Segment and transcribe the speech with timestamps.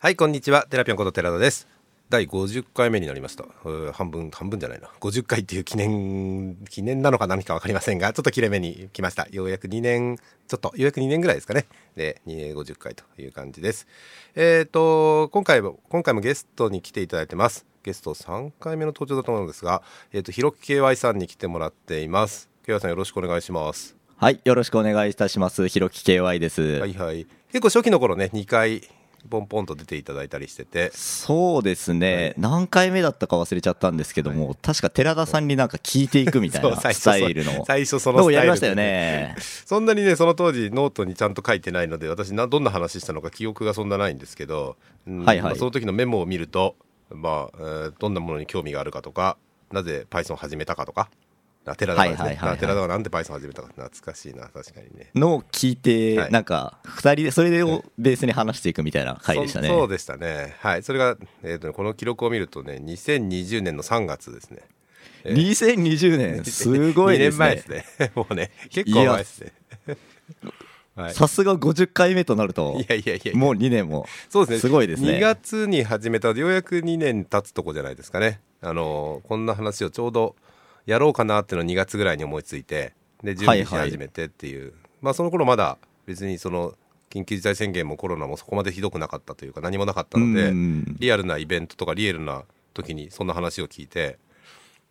[0.00, 0.64] はいこんにちは。
[0.70, 1.66] テラピョンこと寺田です。
[2.08, 3.44] 第50回目になりました。
[3.92, 4.86] 半分半分じゃないな。
[5.00, 9.26] 50回っていう記念記念なのか何か分かりませんがちょっと切れ目に来ました。
[9.32, 10.16] ようやく2年
[10.46, 11.66] ちょっとようやく2年ぐらいですかね。
[11.96, 13.88] で2 50回という感じです。
[14.36, 17.66] えっ、と今回も今回もゲストに来ていただいてます。
[17.82, 22.48] ゲスト3回目の登場だと思うんですがえっ、とひろき KY さんに来てもらっています。
[22.68, 23.96] KY さんよろしくお願いします。
[24.16, 25.66] はい、よろしくお願いいたします。
[25.66, 26.62] hirokiky です。
[26.78, 27.26] はいはい。
[27.48, 28.88] 結構初期の頃ね2回
[29.28, 30.90] ポンポンと出ていただいたりしてて。
[30.94, 37.64] そうですね、何回目だったか忘れちゃったんですけども、確か寺田さんになんか聞いていくみたいなスタイルの。
[37.66, 39.36] 最初そのスタイルましたよね。
[39.64, 44.76] そんなにねその当時ノートにちゃんと書いてないので私などんな話したのか記憶がそんなないんですけど、
[45.06, 46.76] うんはいその時のメモを見ると、
[47.10, 49.36] まあえーどんなものに興味があるかとか
[49.72, 51.10] なぜ Python を始めたかとか
[51.70, 52.58] あ寺田がね、はいはいはいはい。
[52.58, 54.48] 寺田がなんで Python を始めたか懐かしいな。
[54.48, 55.10] 確かにね。
[55.14, 56.30] のを聞いて、はい。
[56.32, 59.68] なんか、二人で、それをベースに話していくみたいな回でしたね。
[59.68, 60.56] そそうでしたね。
[60.60, 60.82] はい。
[60.82, 64.62] それが、えーとねこの記録を見るとね2020年の3月ですね。
[65.24, 68.00] 2020年、すごいです2年前ねです。
[68.00, 68.12] ね。
[68.16, 69.52] もうね結構前ですね。
[70.94, 71.14] はい。
[71.14, 74.06] さすが50回目となるとい、やいやいやもう2年も。
[74.28, 74.60] そうですね。
[74.60, 75.12] すごいですね。
[75.12, 78.40] 2月に始めた、ようやく2年経つとこじゃないですかね。
[78.60, 80.34] あの、こんな話をちょうど
[80.90, 84.72] やろうかなっていうのを2月ぐらいに思いついて、で、準備し始めてっていう。
[85.00, 86.74] まあ、その頃まだ別にその、
[87.10, 92.44] 緊急事態宣言もコロナもそこまでひどくなかったというか何もなかったのでうんリアルなイベントとかリアルな
[92.74, 94.18] 時にそんな話を聞いて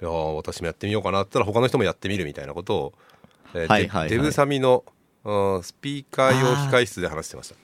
[0.02, 2.94] いやー私もやってみようかなって言ったら他の人もやってみるみたいなことを、
[3.54, 4.84] えーはいはいはいデデブサミの、
[5.24, 7.56] うんスピーカー用控室で話してました。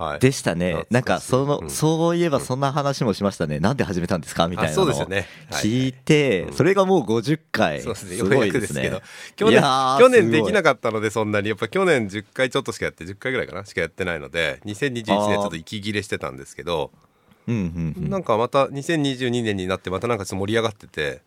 [0.00, 0.86] はい、でしたね。
[0.88, 1.70] なんか、その、うん。
[1.70, 3.60] そういえばそんな話もしましたね。
[3.60, 4.48] なんで始めたんですか？
[4.48, 5.28] みたいなのをあそうですよね。
[5.50, 5.62] はい。
[5.62, 7.82] 聞いて、それがもう50回。
[7.82, 9.02] そうですね、すごいですすくでけどね。、
[9.36, 9.60] 去年
[9.98, 16.90] 去年できなかかったので、そんなに、やっぱ去年10回ちょっとしかやって、10回ぐらいかな、しかやってないので、2021年ちょっと息切れしてたんですけど、
[17.48, 18.10] うんうんうん。
[18.10, 21.20] なんかまた2022年になって、またなんかちょっと盛り上がってて、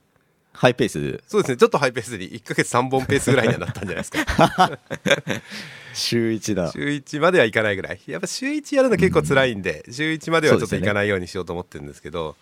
[0.53, 4.79] ハイペース、そうですね、ちょっとハイペースで1ヶ月3本ペースぐらいにはなったんじゃないですか。
[5.93, 6.71] 週1だ。
[6.71, 7.99] 週1まではいかないぐらい。
[8.07, 12.35] やっぱ週1やるの結構辛いんで、週1まではちょっといかないようにしようと思ってるんですけど、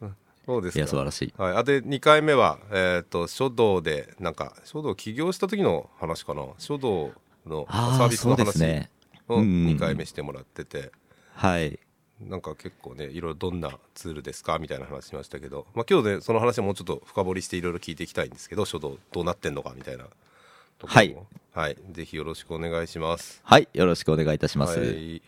[0.00, 0.78] うんそうですか。
[0.78, 1.34] いや、素晴らしい。
[1.36, 7.12] はい、あで2回目は、えー、と書道でなんか書道起業した時の話かな書道
[7.46, 8.90] のサービスの話ね。
[9.28, 10.92] をうんうん2回目してもらってて、
[11.34, 11.78] はい。
[12.20, 20.04] なんか結構ねいろいろどんなツールですかみたいな話しましたけど、まあ、今日ねその話はもうちょっと深掘りしていろいろ聞いていきたいんですけど書道どうなってんのかみたいな
[20.78, 23.40] ところもはい、ぜひよろしくお願いします。
[23.42, 23.66] はい。
[23.72, 24.78] よろしくお願いいたします。
[24.78, 25.22] はい、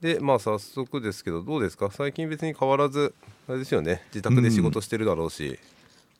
[0.00, 1.90] でまあ早速ですけどどうですか？
[1.92, 3.14] 最近別に変わらず
[3.48, 4.02] あれですよね。
[4.12, 5.60] 自宅で仕事してるだろうし、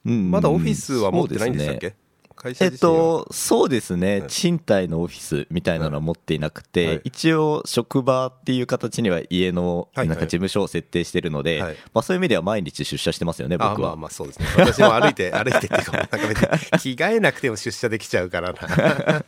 [0.06, 0.30] うん。
[0.30, 1.94] まだオフィスは持ってないんでしたっけ、
[2.40, 4.28] 会社自身はと、そうですね、はい。
[4.28, 7.00] 賃貸のオフィスみたいなのは持っていなくて、はい。
[7.04, 11.76] 一応、職場っていう形には家のはいなんか事務所を設定してるので、はい。
[11.92, 13.74] まあ、そういう意味では毎日出社してますよね、僕は。
[13.74, 14.46] あまあまあそうですね。
[14.56, 18.58] 私も歩いて 歩いてっていうかなんか別に着替えなくても出社できちゃうからな。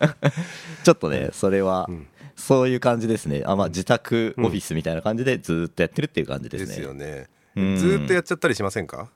[0.83, 2.07] ちょっとね、それはん、
[2.37, 6.87] そういう感じですね、あまあ、自宅オフィスみたいな感じでずーっとやってるっていう感じでですすね。
[6.87, 7.29] よね。
[7.57, 7.77] うん。
[7.77, 9.09] ずーっとやっちゃったりしませんか？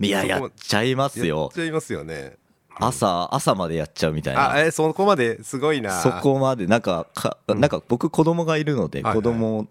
[0.00, 1.60] いや、やっちゃいますやっよち。
[1.60, 2.36] ゃいますよね
[2.80, 4.60] 朝、朝までやっちゃうみたいあな。
[4.60, 6.00] えそこまですごいな。
[6.02, 9.14] そこまで、なんかか、なんか僕、子供がいるので、はいはい。
[9.16, 9.68] 子供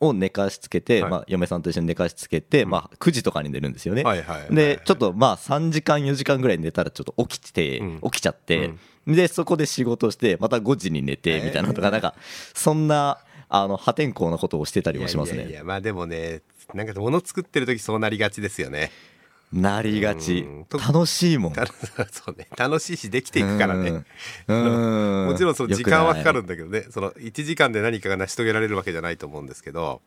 [0.00, 1.10] を寝かしつけて、はい。
[1.10, 4.02] まあ、嫁さんと一緒に寝かしつけて、まあ、9時とかに寝るんですよね。
[4.02, 4.54] はいはいはい。
[4.54, 8.00] で、ちょっとまあ、3時間、4時間ぐらい寝たら、ちょっと起きて、うん。
[8.02, 8.72] 起きちゃって、
[9.06, 12.14] で、そこで仕事して、また5時に寝て、みたいなのとか、なんか、
[12.54, 13.18] そんな、
[13.48, 15.48] あの、破天荒なことをしてたりもしますね。
[15.48, 18.92] いやまあでもねなんか物作ってる時そうなりがちですよね
[19.52, 20.46] なりがち。
[20.70, 21.52] 楽しいもん。
[21.52, 21.66] た
[22.10, 22.46] そうね。
[22.56, 24.04] 楽しいしできていくからね。
[24.46, 25.26] うん。
[25.26, 26.86] もちろんその時間はかかるよんだけどね。
[26.90, 30.02] その1時間で何かが成し遂げられるわけじゃないと思うんですけど、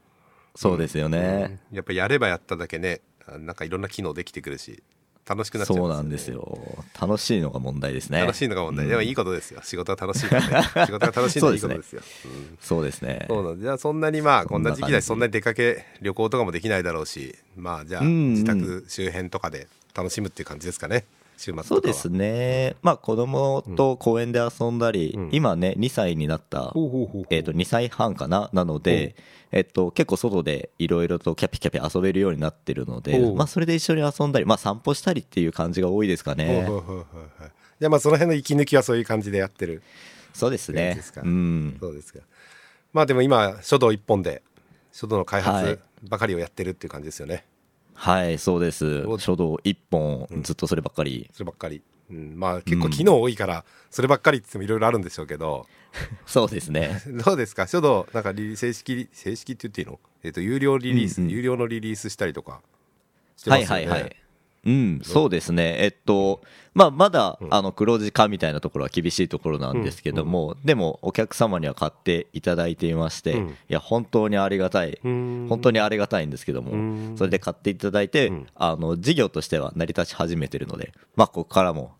[0.55, 1.59] そうですよね。
[1.71, 3.01] やっぱやればやっただけね。
[3.25, 4.83] あなんかいろんな機能できてくるし
[5.27, 5.93] 楽しくなっちゃいますよね。
[5.93, 6.59] そうなんですよ。
[6.99, 8.21] 楽しいのが問題ですね。
[8.21, 9.61] 楽しいのが問題、でもいいことですよ。
[9.63, 12.01] 仕事は楽しいからね仕事が楽しいのはいいことですよ。
[12.25, 13.25] うんそうですね。
[13.29, 18.07] そうなんでじゃあそんなにまあこんな時期だしそそんなに出かけ旅行とかもできないだろうしまあじゃあうん。
[18.07, 20.93] うん自宅周辺とかで楽しむっていう感じですかね。
[20.95, 21.63] 週末とかは。
[21.63, 22.75] そうですね。
[22.81, 25.29] まあ子供と公園で遊んだり、うん。
[25.31, 27.25] 今ね、2歳になった、ほうほうほうほう。
[27.29, 28.49] えっ、と、2歳半かな？
[28.53, 29.15] なので、
[29.51, 36.67] えっと、結構外でいろいろとキャピキャピ遊べるようになってるのでまあそれで一緒に遊んだり、まあ散歩したりっていう感じが多いですかね。
[37.79, 39.83] じゃあまあその辺の息抜きはそういう感じでやってる
[40.33, 40.91] そうですね。
[40.91, 41.21] そうですか？
[41.23, 41.77] うん。
[41.79, 42.19] そうですか。
[42.93, 44.41] まあでも今書道一本で
[44.91, 45.63] 書道の開はい。
[45.65, 47.43] 発ばかりをやってるっていう感じですよね、はい、
[48.37, 49.17] そうですお。
[49.19, 51.29] 書道一本、ずっとそればっかり。
[51.33, 51.81] そればっかり、
[52.11, 55.67] うん、まあ結構機能多いからそればっかりって言ってもいろいろあるんでしょうけど、
[56.25, 57.01] そうですね。
[57.25, 57.67] どうですか？
[57.67, 59.99] 書道なんかリ正式正式って言っていいの？
[60.23, 62.61] えっと有料リリース、うんうん有料のリリースしたりとか
[63.37, 63.71] してますよね。
[63.73, 64.15] はいはいはい。
[64.65, 65.75] うん、そうですね。
[65.79, 66.41] えっと、
[66.73, 67.53] まあ、まだ、うん。
[67.53, 73.49] あの、黒字化みたいなところは厳しいところなんですけども、でも、お客様には買っていただいていまして、うん。
[73.49, 74.99] いや、本当にありがたい。
[75.03, 75.47] うん。
[75.49, 77.17] 本当にありがたいんですけどうも、ん。
[77.17, 78.47] それで買っていただいて、うん。
[78.55, 81.91] あの、事業としては成り立ち始めてるので、まあ、ここからも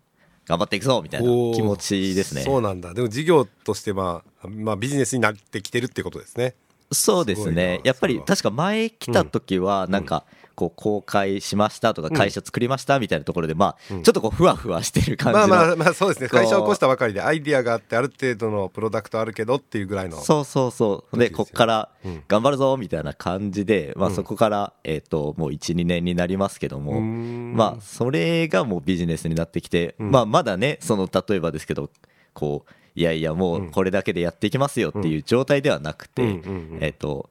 [0.48, 2.42] 頑張っていくぞみたいな気持ちですね。
[2.42, 2.94] そうなんだ。
[2.94, 6.56] でも事業としてまあ、まあ、ビジネスになってきてるってことですね。
[6.92, 7.52] そうです。
[7.52, 7.82] ね。
[7.84, 10.26] やっぱり確か前来た時は、なんか、
[10.56, 15.48] こう公開しましたとか、会社作りましたみたいなところで、まあ、ちょっとこう、ふわふわしてる感じの。
[15.48, 16.30] まあまあまあそうですね。
[16.30, 20.22] 会社を起こしたばかりでアイディアがあってある程度のプロダクトあるけどっていうぐらいの。
[20.22, 21.18] そうそうそう。
[21.18, 22.24] で、こっからうん。
[22.28, 24.16] 頑張るぞみたいな感じで、まあうん。
[24.16, 27.54] そこから、えっと、もう1、2年になりますけども、ん。
[27.56, 30.12] まあそれがもうビジネスになってきて、うん。
[30.12, 31.90] まあまだね、その例えばですけど、
[32.34, 36.42] こう、いやいやもうこれだけでやっていきますよっていう状態ではなくて
[36.80, 37.30] えっと、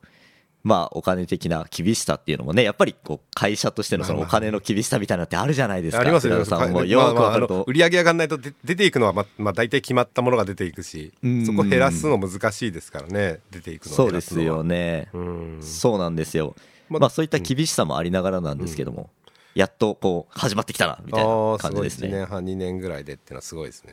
[0.64, 6.03] まあお金的な厳しさっていうのもね、やっぱりこう会社としてのそのお金の厳しさみたいなのってあるじゃないですか。
[6.03, 7.64] ありますさんもかよくまあまああのわかると。
[7.67, 15.09] 売り上げ上がらないとで出ていくのはままあ大体決まったものが出ていくしうんそこ減らすの難しいですからね出ていくのそうですよね
[15.61, 16.55] そうなんですよ。
[16.88, 19.11] ままあそういった厳しさもありながらなんですけども、
[19.55, 22.09] やっとこう始まってきたなみたいあな1感じですね。
[22.09, 23.93] 年半2年ぐらいでっていうのはすごいですね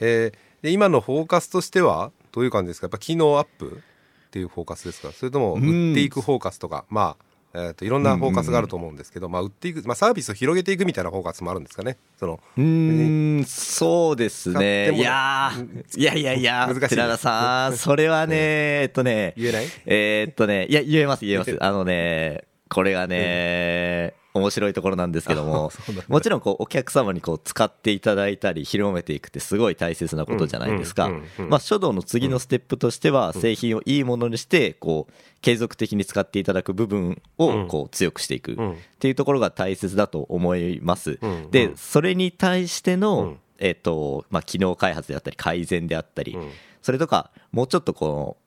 [0.00, 3.82] えーで今のフォーカスとしてはどういう感じですかやっぱ機能アップ
[4.30, 5.10] っていうフォーカスですか？
[5.10, 11.96] それとも売っていくフォーカスとかまあえー、といろんなフォーカスがあると思うんですけど、まあ、売っていく、まあ、サービスを広げていくみたいなフォーカスもあるんですかね？
[12.16, 14.92] そのうーん、そうですね。
[14.94, 15.98] いやー。
[15.98, 18.36] いやいやいや難しい、寺田さん、それはね、
[18.82, 19.66] えっとね、言えない？
[19.86, 21.58] えーっとね、いや、言えます、言えます。
[21.60, 25.72] あのね、これがね、面白いところなんですけども
[26.06, 31.10] もちろんこうお客様にこう使っていただいたり、広めていくってすごい大切なことじゃないですか。
[31.48, 38.72] まあ、書道の次のステップとしては、製品をいいものにして、こう、継続的に使っていただく部分をこう強くしていくうん。
[38.72, 41.18] っていうところが大切だと思います。
[41.50, 46.50] で、それに対してうのん、えっと、まあ、機能開発であったり、改善であったりうん、
[46.82, 48.39] それとか、もうちょっとこう、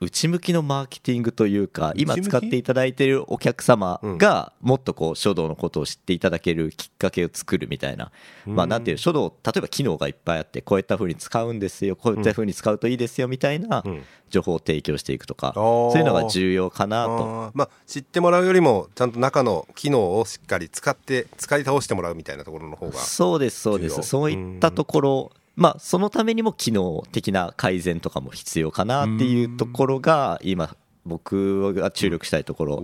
[0.00, 8.12] 内向きのマーケティングというか、今使っていただいているお客様が、もっとこう、書道のことを知っていただけるきっかけを作るみたいな。
[8.46, 14.02] まあ、なんていう、書道、例えば機能がいっぱいあって、こういった風に使うんですよ、こういった風に使うといいですよ、みたいなうん。
[14.30, 15.90] 情報を提供していくとか、ー。
[15.90, 17.50] そういうのが重要かなと。
[17.54, 24.02] まあ知ってもらうよりもちゃんと中の機能をしっかり使って使い倒してもらうみたいなところの方がそうです、そうです。
[24.02, 32.82] そういったところ、まあ、そのためにも機能的な改善とかも必要かなっていうところが、今、僕が注力したいところ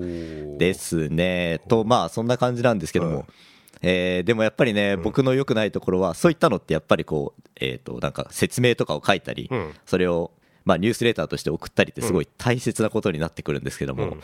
[0.59, 1.61] ですね。
[1.69, 3.25] と、まあ、そんな感じなんですけども、はい。
[3.83, 9.73] えーでもやっぱりね、僕の良くないところは、そういったのってやっぱりこう、えっ、と、なんか説明とかを書いたり、うん。
[9.87, 10.33] それを、
[10.65, 14.11] まあ、ニュースレターとして送ったりってすごい大切なことになってくるんですけども、うん。
[14.13, 14.15] い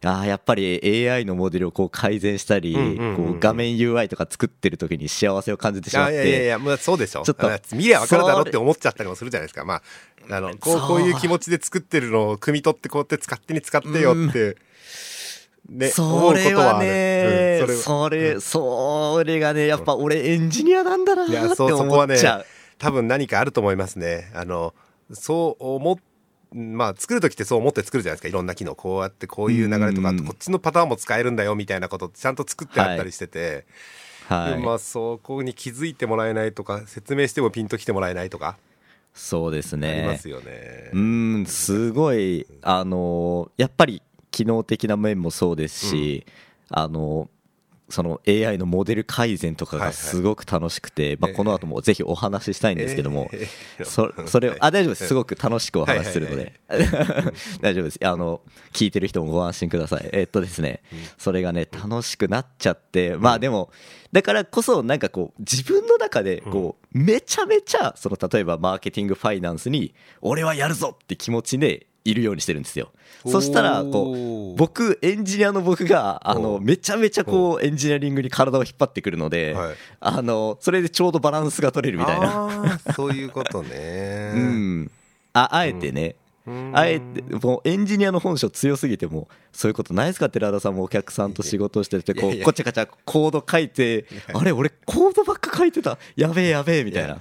[0.00, 2.74] やーやっぱり AI のモデルをこう改善したり、
[3.16, 7.22] こう画面 UI とか作ってる時に幸せを感じてしまっいやいやいやいて、や、まあ、そうでしょ。
[7.22, 9.64] ちょっとあ見りゃ分かるだろうって思っちゃったりもするじゃないですか。
[9.64, 9.82] まあ
[10.30, 14.56] あのこうこういう気持ちで作ってるのを汲み取ってこうやって勝手に使ってよって、
[15.68, 16.88] ね思そうれはことはある。
[16.88, 17.78] ね、うん。
[17.78, 18.54] それはそ
[19.18, 21.70] れ、それがね、やっぱ俺エンジニアなんだなーいやってそう。
[21.70, 22.46] そこはね思っちゃう。
[22.78, 24.30] 多分何かあると思いますね。
[24.34, 24.74] あの
[25.12, 25.96] そう思っ
[26.52, 33.66] まあ作る時ってそう思って作るじゃないですかいろんな機能こうやってこういう流れとかこっちのパターンも使えるんだよみたいなことちゃんと作ってあったりしてて、
[34.28, 34.58] はい。
[34.58, 38.56] まあそこに気づいてもらえないとか説明してもピンときてもらえないとか
[39.14, 40.04] そうですありね。
[40.06, 40.90] ますよね。
[40.92, 46.26] うん、すごい、あのやっぱり機能的な面もそうですし、
[46.68, 47.28] あの
[47.90, 49.94] その AI のモデル改善とかがはいはい。
[49.94, 56.60] すごく楽しくて、まあ、この後もぜひお話ししたいんですけども、えーそそれをあ大丈夫です、すくごく楽しくお話しするので、
[57.60, 57.98] 大丈夫です。
[58.04, 58.40] あの、
[58.72, 60.08] 聞いてる人もご安心ください。
[60.12, 60.82] えっとですね、
[61.18, 63.70] それがね、楽しくなっちゃって、まあでも、
[64.12, 72.90] だからこそ、なんかこう、自分の中で、こう、めちゃめちゃ、その例えばマーケティング、ファイナンスに、俺はやるぞって気持ちでいるようにしてるんですよ。
[73.26, 82.78] そしたら、こう、僕、エンジニアの僕が、あの、めちゃめちゃこう、エンジニアリングに体を引っ張ってくるのではい、あの、それでちょうどバランスが取れるみたいな。
[82.94, 84.32] そういうことね。
[84.34, 84.90] うん、
[85.34, 86.16] ああえてね、
[86.46, 86.72] うん。
[86.74, 92.44] あえてもうエンジニアの本性強すぎてもそういうことないですか寺田さんもお客さんと仕事をしててこうや。
[92.44, 95.98] こっちゃかちゃコード書いてあれ俺コードばっか書いてた。
[96.16, 97.18] やべえやべえみたいな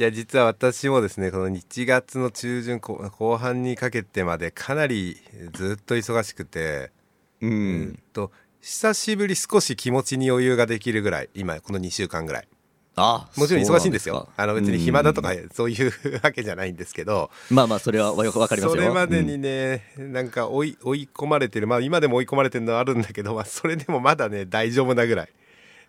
[0.00, 5.16] いや実は私もですねこの1月の中旬後後半にかけてまでかなり
[5.52, 6.92] ずっと忙しくて、
[7.40, 7.98] うん。
[8.12, 12.48] と久しぶり少し気持ちに余裕ができるぐらい今この2週間ぐらい。
[12.94, 14.28] あもちろん忙しいんですよ。
[14.36, 17.32] あの別に暇だとかそういうわけじゃないんですけど。
[17.50, 18.80] まあまあそれはよくわかりますよ。
[18.80, 19.42] それまでにうん。
[19.42, 21.66] ね、なんか追い追い込まれてる。
[21.66, 25.28] まあ今でも追い込まれてるのはあるんだけど、まあ、それでもまだね大丈夫なぐらい、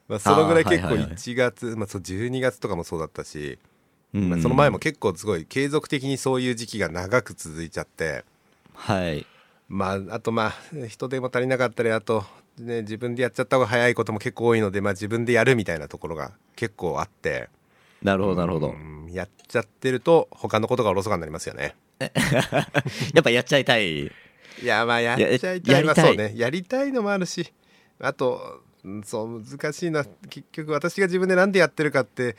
[0.08, 1.16] まあ、そのぐらい結構あーはいはいはい。
[1.16, 3.60] 1月、まあ、そう12月とかもそうだったし、
[4.14, 8.26] うんまあ、その前も結構すごい継続的にそういう時期が長く続いちゃって。
[8.74, 9.26] はい。
[9.68, 12.24] まあ、あとまあ人手も足りなかったりあと、
[12.58, 17.50] ね、自分でやっちゃった方が早いことも結構多いので、まあ、自分でやるみたいなところが結構あって。
[18.02, 18.70] なるほどなるほど。
[18.70, 21.76] うんやっちゃってると他のことがおろそかになりますよね。
[22.00, 24.06] やっぱやっちゃいたい。
[24.06, 24.12] い
[24.64, 25.84] やまあやっちゃいたいややりたい。
[25.84, 26.34] まあそうね。
[26.36, 27.52] やりたいのもあるし
[28.00, 30.06] あとうんそう難しいな。
[30.30, 32.36] 結局私が自分で何でやってるかって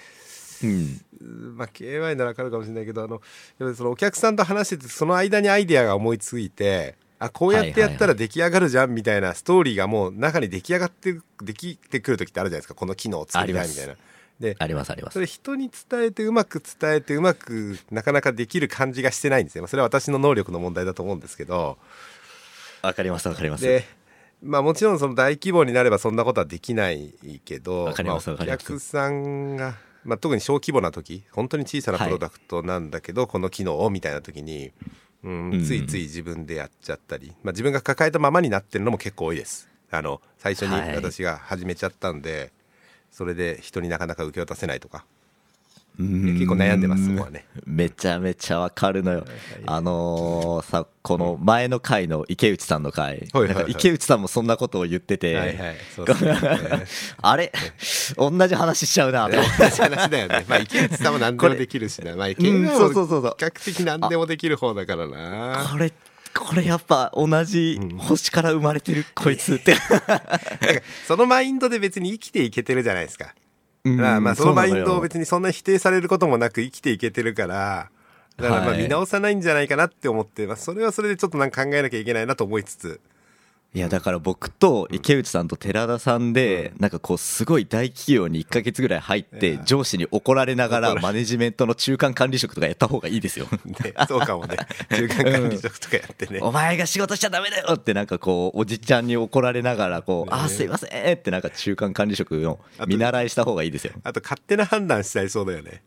[0.62, 1.00] うん。
[1.21, 12.75] うんまあ KY なら分かるかもしれないけどあのそのお客さんと話しててその間にアイデアが思いついてあこうやってやったら出来上がるじゃんみたいなストーリーがもう中に出来上がってできてくる時ってあるじゃないですか。
[12.75, 13.95] この機能を作りたいみたいな。
[14.40, 15.14] でありますあります。
[15.14, 19.62] それ人に伝えてうまく伝えてうまくなかなかできる感じがしてないんですよ。
[19.62, 21.76] まあそれは私の能力の問題だと思うんですけど。
[22.81, 23.64] わかりますわかります。
[23.64, 23.85] で
[24.43, 27.12] まあもちろんその大規模になればそんなことはできない
[27.45, 28.64] けどわかりますあおわかります。
[28.64, 34.73] 客さんが、まあ、特に小規模な時本当に小さなプロダクトなんだけど、この機能をみたいな時に、
[35.23, 35.64] うんうん。
[35.64, 39.69] ついつい自分でやっちゃったり、まあ、自分が抱えたままになってるのも結構多いです。
[39.90, 40.97] あの最初にはい。
[40.97, 42.52] 私が始めちゃったんで、
[43.11, 45.04] それで人になかなか受け渡せないとか
[46.00, 47.47] 結結構悩んでますそこはね。
[47.66, 49.25] めちゃめちゃわかるのよ。
[49.66, 53.28] あのーさこの前の回の池内さんの回。
[53.33, 55.57] なんか池内さんもそんなことを言ってて、はいはい。
[55.59, 55.76] ね。
[57.23, 57.52] あれ？
[58.16, 60.45] 同じ話しちゃうな 同じ話だよね。
[60.49, 62.16] まあ、池内さんも何でもできるしな。
[62.16, 65.69] まあ、池内さんも比較的何でもできる方だからな。
[65.71, 65.92] これ
[66.35, 69.75] これやっぱ同じ星から生まれてるこいつって。
[71.09, 73.35] そのマインドで別に生きていけてるじゃないですか。
[73.85, 73.97] うん。
[73.97, 77.91] まあ、まあそのマインドを別にそんな否定されることもなく生きていけてるから、
[78.37, 78.83] だからまあはい。
[78.83, 83.01] 見直さないんじゃないかなって思って、まあ、それはそれでちょっとなんか考えなきゃいけないなと思いつつ。
[83.73, 93.47] いやだから僕と池内さんと寺田さんでなんかこうすごい大企業に1か月ぐらい入って上司に怒られながらマネジメントの中間管理職とかやった方がいいですよ。
[93.65, 94.57] ね、そうかもね。
[94.91, 96.41] 中間管理職とかやってね。
[96.43, 102.59] お前が仕事しちゃダメだよってなんかこうおじちゃんに怒られながらこうあーすいませんってなんか中間管理職の
[102.89, 103.93] 見習いした方がいいですよ。
[104.03, 105.85] あと勝手な判断しちゃいそうだよね。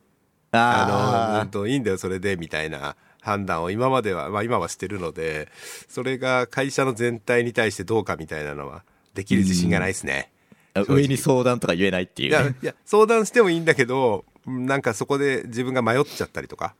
[0.53, 5.49] あの、うあんと、いいんだよ、それで、みたいな判断を今までは、まあ今はしてるので、
[5.87, 10.31] それが会社の全体に対してどうかみたいなのは、できる自信がないですね。
[10.73, 16.75] あ上に相談とか言えないっていいういや、相談してもいいんだけど、うんなんかそこで自分が迷っちゃったりとか、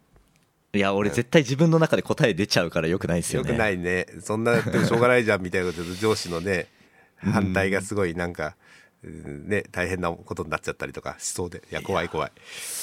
[0.74, 3.50] いや俺絶対自分の中で答え出ちゃうからよくないですよね。
[3.50, 4.08] よくないね。
[4.20, 6.68] そんなやってもしょうがないじゃん、みたいなことで、上司のね、
[7.16, 8.54] 反対がすごいなんか、うん
[9.04, 12.32] ね、大変なことになっちゃったりとかしそうで、いや、怖い怖い。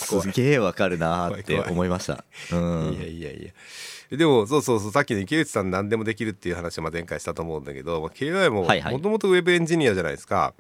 [0.09, 3.53] 怖いすげえわかるなーって思いましたうんいやいやい
[4.11, 4.17] や。
[4.17, 10.55] でも、そうそうそう、さっきの池内さん何でもできるっていう話をまあ前回したと思うんだけど、まあ KI ももともとウェブエンジニアじゃないですか。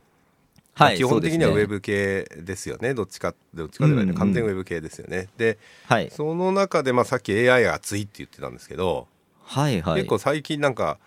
[0.72, 2.94] はい基本的にはウェブ系ですよね。
[2.94, 4.04] どっちか、どっちかじゃないね。
[4.04, 5.28] うんうん完全ウェブ系ですよね。
[5.36, 9.08] で、はいその中で、まあさっき AI が熱いって言ってたんですけど、
[9.42, 10.98] はいはい結構最近なんか、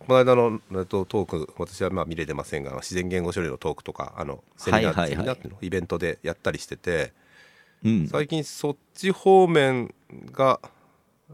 [0.00, 7.12] この間のえっとトーク、私はまあ見れてませんが、自然言語処理のトークとか、あの、セミナー、はいはいイベントでやったりしてて、
[7.84, 8.08] うん。
[8.08, 9.94] 最近そっち方面
[10.32, 10.60] が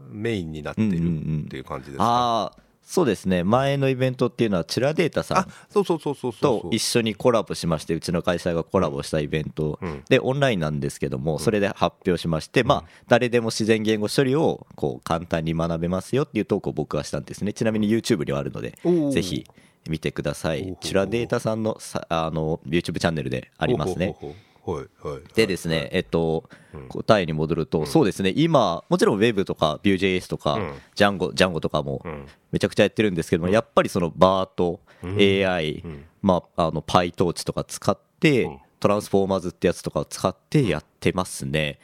[0.09, 3.43] メインになってるうんうんうんっていう感じですか、ああそうですね。
[3.43, 6.61] 前のイベントっていうのはチラデータさあんそうそうそうそうそう。
[6.61, 9.77] と一緒にコラボしましてうちの会社がコラボしたイベント。
[9.81, 10.03] うん。
[10.07, 17.51] でオンラインなんですけどもそれで発表しましてまあ誰でも自然言語処理をこう簡単に学べますよっていうトークを僕はしたんですね。
[17.51, 18.79] ちなみに YouTube にはあるので
[19.11, 19.45] ぜひ
[19.89, 20.61] 見てください。
[20.61, 24.07] うチラデータさんのさあの YouTube チャンネルでありますね。
[24.07, 24.46] ほうほうほうはいはい
[25.33, 26.49] でですね、えっと、
[26.89, 32.27] 答えに戻ると、そうですね、今、もちろん Web とか Vue.js とかうん、ジャンゴ、ジャンゴとかもん。
[32.51, 34.79] めちゃくちゃやってるんですけども、やっぱりその BART、
[35.47, 41.79] AI ん、まあ、あの PyTorch とか使ってうん、トランスフォーマーズってやつとかを使ってやってますね。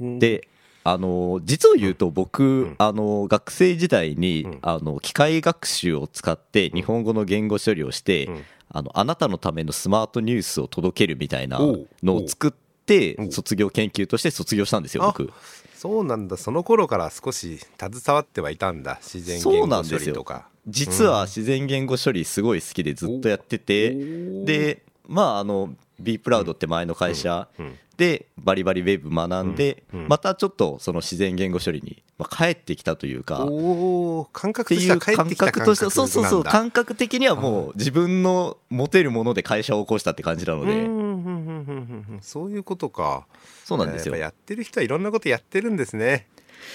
[0.00, 0.48] で、
[0.84, 11.58] あの実を言うと僕、あの学生時代に、あの機械学習を使って日本語の言語処理をして、んあのあなたのためのスマートニュースを届けるみたいな
[12.02, 12.50] のを作っ
[12.86, 15.32] て卒業研究として卒業したんですよあ僕
[15.80, 16.36] そうなんだ。
[16.36, 18.98] その頃から少し携わってはいたんだ。
[19.00, 19.98] 自然言語処なんですよ。
[20.00, 23.96] 理とか実は自然言語処理すごい好きでずっとやってて
[24.42, 27.78] おでまああの b プラウドって前の会社うん。
[27.96, 30.06] でバリバリウェブ学んでうん。
[30.06, 42.20] またちょっとその自然言語処理にまあ、帰ってきたというかおお感覚としては帰って感きた覚としてそうそうそう感感覚的にはもう自分の持てるもので会社を起こしたって感じなので。
[42.20, 43.26] そういうことか。
[43.64, 44.14] そうなんですよ。
[44.16, 46.26] やっぱやってる人はいろんなことやってるんですね。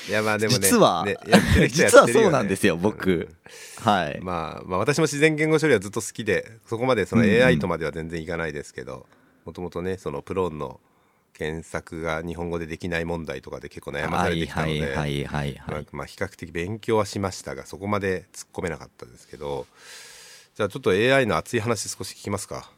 [0.10, 1.16] いやまあでもね実は、ね
[1.70, 3.30] 実はそうなんですよ僕。
[3.84, 4.20] はい。
[4.22, 9.06] まあ、まあ私も自然言語処理はずっと好きでそこまでその AI とまでは全然いかないですけど
[9.46, 10.80] もともとねそのプローンの
[11.38, 15.56] 検索が日本語でできない問題とかで結構悩まされてきたので、はいはいはいはい。
[15.68, 19.68] まあはいまあ比較的勉強はしましたがそこまで突っ込めなかったですけど
[20.56, 22.72] じゃあちょっと AI の熱い話少し聞きますか。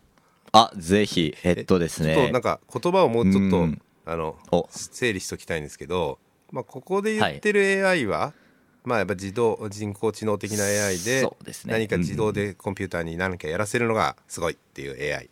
[0.51, 1.35] あぜひ。
[1.43, 2.15] えっとですね。
[2.15, 3.81] ちょっとなんか言葉をもうちょっと、うん。
[4.05, 4.67] あのお。
[4.71, 6.17] 整理しておきたいんですけど、
[6.51, 8.33] まあ、ここで言ってる AI は、
[8.83, 11.29] まあやっぱ自動人工知能的な AI でね。
[11.65, 15.29] 何か自動でコンピューターに何かやらせるのがすごいっていう AI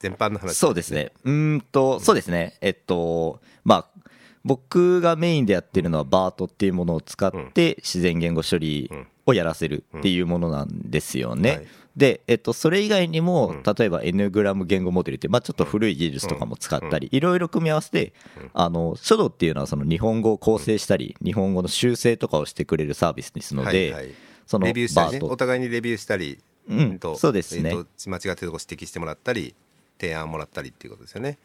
[0.00, 1.12] 全般の話そうですね。
[1.24, 2.56] うーんと、そうですね。
[2.60, 4.00] えっと、まあ、
[4.44, 8.90] 僕がメインでやってるのはバートっていうものを使って自然言語処理
[9.26, 11.50] をやらせるっていうものなんですよね。
[11.50, 11.66] はい。
[11.96, 18.14] で、えっと、それ以外にもうん、例えば N グラム言語モデルって、まあ、ちょっと古い技術とかも使ったり、いろいろ組み合わせて、
[18.54, 24.14] あの、 Shodo っていうのはその日本語を校正したり、日本語の修正とかをしてくれるサービスですので、はいはい。
[24.46, 25.34] そのレビューしたりね BERT。
[25.34, 26.38] お互いにレビューしたり、
[26.68, 27.70] うんとそうですね。
[27.70, 29.54] えーと間違ってるとこ指摘してもらったり
[30.00, 31.38] 提案もらったりっていうことですよね。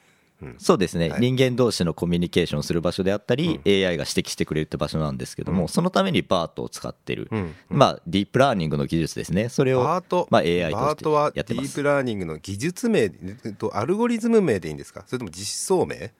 [0.57, 1.21] そうですね、はい。
[1.21, 7.55] 人間同士のコミュニケーションする場所であったり、AI が指摘してくれるって場所なんですけども、そのために BERT を使ってる、うん。
[7.69, 11.83] まあ、ディープラーニングの技術ですね、それを、 BERT、まあ、AI としてバートはデやってますィープ。
[11.83, 13.09] ラーニングの技術名え
[13.49, 15.05] っとアルゴリズム名でいいんですか？
[15.07, 16.11] それとも実装名？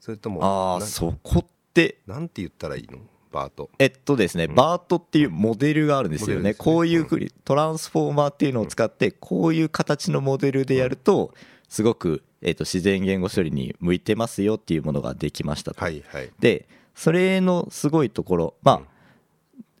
[0.00, 2.98] それともあそこって、なんて言ったらいいの？
[3.30, 3.70] バート。
[3.78, 6.54] えっとですね、バートっていうモデルがあるんですよね、ね。
[6.54, 11.32] こういうふうに、トランスフォーマーっていうのを使って、こういう形のモデルでやると、
[11.72, 15.82] すごく、えっと、自然言語処理に向いてますよっていうものができましたと。
[15.82, 16.30] はいはい。
[16.38, 18.80] でそれのすごいところまあ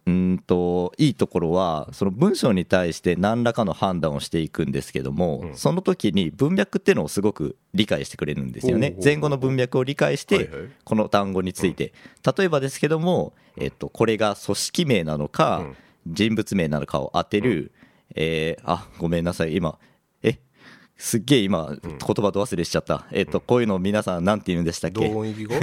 [0.06, 5.54] うーんといいところはその文章に対して何らかの判断をしていくんですけども、うん。
[5.54, 8.96] その時に文脈っていうのをすごく理解してくれるんですよね。
[9.04, 10.48] 前後の文脈を理解して
[10.84, 11.92] この単語について。
[12.38, 15.76] 例えばですけども、えっと、これが組織名なのかうん。
[16.06, 17.70] 人物名なのかを当てる、
[18.14, 19.54] えーあごめんなさい。
[19.54, 19.91] 今え
[21.02, 25.54] すっげえ今言葉ど忘れしちゃった、えっとこういうの皆さんなんて言うんでしたっけ同音異義語？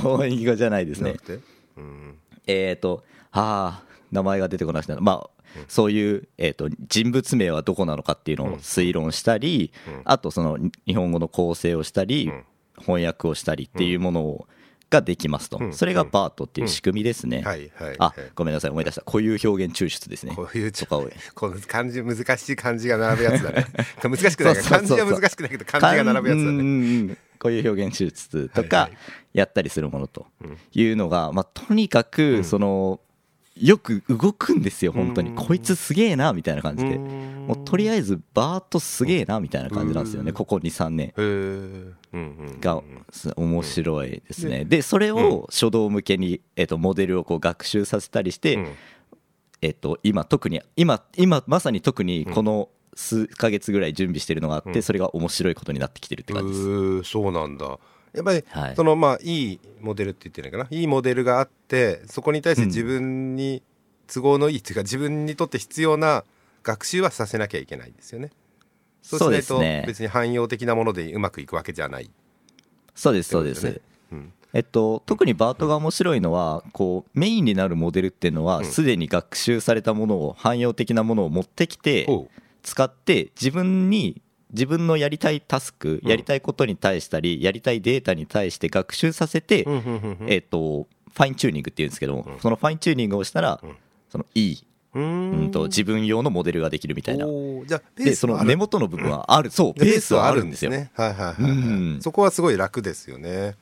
[0.00, 1.16] 同音異義 語じゃないですね。
[2.46, 10.00] えっ、と、ああ、名前が出てこなくて、まあ、そういう、えー、と人物名はどこなのかっていうのを推論したり、うん。
[10.06, 10.56] あとその
[10.86, 12.44] 日本語の構成をしたり、うん。
[12.80, 14.48] 翻訳をしたりっていうものを
[14.90, 15.72] ができますと、うん。
[15.72, 17.42] それがバートっていう仕組みですね。
[17.42, 17.96] はいはい。
[17.98, 20.34] あはいごめんなさい、思い出した、固有表現抽出ですね。
[20.34, 21.08] こういうとかを。
[21.34, 23.66] この漢字難しい漢字が並ぶやつだね。
[24.02, 24.62] 難しくないか。
[24.62, 27.16] 漢字は難しくないけど漢字が並ぶやつだね。
[27.38, 28.90] こういう表現手術とか
[29.32, 32.44] やったりするものとうんいうのが、まあ、とにかうくん。
[32.44, 33.00] その
[33.60, 35.30] よく動くんですよ本当に。
[35.30, 36.96] うんこいつすげえなみたいな感じで。
[36.96, 37.46] うん。
[37.48, 40.34] もうとりあえずバーッとすげえなみたいな感じなんですよねうん。
[40.34, 41.12] ここ23年。
[42.60, 44.64] がす面白いですね。
[44.64, 48.68] でそれを初動向けにえっとモデルをこう学習させたりしてうん。
[49.60, 54.82] えっと、今特に今今まさに特にこの数ヶ月ぐらい準備してるのがあって、うん。
[54.82, 57.04] それが面白いことになってきてるって感じです。
[57.04, 57.78] そうなんだ
[58.14, 58.76] やっぱり、はい。
[58.76, 60.76] そのまあいいモデルって言ってるのかな。
[60.76, 63.62] いいモデルがあってそこに対して自分に
[64.06, 66.24] 都合のいいっていうか、自分にとって必要な
[66.62, 68.30] 学習はさせなきゃいけないんですよね。
[69.02, 69.84] そうしそうないとですね。
[69.86, 72.10] 別に汎用的なものでうまくいくわけじゃない。
[72.94, 73.80] そうですそうです、
[74.52, 78.64] えっと、特にバートが面白いのはこうメインになるモデルっていうのはうん。
[78.64, 82.28] すでに学習されたものを汎用的なものを持ってきてほ
[82.62, 84.20] 使って自分に
[84.52, 86.10] 自分のやりたいタスクうん。
[86.10, 89.64] やりたいことに対したりやりたいデータに対して学習させて
[90.26, 92.40] えっとファインチューニングっていうんですけどもうん。
[92.40, 93.76] そのファインチューニングをしたらうん。
[94.08, 95.50] そのいいうん。
[95.52, 97.26] と自分用のモデルができるみたいな。
[97.96, 99.50] でその根元の部分はある。
[99.50, 100.70] そうベースはあるんですよ。
[100.70, 103.54] ねはいはいはい、そこはすごい楽ですよね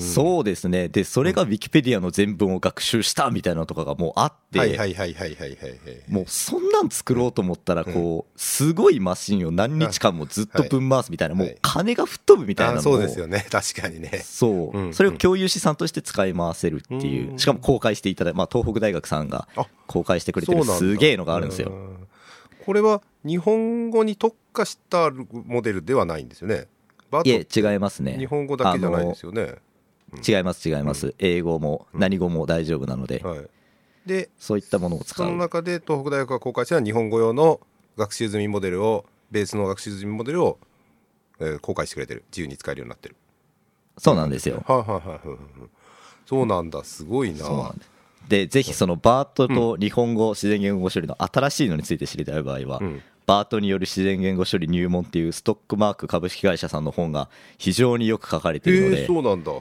[0.00, 0.88] そうですね。
[0.88, 5.58] でそれがウィキペディアの全文を学習したみたいなのとかがもうあって、はいはいはいはいはいはいはい。
[6.08, 11.52] もうそんなん作ろうと思ったらこうすごいマシンを何日間もずっとぶん回すみたいなもはい。
[11.52, 13.46] う金が吹っ飛ぶみたいなのそうですよね。
[13.50, 14.22] 確かにね。
[14.24, 17.38] そう、うんそれを共有資産として使い回せるっていう、うん。
[17.38, 21.70] しかも公開していただいて、まあ、東北大学さんがあ公開してくれてるすげえのがあるんですよ。
[21.70, 22.08] うん。
[22.64, 26.66] これは日本語に特化したモデルではないんですよね。
[27.10, 28.16] バいえ違いますね。
[28.18, 29.54] 日本語だけじゃないですよね
[30.26, 33.48] 違います違います、英語も何語も大丈夫なので、はい。
[34.06, 37.60] でそういったものを使そのう中で東北大学が公開した日本語用の
[37.98, 40.58] 学習済みモデルをベースの学習済みモデルを、
[41.40, 42.24] えー公開してくれてる。
[42.30, 43.16] 自由に使えるようになってる。
[43.98, 44.64] そうなんですよ。
[44.66, 45.20] はいはいはい
[46.26, 47.74] そうなんだすごいな。
[48.28, 53.02] でぜひそのバートと日本語自然言語処理の新しいのについて知りたい場合は、うん。
[53.26, 59.52] バートによる自然言語処理入門っていうストックマーク株式会社さんの本が非常によく書かれているのえで、ーそうなんだ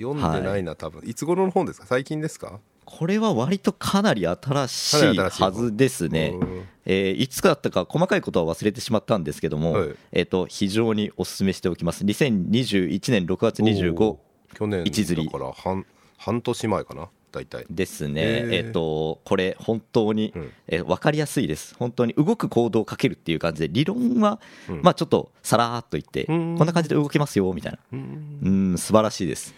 [0.00, 1.02] 読んでないな、多分。
[1.04, 1.86] いつ頃の本ですか？
[1.86, 2.60] 最近ですか？
[2.84, 5.42] これは割とかなり新しいかなり新しい。
[5.42, 6.64] はずですねうん。
[6.86, 9.94] えーいつかだったか細かいことは忘れてしまったんですけども、はい。
[10.12, 12.04] えー、と非常にお勧めしておきます。
[12.04, 14.16] 2021年6月お25ー
[14.54, 15.86] 去年一釣りだから半
[16.18, 17.08] 半年前かな？
[17.30, 17.64] 大体。
[17.70, 20.50] ですね、えっとこれ本当に、うん。
[20.66, 21.76] えー分かりやすいです。
[21.78, 24.82] 本当に動く行動をかけるっていう感じで理論は、うん。
[24.82, 26.58] まあちょっとさらーっと言って、うん。
[26.58, 27.78] こんな感じで動きますよみたいな。
[27.92, 28.38] うん。
[28.72, 29.54] うん素晴らしいです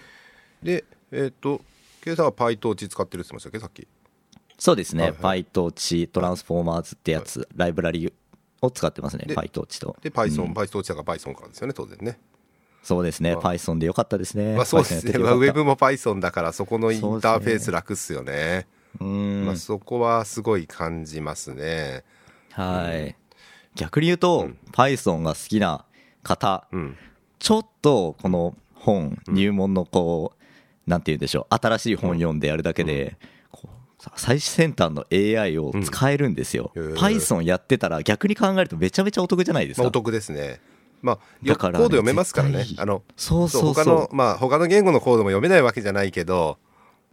[0.63, 1.61] でえっ、と
[2.03, 3.59] ケイさんは PyTorch 使ってるって言ってましたっけ？
[3.61, 3.87] さっき。
[4.59, 5.45] そうですね、はいはい。
[5.45, 8.13] PyTorch トランスフォーマーズってやつ、ライブラリ
[8.61, 9.25] を使ってますね。
[9.27, 9.97] で PyTorch と。
[10.03, 12.19] で Python、PyTorch だから Python からですよね当然ね。
[12.83, 13.55] そうですね、まあ。
[13.55, 14.55] Python でよかったですね。
[14.55, 18.67] まあそうですね、ウェブも Python だからそこのインターフェース楽っすよね。
[19.01, 22.05] うんまあ、そこはすごい感じますね。
[22.51, 23.17] はい。
[23.75, 25.87] 逆に言うと、Python が好きな
[26.23, 26.97] 方、うん。
[27.39, 30.42] ちょっとこの本、入門のこう、
[30.87, 33.17] なんて言うんでしょう、新しい本読んでやるだけで、
[34.17, 36.73] 最先端の AI を使えるんですよ。
[36.75, 39.83] Python やってたら逆に考えるとめちゃめちゃお得じゃないですか。
[39.83, 40.61] まあ、お得ですね。
[41.03, 42.67] まあよだからねコード読めますからね。
[42.79, 43.85] あのそうそうそう。
[43.85, 46.59] 他のまあ他の言語のコードも読めないわけじゃないけど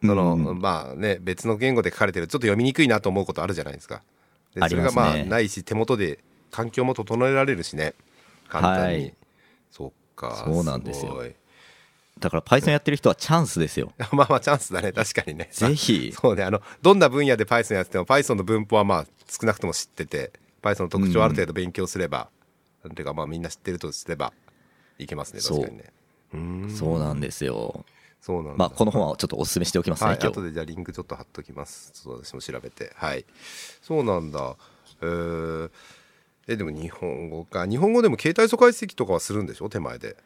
[0.01, 0.59] その、うん。
[0.59, 4.01] まあね別の言語で書かれてるちょっと読みにくいなと思うことあるじゃないですか。
[4.55, 7.93] でそれがまあないし手元で環境も整えられるしね。
[8.47, 9.13] 簡単に、はい。
[9.69, 11.23] そっかそうなんですよ
[12.19, 13.93] だから Python やってる人はチャンスですよ。
[14.11, 14.91] まあまあチャンスだね。
[14.91, 15.49] 確かにね。
[15.51, 16.13] ぜひ。
[16.19, 16.43] そうね。
[16.43, 22.29] あのどんな分野で Python やってても Python の文法はまあ少なくとも知ってて Python の特徴をある程度勉強すれば、
[22.83, 24.33] なんていうかまあみんな知ってるとすれば
[24.97, 25.41] いけますね。
[25.41, 25.93] 確かにね。
[26.33, 26.69] うーん。
[26.69, 27.85] そうなんですよ。
[28.21, 30.35] そうなんだ、まあ、この本はちょっとお勧めしておきますね、はい、今日。
[30.35, 31.91] 後でじゃあリンクちょっと貼っときます。
[31.93, 32.91] ちょっと私も調べて。
[32.95, 33.25] はい。
[33.81, 34.57] そうなんだ。
[35.01, 35.71] えー、
[36.49, 37.65] えでも日本語か。
[37.65, 39.69] 日本語でも携帯素解析とかはするんでしょ？
[39.69, 40.17] 手前で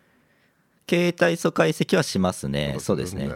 [0.89, 2.77] 携帯素解析はしますね。
[2.79, 3.29] そうですね。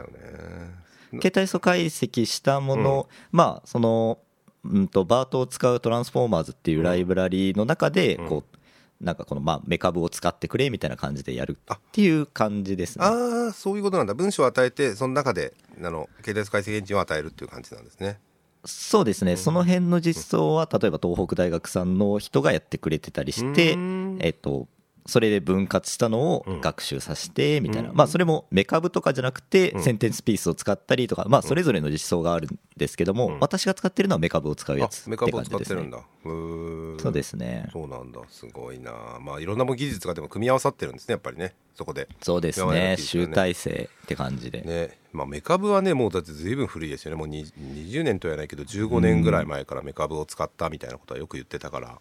[1.12, 4.20] 携帯素解析したもの、まあその、
[4.66, 8.58] うん、とバートを使うトランスフォーマーズっていうライブラリの中でこう、
[9.04, 13.06] なんかこのまあメカブを使ってくれみたいな感じでやるっていう感じですね。
[13.06, 14.14] ああそういうことなんだ。
[14.14, 18.20] 文章を与えてその中であの携帯素解析エンジンを与えるっていう感じなんですね。
[18.66, 24.68] そうですね、その辺の実装は例えば東北大学さんの人がやってくれてたりしてうん、えっと、
[25.08, 35.90] それで分割したのを学習させてみたいな、まあそれもメカブとかじゃなくてセンテンスピースを使ったりとか、まあそれぞれの実装があるんですけども、私が使ってるのはメカブを使うやあつってメカブを使ってるん。
[35.90, 36.00] だ。
[36.24, 37.70] そうですね。
[37.72, 38.22] そうなんだ。
[38.30, 38.92] すごいな。
[39.22, 41.56] まあいろんな技術がでも組み合わさってるんですねやっぱりね。
[41.74, 42.10] そこで。
[42.22, 44.62] そうですね、技術が集大成って感じで。
[44.62, 44.98] ね。
[45.14, 47.18] まあメカブはねもうだって随分古いですよね。
[47.18, 52.00] もうに20年とはないけど15年ぐらい前からメカブを使ったみたいなことはよく言ってたから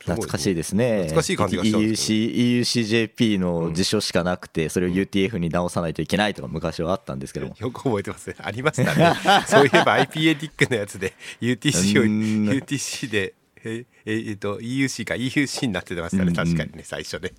[0.00, 1.02] 懐かしいですね。
[1.02, 7.56] 懐かしい感じがしたんですけ EUC EUCJP の辞書しかなくて、それを UTF に直さないといけないとか昔はあったんですけども。
[7.58, 9.14] よく覚えてますねありましたね
[9.46, 12.08] そういえば IP エディックのやつで UTC をうん
[12.48, 13.34] UTC で
[13.66, 16.32] えええっと EUC か EUC になってましたね。
[16.32, 17.32] 確かにね最初ね。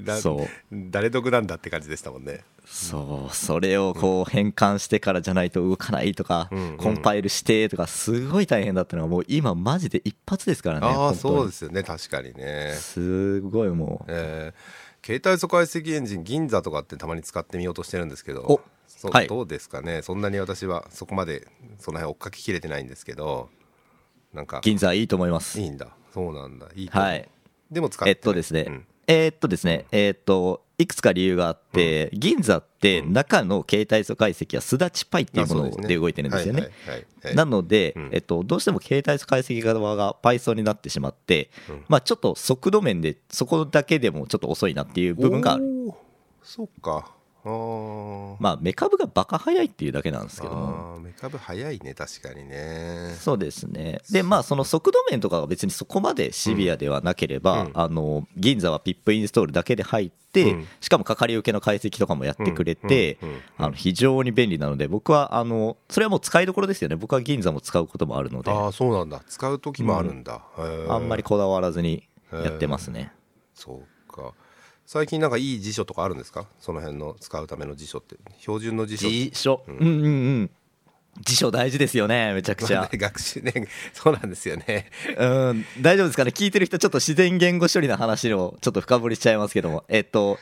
[0.00, 0.48] だそう。
[0.90, 2.44] 誰得なんだって感じでしたもんね。
[2.64, 12.72] そう、それをこう変換してからじゃないと動かないとか、うんコンパイルしてとか、すごい大変だったのが、もう今、マジで一発ですからね、ああそうですよね確かにね。
[12.78, 19.26] すごいもう、えー携帯素解析エンジン銀座とかってたまに使ってみようとしてるんですけどおそはい。
[19.26, 20.00] どうですかね。
[20.02, 21.48] そんなに私はそこまで
[21.80, 23.50] その辺追っかけきれてないんですけど
[24.32, 24.60] なんか。
[24.62, 25.60] 銀座いいと思います。
[25.60, 25.88] いいんだ。
[26.12, 26.68] そうなんだ。
[26.74, 27.28] いいはい。
[27.70, 28.86] でも使ってえっとですね、うん。
[29.06, 36.70] えーっとですね、えーっと、いくつか理由があって、銀座って中の携帯素解析はすだちパイっていうもので動いてるんですよね。
[37.34, 38.08] なので、うん。
[38.12, 41.50] えっと、どうしても携帯素解析側が Python になってしまって、
[41.88, 45.92] まあちょっと速度面でそこだけでもちょっと遅いなっていう部分がある。
[46.42, 47.12] そっか
[47.44, 51.00] まあメカブがバカ早いっていうだけなんですけども。
[51.00, 53.16] メカブ早いね確かにね。
[53.18, 54.00] そうですね。
[54.10, 57.70] で、まあ、その速度面とかが別にそこまでシビアではなければ、うん。
[57.74, 60.68] あの、銀座はピップインストールだけで入って、うん。
[60.80, 63.18] しかもかかり受けの解析とかもやってくれて
[63.74, 66.96] 非常に便利なので、僕は、あの、それはもう使いどころですよね。
[66.96, 69.20] 僕は銀座も使うこともあるので、ああそうなんだ。
[69.26, 70.92] 使う時もあるんだ、へー。
[70.92, 73.12] あんまりこだわらずにやってますね。
[73.54, 74.32] そうか
[74.92, 76.44] 最近なんかいい辞書とかあるんですか？
[76.60, 78.16] その辺の使うための辞書って。
[78.40, 79.08] 標準の辞書。
[79.08, 79.76] 辞書、うん。
[79.78, 80.08] うんう
[80.42, 80.50] ん。
[81.22, 82.86] 辞書大事ですよね、めちゃくちゃ。
[82.92, 84.90] 学習ねそうなんですよね。
[85.16, 86.32] うん、大丈夫ですかね？
[86.34, 89.84] 聞いてる人ちょっと自然言語処理の話をちょっと深掘りしちゃいますけども。
[89.88, 90.38] えっと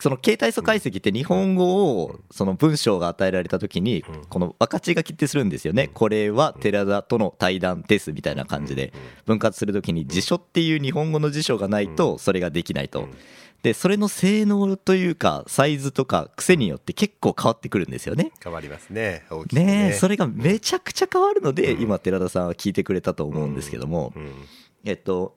[0.00, 4.24] その形態素解析って日本語をその文章が与えられた時にうん。
[4.24, 5.90] この分かち書きってするんですよね。
[5.92, 8.94] これは寺田との対談ですみたいな感じで
[9.26, 13.06] 分割する時に辞書っていう日本語の辞書がないとそれができないと
[13.62, 18.32] でそれの性能というかサイズとか癖によって結構変わってくるんですよね。
[18.42, 19.24] 変わりますね。
[19.30, 19.90] 大きくね。
[19.90, 21.82] えそれれがめちゃくちゃ変わるのでうん。
[21.82, 24.12] 今寺田さんは聞いてくれたと思うんですけども。
[24.16, 24.32] うん。
[24.84, 25.36] えっと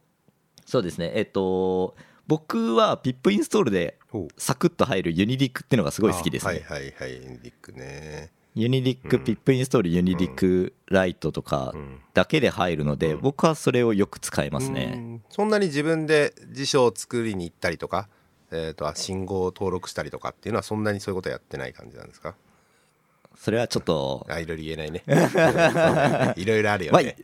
[0.66, 1.12] そうですね。
[1.16, 1.96] えっと
[2.28, 4.00] 僕は pip install で
[4.38, 7.14] サクッと入るユニディックっていうのがすごい好きですね、あはいはいはい。
[7.14, 8.32] UniDicね。
[8.56, 9.24] UniDic、うん。
[9.24, 12.00] pip install unidic-lite とかうん。
[12.14, 13.22] だけで入るので、うん。
[13.22, 15.22] 僕はそれをよく使いますうねん。
[15.30, 18.10] そんなに自分で辞書を作りに行ったりとか
[18.56, 22.36] えー、とあ信号を登録したりとかっていうのはそんなにそういうことやってない感じなんですか？
[23.38, 25.04] それはちょっとあいろいろ言えないね。
[26.38, 27.18] いろいろあるよまあね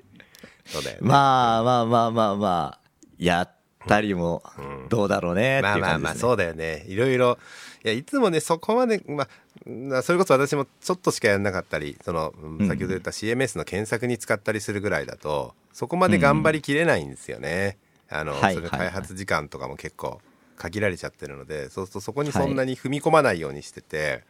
[0.66, 1.08] そうだよね。
[1.08, 3.52] まあまあまあまあまあやっ
[3.88, 4.90] たりもうん。
[4.90, 6.28] どうだろうねってまあまあいう感じですね。
[6.28, 6.86] まあそうだよね。
[6.88, 7.38] いろいろ。
[7.84, 9.28] いやいつもねそこまでまあ
[9.66, 12.58] なそれこそ私もちょっとしかやんなかったりそのうん。
[12.58, 17.78] うん先ほど言った CMS の検索に使ったりするぐらいだとそこまで頑張りきれないんですよね、
[18.10, 18.56] あの、はい。
[18.56, 20.22] それ開発時間とかも結構
[20.62, 24.24] 限られちゃってるのでそうするとそこにそんなに踏み込まないようにしてて、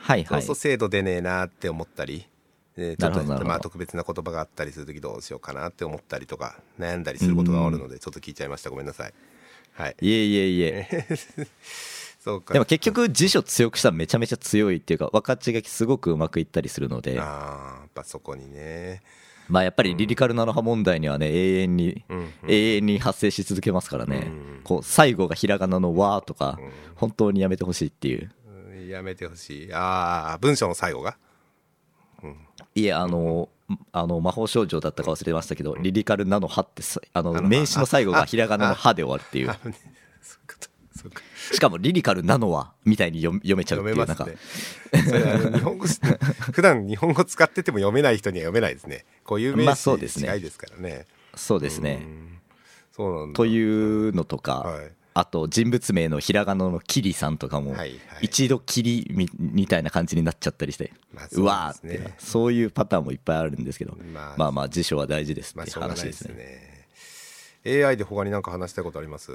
[0.00, 0.42] はいはい。
[0.42, 2.26] そうすると精度出ねえなって思ったり
[2.76, 8.70] でちょっとまあ特別な言葉があったりする時どうしようかなって思ったりとか悩んだりすることがあるのでちょっと聞いちゃいました。
[8.70, 9.14] ごめんなさい。
[9.72, 9.96] はい。
[10.00, 11.08] いえいえいえ。
[12.22, 12.52] そうか。
[12.52, 17.18] でも結局辞書強くしたらめちゃめちゃ強いっていうか分かち書きすごくうまくいったりするので。
[17.18, 19.02] ああやっぱそこにね
[19.52, 22.30] まあやっぱりリリカルナノハ問題にはね永遠にうんうん。
[22.48, 24.16] 永遠に発生し続けますからね。
[24.26, 26.70] うんこう最後がひらがなの「わ」とかうん。
[26.94, 28.30] 本当にやめてほしいっていう。
[28.72, 29.74] うんやめてほしい。
[29.74, 31.16] ああ文章の最後が？
[32.74, 33.48] いえあの
[33.90, 39.50] あの魔法少女だったか忘れましたけどリリカルナノハってさあのあの名詞の最後がひらがなの「は」で終わるっていう
[41.52, 44.26] しかもリリカルナノはみたいに読読めちゃうっていうなんか。
[44.92, 45.86] 読めま日本語
[46.52, 49.04] 普段日本語使ってても読めない人には読めないですね。
[49.24, 50.22] こういう名まあそ詞うですね。
[50.22, 51.06] 近いですからね。
[51.34, 52.00] そうですね。
[52.02, 52.38] うん。
[52.94, 53.36] そうなんだ。
[53.36, 54.90] というのとか、はい。
[55.14, 57.98] あと人物名のひらがなのキリさんとかも、はいはい。
[58.22, 66.34] 一度キリみみたいな感じになっちゃったりして、まあうわーってそういうパターンもいっぱいあるんですけど、まあまあまあ辞書は大事ですまあっていで話ですすね。
[67.64, 67.84] ね。
[67.84, 69.32] AI で他に何か話したいことあります？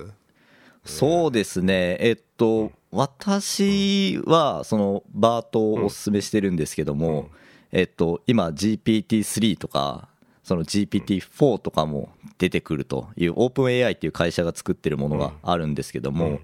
[0.88, 1.98] そうですね。
[2.00, 7.30] えっと私はそのバートをおすすめしてるんですけども、
[7.72, 10.08] えっと今 GPT-3 とか
[10.44, 16.40] その GPT-4 とかも出てくるというオープン AI っていう会社が作ってるものがあるんですけども、うん。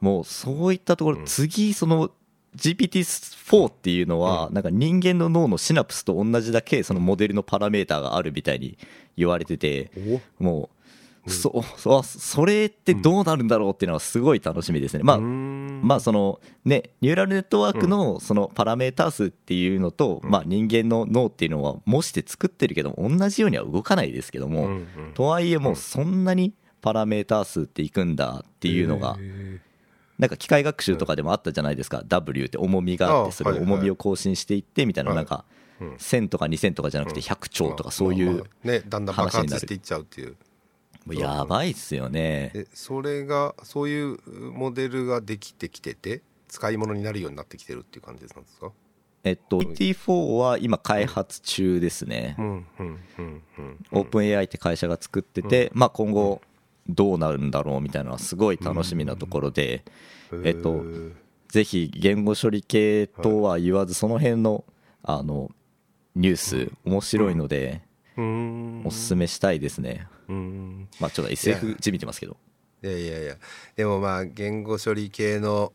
[0.00, 2.10] もうそういったところ次その
[2.56, 8.76] GPT-4 っていうのはなんか人間の脳のシナプスと同じだけそのモデルのパラメーターがあるみたいに
[9.16, 9.90] 言われてて
[10.38, 10.81] もう
[11.26, 15.04] そ そそれってどうなるんだろうっていうのはすごい楽しみですね。
[15.04, 24.80] まあまあそのねニューラルネットワークのそのパラメータ数っていうのとまあ人間の脳っていうのは模して作ってるけど同じようには動かないですけども
[25.14, 29.60] とはいえもうそんなにパラメータ数っていくんだっていうのがへ
[30.18, 32.02] なんか機械学習とかでもあったじゃないですか。
[32.06, 35.44] W って重みがあっあてそれを重みを更新していってみたいなはいなんか
[35.80, 35.94] うん。
[35.94, 40.36] 1000とか2000とかじゃなくて100兆とかそういうまあまあねだんだん爆話になる発していっちゃうっていう
[41.04, 42.52] もうやばいっすよね。
[42.54, 44.18] えそれがそういう
[44.52, 48.70] モデルができてきてて使い物になるようになってきてるっていう感じなんですか？
[49.24, 52.36] えっと T4 は今開発中ですね。
[53.92, 56.40] オープン AI って会社が作ってて、まあ、今後
[56.88, 59.84] どうなるんだろうみたいなのはすごい楽しみなところで、
[60.44, 60.82] えっと
[61.48, 64.64] ぜひ言語処理系とは言わずその辺の
[65.02, 65.50] あの
[66.16, 70.88] ニュース面白いのでうんおすすめしたいですね、うん。
[71.00, 72.36] まあ、ちょっと SF じみてますけど。
[72.82, 72.92] いや。
[72.92, 73.36] いやいや
[73.76, 75.72] でもまあ言語処理系の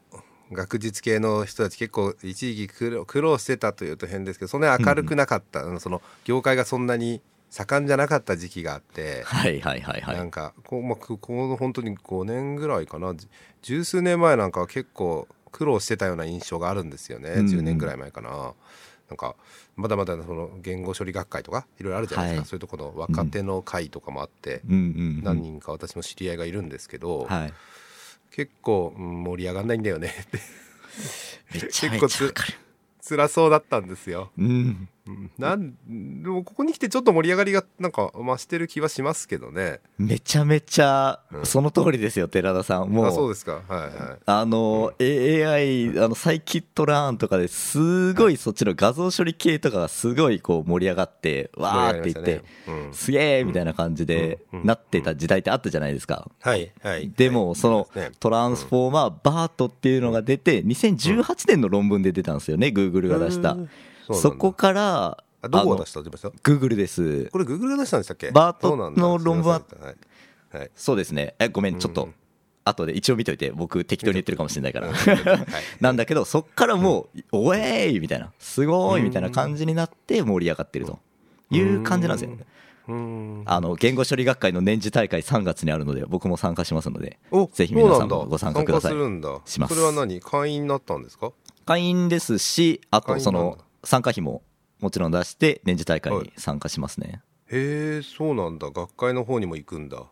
[0.51, 13.15] 学術系の人たち結構一時期苦労苦労してたというと変ですけどそんなに明るくなかった、あのその業界がそんなに盛んじゃなかった時期があって、はいはいはいはないんかこう、まあ、ここの本当に5年ぐらいかな。
[13.15, 13.27] じ
[13.61, 17.45] 十数年前なんかは結構苦労してたような印象があるんですよね、うんうん。
[17.47, 18.53] 10年ぐらい前かな。
[19.09, 19.35] なんか
[19.77, 22.47] まだまだその言語処理学会とかいろいろあるじゃないですか、はい。
[22.49, 25.21] そういうところの若手の会とかもあって、うん。
[25.23, 27.53] 何人か私も知り合いがいるんですけど、はい。
[28.31, 30.39] 結構、うん盛り上がんないんだよねって。
[31.53, 32.53] めちゃめちゃわかる。
[33.07, 34.31] 辛そうだったんですよ。
[34.37, 35.31] うんうん。
[35.37, 35.73] なん
[36.23, 39.79] でもここに来てちょっと盛り上がりがなんか増してる気はしますけどね。
[39.97, 41.45] めちゃめちゃうん。
[41.45, 42.89] その通りですよ寺田さん。
[42.89, 43.61] もあそううですか。
[43.67, 43.91] はいはい。
[44.25, 52.93] あの AI あのサイキットラーンとかですごいそっちの画像処理系とかがすごいこう盛り上がってわーって言ってうん。
[52.93, 54.65] すげーみたいな感じでうん。
[54.65, 56.29] なってた時代ってあったじゃないですか。
[56.41, 57.09] はいはい。
[57.11, 58.11] でもそのね。
[58.19, 63.51] トランスフォーマーバートっていうのが出て2018年の論文で出たんですよね Google が出した。
[63.53, 63.69] うん
[64.15, 67.25] そこからあどこが出した出ました Google です。
[67.31, 68.31] これグーグルが出したんでしたっけ？
[68.31, 69.61] バートの論文は？
[70.53, 70.63] いは。
[70.65, 70.71] い。
[70.75, 71.35] そうですね。
[71.39, 72.13] えごめんちょっとうん
[72.65, 74.89] 後で一応見といて僕適当に言ってるかもしれないから。
[74.89, 74.97] はい。
[75.79, 80.99] なんだけどそっからもう「おえーい!」みたいな「すごい!」みたいな感じになって盛り上がってると。
[81.49, 82.37] いう感じなんですよ。
[82.89, 83.43] うん。
[83.45, 88.91] あの言語処理学会の年次大会3月にあるので僕も参加しますのでおぜひ皆さんもご参加ください。
[88.91, 90.19] それは何？
[90.19, 91.31] 会員になったんですか？
[91.65, 94.41] 会員ですしあとその参加費も
[94.81, 97.21] もちろん出して年次大会に参加しますね。
[97.49, 98.69] へえそうなんだ。
[98.69, 100.03] 学会の方にも行くんだ。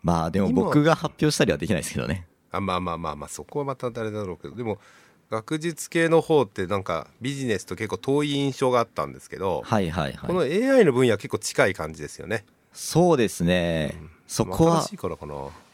[0.00, 2.28] まあでも今僕が発表したりはできないですけどね。
[2.52, 4.54] あまあまあまあまあそこはまた誰だろうけど。
[4.54, 4.78] でも
[5.28, 12.44] 学術系の方ってなんかビジネスと結構遠い印象があったんですけど、はいはいこのはい AI の分野は結構近い感じですよね。
[12.72, 14.00] そうですね。
[14.28, 14.86] そこは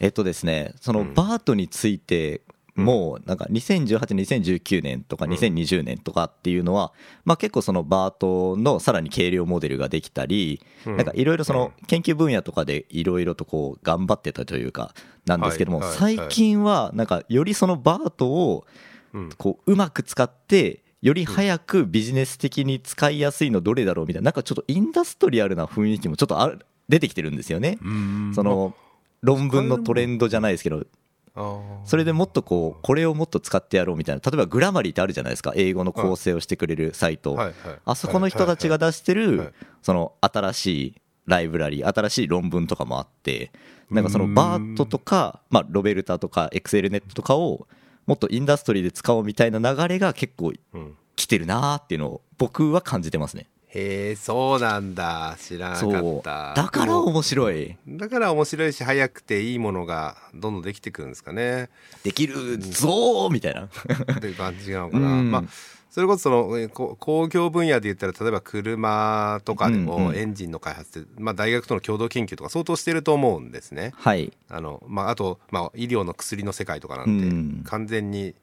[0.01, 1.13] えっとですねそのうん。
[1.13, 2.41] バートについて
[2.77, 5.33] もうなんか2018、2019年とかうん。
[5.33, 6.93] 2020年とかっていうのは、
[7.25, 10.97] まあ結構そのバートのさらに軽量モデルができたり、うん。
[10.97, 18.67] なんかいろいろその研究分野とかでいろいろとこう頑張ってたというかなんですけども、最近はなんかよりそのバートを
[19.13, 19.29] うん。
[19.37, 27.79] こううまく使ってより早くビジネス的に使いやすいのどれだろうみたいななんかちょっとインダストリアルな雰囲気もちょっとある出てきてるんですよね。
[28.35, 28.75] その
[29.23, 30.85] 論文のトレンドじゃないですけど
[31.85, 35.53] それでもっとこうこれをもっと使ってやろうみたいな例えばグラマリーってあるじゃないですか。
[35.55, 37.39] 英語の構成をしてくれるサイト、
[37.85, 43.51] あそこの人たちが出してるその新しいライブラリ新しい論文とかもあって
[43.91, 47.67] なんかそのバートとか、まあ、ロベルタとかエクセルネットとかを
[48.07, 50.97] もっとインダストリーで使おうみたいな流れが結構うん。
[51.17, 55.37] 来てるなーっていうのを僕は感じてますねへえそうなんだ。
[55.39, 56.55] 知らなかった。
[56.55, 57.77] だから面白い。
[57.87, 61.69] だから面白いし早くていいものがどんどんできてくるんですかね。
[62.03, 63.65] できるぞーみたいな。
[63.65, 63.69] っ
[64.21, 65.31] ていう感じなのかな、うん。
[65.31, 65.45] まあ
[65.91, 73.93] それこそその工業分野で言ったら例えば車とかでもエンジンの開発って、まあ、大学との共同研究とか相当してると思うんですね。
[73.97, 74.31] はい。
[74.51, 77.63] あのまあ、あと、まあ、医療の薬の世界とかなんて、うん。
[77.65, 78.35] 完全に、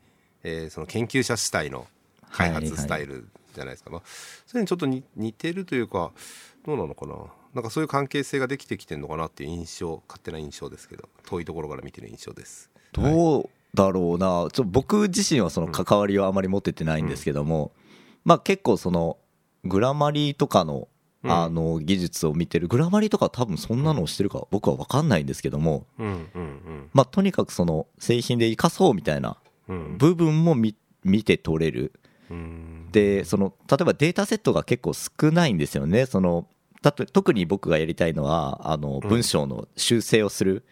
[0.44, 1.86] えーその研究者主体の
[2.32, 4.02] 開発スタイルじゃないですか、まあ、
[4.46, 6.12] それにちょっとに似てるというか
[6.66, 7.16] どうなのかな。
[7.54, 11.08] なんかそういう関係性ができてきてるのかなっていう印象勝手な印象ですけど。
[11.26, 12.72] 遠いところから見てる印象です。
[12.94, 14.48] どうだろうな。
[14.52, 17.72] ちょ僕自身はその関わりはあまり持っててないんですけども、
[18.26, 19.18] まあ結構その
[19.66, 20.88] グラマリーとかの
[21.24, 21.32] うん。
[21.32, 29.38] あの技術を見てるグラマリーとか多分そんなのをしてるか僕は分かんないんですけどもうんうんまあとにかくその製品で生かそうみたいな
[29.98, 31.94] 部分も見見て取れる。
[32.30, 36.06] うんでその例えばデータセットが結構少ないんですよね。
[36.06, 36.48] その
[36.82, 39.10] たと特に僕がやりたいのはあのうん。
[39.10, 40.64] 文章の修正をする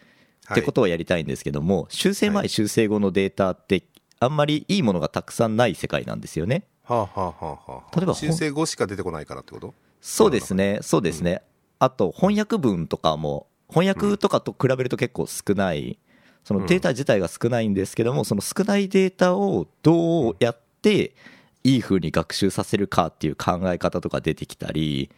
[0.46, 2.50] はってことをやりたいんですけども、修正前、はい。
[2.50, 3.84] 修正後のデータって
[4.20, 6.64] あんまりいいものがたくさんない世界なんですよね。
[6.84, 9.74] はあ、はあはあはあ、例えば修正後しか出てこないからってこと？
[10.02, 11.42] そうですね、そうですね。
[11.80, 15.98] あと翻訳文とかも翻訳とかと比べると結構少ない、
[16.44, 21.16] そのデータ自体が少ないんですけども、その少ないデータをどうやって
[21.64, 25.10] いい風に学習させるかっていう考え方とか出てきたり、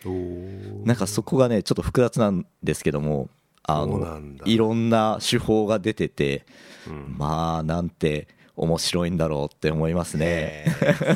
[0.84, 3.30] なんかそこがねちょっと複雑なんですけども
[3.64, 6.46] あのいろんな手法が出てて、
[6.88, 7.16] うん。
[7.18, 10.66] まあなんて面白いんだろうって思いますね。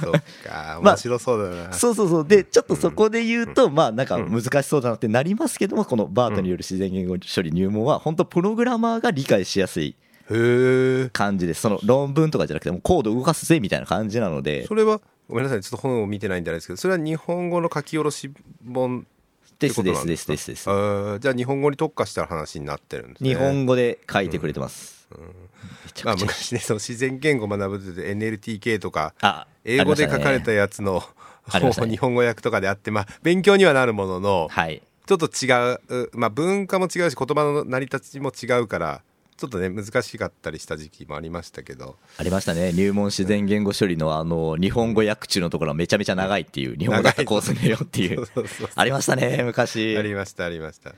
[0.01, 0.11] そっ
[0.43, 0.79] か。
[0.81, 2.27] まあ面白そうだな、そうそうそう。
[2.27, 9.95] でちょっとそこで言うと、まあなんか難しそうだなってなりますけどもこのバートによる自然言語処理入門は本当プログラマーが理解しやすい
[11.11, 14.65] 感じですその論文とかじゃなくてもうコード動かすぜみたいな感じなので。
[14.65, 18.31] それはごめんなさいちょっと本を見てないんであれですけどそれは日本語の書き下ろし
[18.73, 19.03] 本っ
[19.57, 20.25] てですですですことなんです。
[20.27, 20.37] かで
[21.17, 23.29] すじゃあ日本語に特化した話になってるんですね。
[23.29, 31.03] 日本語で書いてくれてます、めちまあゃくちゃ昔ねその自然言語学ぶってて NLTK とかあ英語で書かれたやつの
[31.53, 31.71] ね。
[31.89, 34.81] 日本語訳とかであってまあ勉強にはなるもののはい。
[35.07, 35.47] ちょっと違
[36.03, 39.01] う、まあ、文化も違うし言葉の成り立ちも違うから
[39.37, 41.95] ちょっとね難しかったりした時期もありましたけど。
[42.17, 42.73] ありましたね。
[42.73, 48.15] 入門自然言語処理のあの日本語訳中のところはめちゃめちゃ長いっていう日本語だったらこうすんねよってい。
[48.15, 48.27] そう
[48.75, 49.95] ありましたね昔。
[49.95, 50.95] ありましたありました。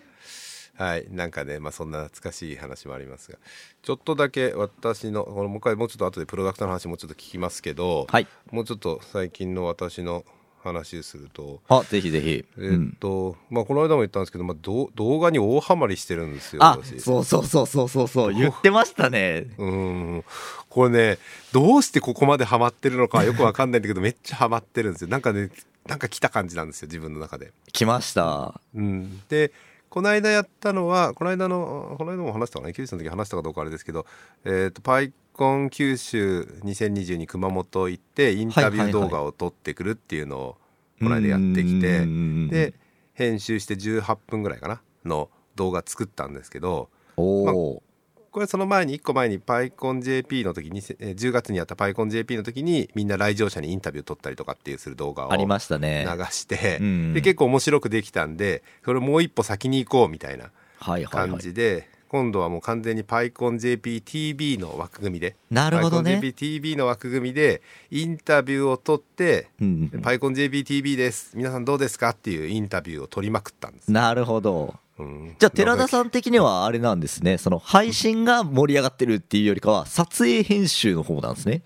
[0.78, 1.08] はい。
[1.10, 3.38] なんかねまあそんな懐かしい話もありますが。
[3.82, 8.28] ちょっとだけ私のこのもう一回もうちょっと後でプロダクトの話もうちょっと聞きますけど、はい。
[8.52, 10.24] もうちょっと最近の私の
[10.64, 18.34] 話すると、あぜひぜひ、えーっと、まあこの間も言ったんですけど、まあ、どう動画に大ハマりしてるんですよあ私そうそうそうそうそうそう。
[18.34, 19.48] 言ってましたね。
[19.58, 20.26] うん。
[20.70, 21.18] これね
[21.52, 25.08] どうしてここまでハマってるのかよくわかんないんだけどめっちゃハマってるんですよ。
[25.08, 25.50] なんかね
[25.88, 27.52] なんか来た感じなんですよ自分の中で。
[27.72, 28.60] 来ました。
[28.76, 29.52] うん、で
[29.90, 32.74] この間やったのはこの間のこの間も話したかな？
[32.74, 34.06] 九州の時話したかどうかあれですけど、
[34.46, 40.58] えー、とパイコン九州2022熊本行ってインタビュー動画を撮ってくるっていうのを
[41.00, 42.06] この間やってきて、
[42.50, 42.74] で
[43.14, 47.84] 編集して18分ぐらいかなの動画作ったんですけどおお、
[48.32, 56.06] これその前に1個前にパイコン JP の時にえー10月にやったパイコン JP の時にみんな来場者にインタビュー撮ったりとかっていうする動画をありましたね。
[56.06, 61.30] 流して、うんで結構面白くできたんでそれもう一歩先に行こうみたいなはいはいはい。
[61.30, 65.36] 感じで、今度はもう完全にパイコン JPTV の枠組みで。
[65.50, 66.14] なるほどね。
[66.14, 71.32] パイコン JPTV の枠組みでインタビューを取ってうんうんパイコン JPTV です。
[71.36, 72.10] 皆さんどうですか？
[72.10, 74.76] っていうインタビューを取りまくったんです、なるほど。
[74.98, 75.36] うん。
[75.40, 77.38] じゃあ寺田さん的にはあれなんですね。
[77.38, 81.62] その配信が盛り上がってるっていうよりかは撮影編集の方なんですね。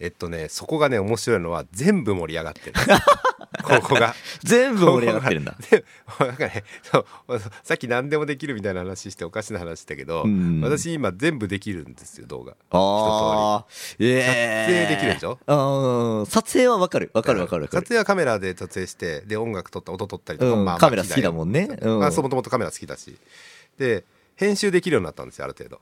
[0.00, 2.72] えっとねそこがね面白いのは全部盛り上がってる
[3.62, 4.14] ここが。
[4.44, 5.56] 全部盛り上がってるんだ。
[5.70, 5.84] で
[6.20, 10.60] なんかねそうさっき何でもできるみたいな話しておかしな話だけど、うん。
[10.62, 12.52] 私今全部できるんですよ動画。
[12.70, 13.66] ああ
[13.98, 16.20] ええ撮影できるでしょ？
[16.20, 17.10] うん撮影はわかる。
[17.12, 20.64] わかるわかる撮影はカメラで撮影してで音楽撮った音撮ったりとか、うん。
[20.64, 21.68] まあまあカメラ好きだもんね。
[21.80, 21.98] うん。
[21.98, 23.16] まあそうもともとカメラ好きだし。
[23.78, 24.04] で
[24.36, 25.80] 編集できるようになったんですよある程度。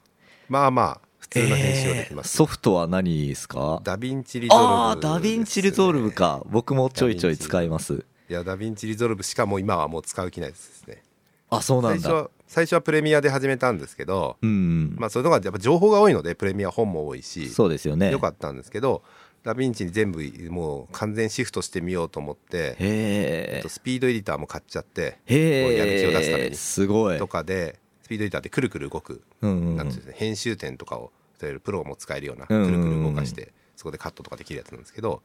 [0.48, 3.80] まあまあ普通の編集はできます、ソフトは何ですか？
[3.84, 6.42] DaVinci Resolve ああー DaVinci Resolve か。
[6.46, 8.04] 僕もちょいちょい使います。
[8.30, 11.02] いや DaVinci Resolve しかもう今はもう使う気ないですね。
[11.50, 12.00] あそうなんだ。
[12.00, 18.10] 最初は最初はプレミアで始めたんですけど、うんまあそういうのがやっぱ情報が多いのでプレミア本も多いしそうですよね。
[18.10, 19.02] よかったんですけど
[19.44, 26.56] ダヴィンチに全部もう完全シフトしてみようと思って、えへっと、 Speed Editor も買っちゃってやる気を出すために。
[26.56, 27.18] すごい。
[27.18, 29.76] とかで Speed Editor ってくるくる動く、うんうんうん。
[29.76, 35.22] なんていうんですかね編集点とかを例えばプロも使えるようなくるくる動かしてそこでカットとかできるやつなんですけど。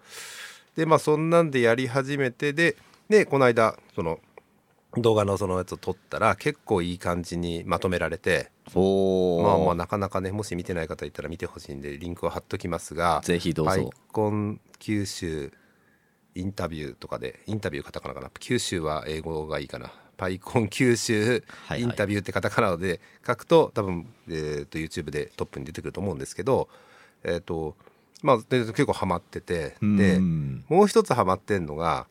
[0.75, 2.75] でまあそんなんでやり始めてで
[3.07, 4.19] でこの間その
[4.97, 13.71] 動画のそのやつを撮ったら結構いい感じにまとめられてまあまあなかなかねもし見てない方いたら見てほしいんでリンクを貼っときますがぜひどうぞ。
[13.71, 15.51] パイコン九州
[16.33, 18.31] インタビューとかでインタビューカタカナかな？
[18.39, 21.43] 九州は英語がいいかなパイコン九州
[21.77, 26.69] インタビューってカタカナで書くと多分、えー、と YouTube でトップに出てくると思うんですけど
[27.23, 27.75] えっ、と
[28.21, 30.65] まあで結構ハマっててでうん。
[30.69, 32.07] もう一つハマってんのが、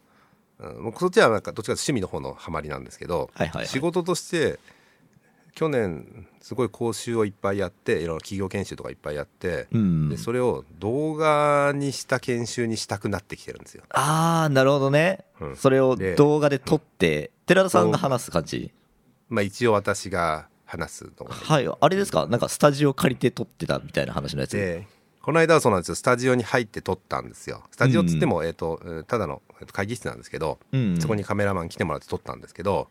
[0.59, 3.67] うん、そっちはなんかどっちかというと趣味の方のハマりなんですけど、はいはいはい。
[3.67, 4.59] 仕事として
[5.55, 10.09] 去年すごい講習をいっぱいやっていろいろ企業研修とかいっぱいやって、うん。
[10.09, 13.85] でそれを動画にした研修にしたくなってきてるんですよ。
[13.91, 15.57] ああなるほどね、うん。
[15.57, 18.73] それをで動画で撮って寺田さんが話す感じ？
[19.29, 21.69] まあ一応私が話すのがはい。
[21.69, 22.27] あれですか？
[22.27, 24.57] なんかスタジオ借りて撮ってたみたいな話のやつ？
[24.57, 24.87] で
[25.21, 25.95] この間はそうなんですよ。
[25.95, 27.63] スタジオに入って撮ったんですよ。
[27.71, 31.01] スタジオっつっても、えー、とえーただの会議室なんですけど、うん。
[31.01, 32.89] そこにカメラマン来てもらって撮ったんですけど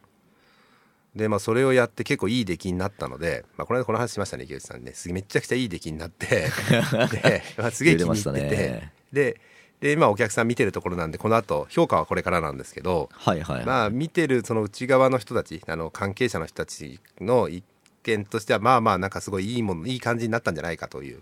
[1.16, 4.94] でまあそれをやって結構いい出来になったので、まあ、この間この話しましたね池内さんね。
[5.08, 6.28] めちゃくちゃいい出来になって
[7.22, 8.94] で、まあ、すげえ気に入っててね。
[9.12, 9.42] で
[9.82, 17.66] で今お客さん見てるところなんでこの後評価はこれからなんですけど、はいはいはい、まあ見てるその内側の人たちあの関係者の人たちの一
[18.04, 21.22] 見としてはまあまあなんかすごいいいものいい感じになったんじゃないかという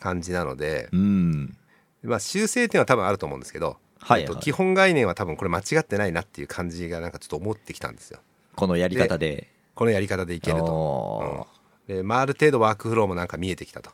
[0.00, 1.56] 感じなので、うん。
[2.02, 4.22] まあ、修正点は多分あると思うんですけど、はい。
[4.22, 8.18] えっと基本概念は多分これ間違ってないなっていう感じがなんかちょっと思ってきたんですよ
[8.54, 9.48] このやり方で。
[9.74, 11.46] このやり方でいけると、お
[11.88, 11.96] うん。
[11.96, 13.90] でまあ、ある程度ワークフローもなんか見えてきたと。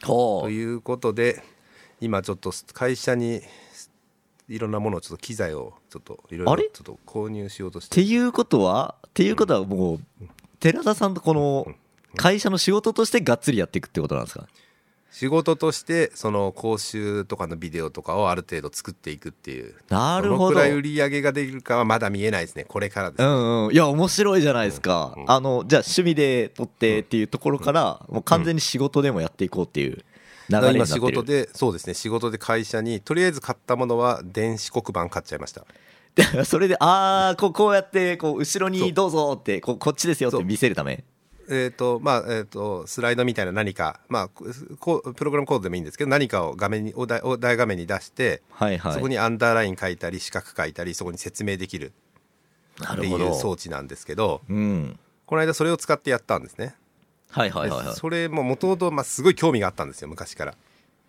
[0.00, 1.42] ということで
[2.00, 3.42] 今ちょっと会社に
[4.48, 10.00] いろんなものをちょっと機材をちょっといろいろちょっと購入しようとしってていうことはっていうことはもう
[10.60, 11.66] 寺田さんとこの
[12.16, 14.46] 会社の仕事としてがっつりやっていくってことなんですか？
[15.10, 19.74] 仕事としてその講習とかのビデオとかをある程度作っていくっていう。
[19.88, 20.54] なるほど。
[20.54, 23.72] どのくらい売り上げができるかはまだ見えないですねこれからです、うんうん。
[23.72, 30.76] いや面白いじゃないですか、うんうんあのじゃあ趣味で撮ってっていうところからもう完全に仕事でもやっていこうっていう流れになってる。
[30.76, 31.94] 今仕事でそうですね。
[31.94, 35.64] 仕事で会社にとりあえず買ったものは電子黒板買っちゃいました。
[36.14, 41.04] で それでああこうこうやってこう後ろにどうぞってここっちですよって見せるため
[41.50, 44.28] えーとまあえー、とスライドみたいな何か、まあ、
[44.78, 48.92] こうプログラムコードでもいいんですけど何かを画面にお題お題画面に出して、はいはい。
[48.92, 51.92] そこにアンダーライン書いたり四角書いたりそこに説明できる
[52.92, 54.98] っていう装置なんですけどうん。
[55.26, 56.74] この間それを使ってやったんですね。
[57.30, 57.86] はいはいはいはい。
[57.88, 60.54] でそれももともとすごい興味があったんですよ昔から。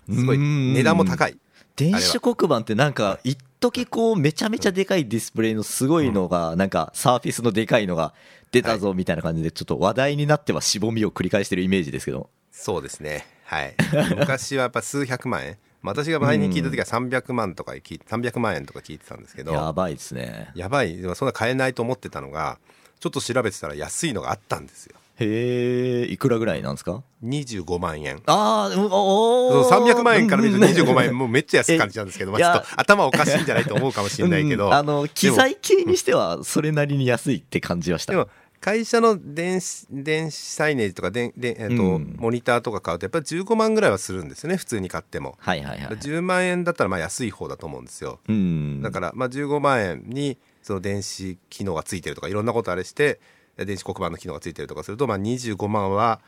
[0.09, 0.73] すごいうん。
[0.73, 1.37] 値段も高い。
[1.75, 8.13] 電子黒板ってなんか一時こうめちゃめちゃでかいディスプレイのすごいのがなんかサーフィスのでかいのが
[8.51, 12.29] 出たぞみたいな感じでちょっと話題になってはしぼみを繰り返してるイメージですけど。
[12.51, 13.25] そうですね。
[13.45, 13.75] はい。
[14.17, 19.53] 昔はやっぱ数百万円まあ私が前に聞いた時は300万とか聞い300万円とか聞いてたんですけど。
[19.53, 20.51] やばいですね。
[20.55, 20.97] やばい。
[20.97, 22.59] でもそんな買えないと思ってたのが
[22.99, 28.21] ちょっと調べてたら安いのがあったんですよへえいくらぐらいなんですか？25万円。
[28.25, 30.71] ああそうお300万円から見るとうん。
[30.71, 38.13] 25万円もうめっちゃ安く感じちゃうんですけど、まあ、ちょっと頭おかしいんじゃないと思うかもしれないけど、うんあの機材系にしてはそれなりに安いって感じました。
[38.13, 38.29] でも
[38.61, 42.15] 会社の電子電子サイネージとかでで、えっとうん。
[42.17, 45.95] モニターとか買うとやっぱり15万ぐらいはするんですよね普通に買っても、はいはいはい。
[45.95, 48.19] 10万円だったらまあ安い方だと思うんですよ。
[48.27, 48.81] うん。
[48.81, 53.19] だからまあ15万円にその電子機能がついてるとかいろんなことあれして
[53.65, 56.21] 電子黒板の機能がついてるとかするとまあ25万は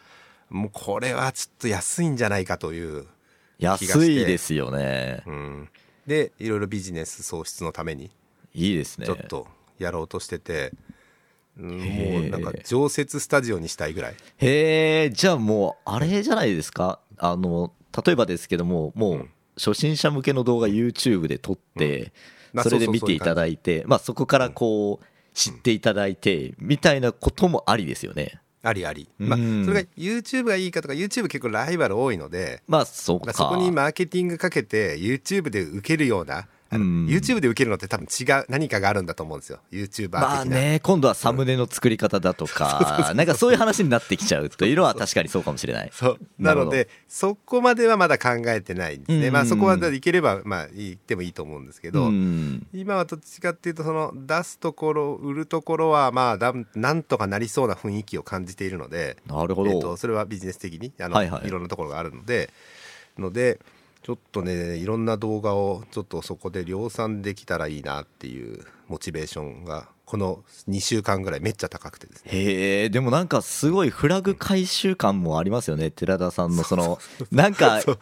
[0.49, 3.05] もうこれはちょっと安いんじゃないかという、
[3.57, 5.23] 安いですよね。
[5.25, 5.69] うん、
[6.05, 8.11] でいろいろビジネス創出のために
[8.53, 9.05] いいですね。
[9.05, 9.47] ちょっと
[9.79, 10.73] やろうとしてて、
[11.55, 14.15] もうなんか常設スタジオにしたいぐらい。
[14.37, 16.99] へえじゃあもうあれじゃないですか？
[17.17, 17.71] あの
[18.05, 22.11] 例えばですけどももう初心者向けの動画 YouTube で撮って、
[22.51, 28.41] まあそれで見ていただいてまあそこからこう知っていただいてみたいなこともありですよね。
[28.63, 29.65] ありあり、まあ、うん。
[29.65, 33.27] それが YouTube がいいかとか YouTube 結構ライバル多いのでまあそうか。
[33.27, 39.59] まあそこにマーケティングかけて YouTube で受けるようなあのうん YouTube で受けるのって多分違う何かがあるんだと思うんですよ。
[39.71, 45.89] YouTuber 的な、まあね今度はサムネの作り方だとかなんかそういう話になってきちゃうというのは確かにそうかもしれない。
[45.93, 46.19] そう。
[46.39, 49.33] なのでそこまではまだ考えてないんですね、うん。
[49.33, 52.65] まあそこはいければまあ言ってもいいと思うんですけど、うん。
[52.73, 61.47] 今はどっちかっていうとその出すところ売るところはまあだんなんとかなりそうな雰囲気を感じているので、なるほど、えー、とそれはビジネス的にあの、はいはい。
[61.47, 62.49] いろんなところがあるので
[63.17, 63.59] ので
[64.03, 72.31] ちょっとねいろんな動画をちょっとそこで量産できたらいいなっていうモチベーションがこの2週間ぐらいめっちゃ高くてですね。
[72.33, 75.89] へえでもなんかすごいフラグ回収感もありますよね。
[75.89, 76.99] 寺田さんのその
[77.31, 77.95] なんか ちょ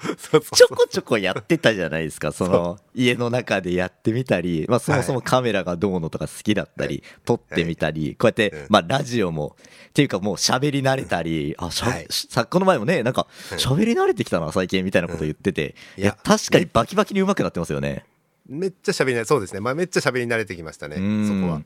[0.70, 2.32] こちょこやってたじゃないですか。
[2.32, 8.66] その家の中でやってみたり、まあ、そもそもカメラがどうのとか好きだったり撮ってみたりこうやってうん。
[8.70, 9.56] まあラジオも
[9.90, 12.08] っていうかもう喋り慣れたりあしゃはい。
[12.10, 15.76] さこの前もねなんか喋り慣れてきたな最近みたいなこと言ってて。
[15.96, 16.04] うん。
[16.06, 18.04] いや確かにバキバキに上手くなってますよね。
[18.50, 21.28] めっちゃ喋りなそうですね、まあ、めっちゃ喋り慣れてきましたねうん。
[21.28, 21.62] そこは。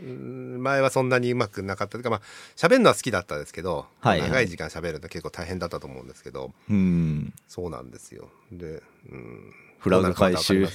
[0.00, 1.92] うん前はそんなにうまくなかった。
[1.92, 2.20] というかまあ
[2.56, 4.30] 喋るのは好きだったですけど、はいはい。
[4.30, 6.52] 長い時間喋るの結構大変だったと思うんですけど。
[6.68, 7.32] うん。
[7.48, 8.28] そうなんですよ。
[8.52, 10.66] で、うん、フラグ回収。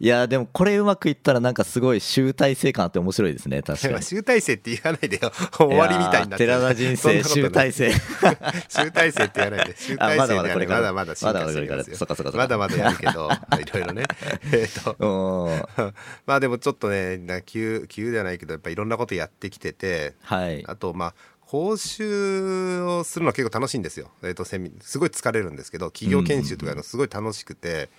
[0.00, 3.92] いやでもこれうまくいったらなんかすごい集大成感あって面白いですね確かに。
[3.94, 5.32] ま あ集大成って言わないでよ。
[5.52, 7.92] 終わりみたいになって寺田人生集大成。
[8.68, 9.76] 集大成って言わないで。
[9.76, 10.80] 集大成あまだまだこれから。
[10.80, 14.04] まだまだ進化すよまだまだこれかまだまだやるけどいろいろね。
[14.52, 14.96] えっと。
[14.98, 15.92] うん。
[16.26, 20.64] まあでもちょっとねな急急ではないけどやっぱいろんなことやってきててはい。
[20.66, 21.14] あとまあ
[21.46, 27.90] 講習をするのは結構楽しいんですよ、えー、とセミすごい疲れるんですけど企業研修とかのすごい楽しくて、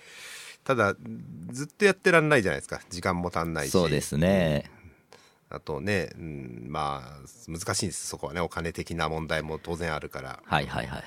[0.66, 0.96] ただ
[1.52, 2.80] ずっとやってらんないじゃないですか。
[2.90, 3.70] 時間も足んないし。
[3.70, 4.68] そうですね。
[5.48, 8.40] あとね、うん、まあ難しいんですそこはね。
[8.40, 10.40] お金的な問題も当然あるから。
[10.44, 11.02] はいはいはいはい。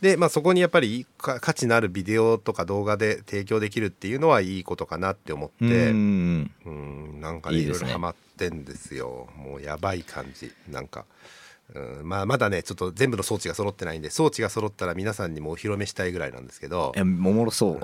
[0.00, 5.64] で、まあ、そこにやっぱりか価値のあるビデオとか動画で提供できるっていうのはいいことかなって思って。
[5.64, 9.28] うんうんなんかねいろいろハマってんですよ。
[9.36, 10.52] もうやばい感じ。
[10.68, 11.04] なんか、
[11.74, 16.92] うんまあ、まだねちょっと全部の装置が揃ってないんで装置が揃ったら皆さんにもお披露目したいぐらいなんですけど。
[16.94, 17.80] えおもろそう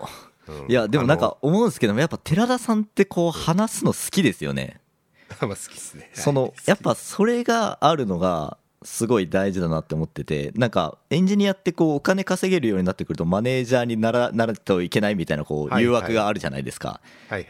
[0.48, 0.70] うん。
[0.70, 4.80] いやでもなんあか思うんですけどもやっぱ寺田さんってこう話すの好きですよね。
[5.40, 6.10] のまあ好きですね。
[6.14, 17.00] そのやっぱそれがあるのがすごい大事だなって思っててなんかエンジニアってこうお金稼げるようになってくるとマネージャーにならなるといけないみたいなこうはい誘惑があるじゃないですか。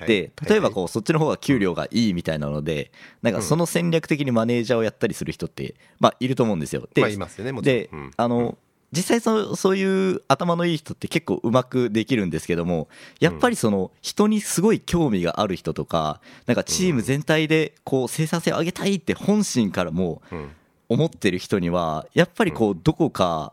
[0.07, 2.91] で例えばうこうそっちの方が給料がいいみたいなので
[3.23, 6.89] なんかその戦略的にマネージャーをやったりする人ってまあいると思うんですよ。
[6.95, 7.77] でまあいますよねもちろん。
[7.77, 8.11] でうん。
[8.17, 8.57] あの
[8.97, 12.89] 実際そそういう頭のいい人って結構うまくできるんですけども
[13.21, 20.49] やっぱりその人にすごい興味がある人とかなんかチーム全体でこう生産性を上げたいって本心からもうん
[20.89, 23.53] 思ってる人にはやっぱりこうどこか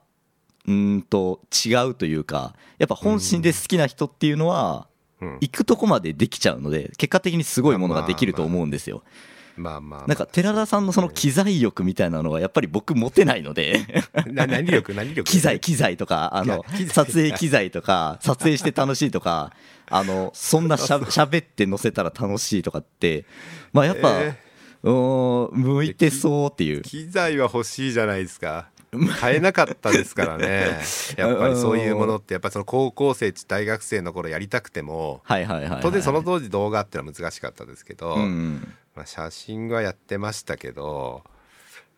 [0.67, 4.87] うーんと違うというかやっぱ本心で好きな人っていうのは
[5.21, 5.37] うん。
[5.41, 8.97] 行くとこまでできちゃうので結果的にすごいものができると思うんですよ。
[8.97, 10.07] まあまあまあ。
[10.07, 13.81] なんか寺田さんのその機材欲みたいなのはやっぱり僕持てないので。
[14.27, 15.23] な何力何力？
[15.23, 19.53] 機材機材とかあの撮影機材とか撮影して楽しいとか
[19.89, 23.25] あのそんなしゃ 喋って載せたら楽しいとかって
[23.71, 24.37] まあやっぱ、え
[24.83, 26.81] うーん向いてそうっていう。
[26.81, 28.69] 機材は欲しいじゃないですか。
[29.19, 30.79] 買えなかったですからね。
[31.17, 35.81] やっぱりそういうものってやっぱその高校生大学生の頃やりたくてもはいはいはいはい。
[35.81, 41.23] 当然その当時動画ってのは難しかったですけど、うんまあ、写真はやってましたけど、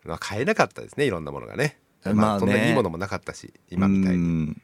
[0.04, 1.78] まあ、買えなかったですねいろんなものがね。
[2.04, 4.18] まあ、そんなにいいものもなかったし今みたいに。
[4.18, 4.62] うん。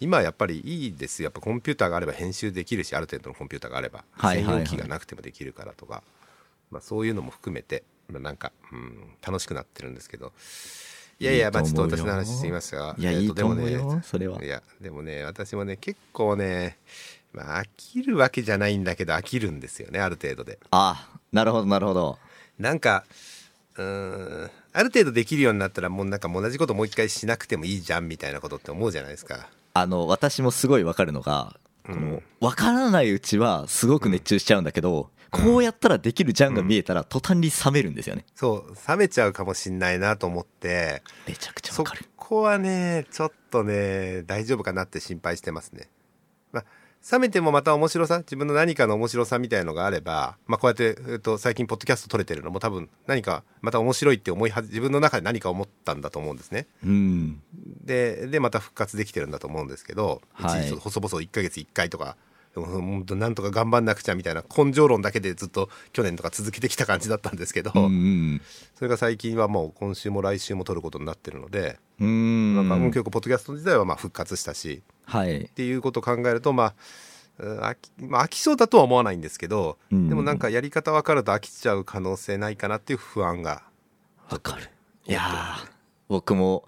[0.00, 1.26] 今はやっぱりいいですよ。
[1.26, 6.02] やっぱコンピューターがあれば編集できるしある程度のコンピューターがあれば専用機がなくてもできるからとか、
[6.70, 10.32] まあ、そういうのも含めて、まあ、なんか、うん、楽しくなってるんですけど。
[11.20, 14.42] いやいやまあちょっと私の話してみましたがいやえーいいと思うでもよそれは。
[14.42, 16.76] いやでもね私もね結構ね
[17.34, 20.58] まあ飽きるわけじゃないんだけど飽きるんですよねある程度で。
[20.70, 22.18] あなるほどなるほど。
[22.58, 23.04] なんか
[23.76, 29.48] うーんある程度できるようになったらもうなんか同じこともう一回しなくてもいいじゃんみたいなことって思うじゃないですか。
[29.74, 31.58] あの私もすごいわかるのが、
[31.88, 31.94] うん。
[31.94, 38.24] この分からないうちはすごく熱中しちゃうんだけど、こうやったらできるじゃんが見えたら途端に冷めるんですよね。
[38.36, 41.02] そう冷めちゃうかもしんないなと思って。
[41.26, 42.04] めちゃくちゃそわかる。
[42.16, 45.88] こはねちょっとね大丈夫かなって心配してますね。
[47.04, 56.66] まあ冷めてもまた面白さ自分の何かの面白さみたいのがあれば、まあ、こうやって、えっと、最近ポッドキャスト撮れてるのも多分何かまた面白いって思いは自分の中で何か思ったんだと思うんですね。
[56.84, 57.42] うん
[57.84, 62.16] ででまた復活できてるんだと思うんですけど、はい細々1ヶ月1回とか。
[62.56, 68.40] うんなんとか頑張んなくちゃみたいな根性論だけでずっと去年とか続けてきた感じだったんですけど、うん
[68.76, 76.74] それが最近はもう今週も来週も撮ることになってるので、うんうんまあ、結構ポッドキャスト自体はまあ復活したしはいっていうことを考えるとまあ
[77.38, 80.08] うん飽き,、まあ、飽きそうだとは思わないんですけど、うん。
[80.08, 83.62] でもなんかやり方分かると飽きちゃう可能性ないかなっていう不安が
[84.30, 84.70] わかる。
[85.06, 85.68] いやー
[86.08, 86.64] 僕も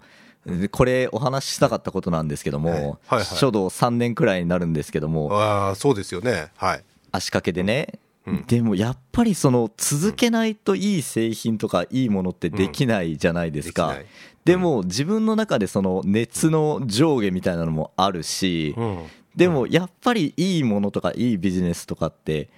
[0.71, 2.81] これお話ししたかったことなんですけども、はい。
[2.81, 3.25] はいはい。
[3.25, 6.51] 書道3年くらいになるんですけどもああそうですよね。
[6.57, 6.83] はい。
[7.11, 8.43] 足掛けでね、うん。
[8.45, 14.05] でもやっぱりその続けないといい製品とかいいものってできないじゃないですか、できない
[14.47, 19.03] でも自分の中でその熱の上下みたいなのもあるし、うん。
[19.35, 22.49] でもやっぱりいいものとかいいビジネスとかって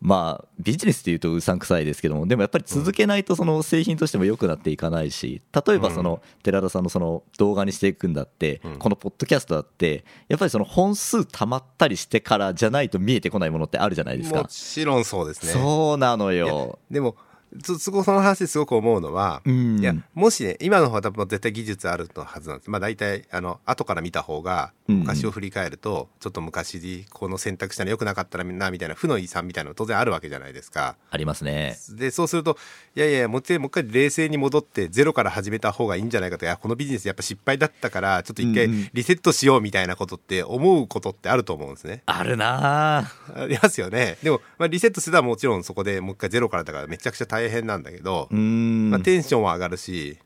[0.00, 8.78] まあビジネスっていうとうさんくさいですけどもでもやっぱり続けないとその製品としても良くなっていかないし例えばその寺田さんのその動画にしていくんだってうん。
[8.78, 15.52] このポッドキャストだってやっぱりその本数たまったりしてからじゃないと見えてこないものってあるじゃないですもかちろんそうですね。
[15.52, 16.78] そうなのよ。
[16.90, 17.18] でもつ
[17.62, 19.78] そこその話ですごく思うのは、うん。
[19.80, 22.70] いやもしね今の方は多分絶対技術あるのはずなんです。
[22.70, 30.96] まあ大体あの後から見た方がうん昔を振り返ると、ちょっと昔にこの選択したの良くなかったらなみたいな負の遺産みたいなの当然あるわけじゃないですか。
[31.10, 31.76] ありますね。
[31.90, 32.56] でそうすると
[32.94, 38.90] いやいやもう一回もう一回冷静に戻ってゼロから始めた方がいいんじゃないかといやこのビジネスやっぱ失敗だったからちょっと一回うんうん。
[38.92, 42.02] リセットしようみたいなことって思うことってあると思うんですね。
[42.06, 43.12] あるなあ。
[43.34, 44.18] ありますよね。
[44.22, 50.18] でも、まあ、リセットすればもちろんそこでもう一回ゼロからだからめちゃくちゃ大変なんだけど、まあ、テンションは上がるし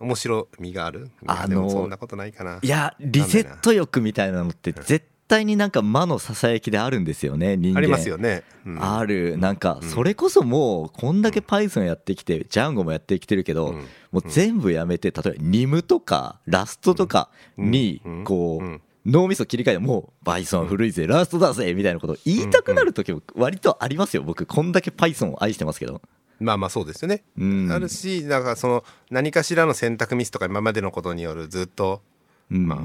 [0.00, 1.10] 面白みがある。
[1.26, 2.58] あのそんなことないかな。
[2.62, 7.78] いやリセット欲みたいなのって絶対になんか魔のささやきであるんですよね人間。
[7.78, 8.84] ありますよね、うん。
[8.84, 9.38] ある。
[9.38, 13.86] なんかそれこそもうこんだけ Python やってきてジャンゴもやってきてるけどうん。
[14.12, 18.24] もう全部やめて例えば NIM とかラストとかにうん。
[18.24, 18.74] こうん。
[18.74, 24.22] う脳みそ切り替えてもう Python は古いぜラストだぜみたいなことを言いたくなる時も割とありますよ。
[24.22, 26.00] 僕こんだけ Python を愛してますけど
[26.40, 27.72] まあまあそうですよね、うん。
[27.72, 32.02] あるしなんかその何かしらの選択ミスとか今までのことによるずっと
[32.50, 32.66] うん。
[32.66, 32.80] まあ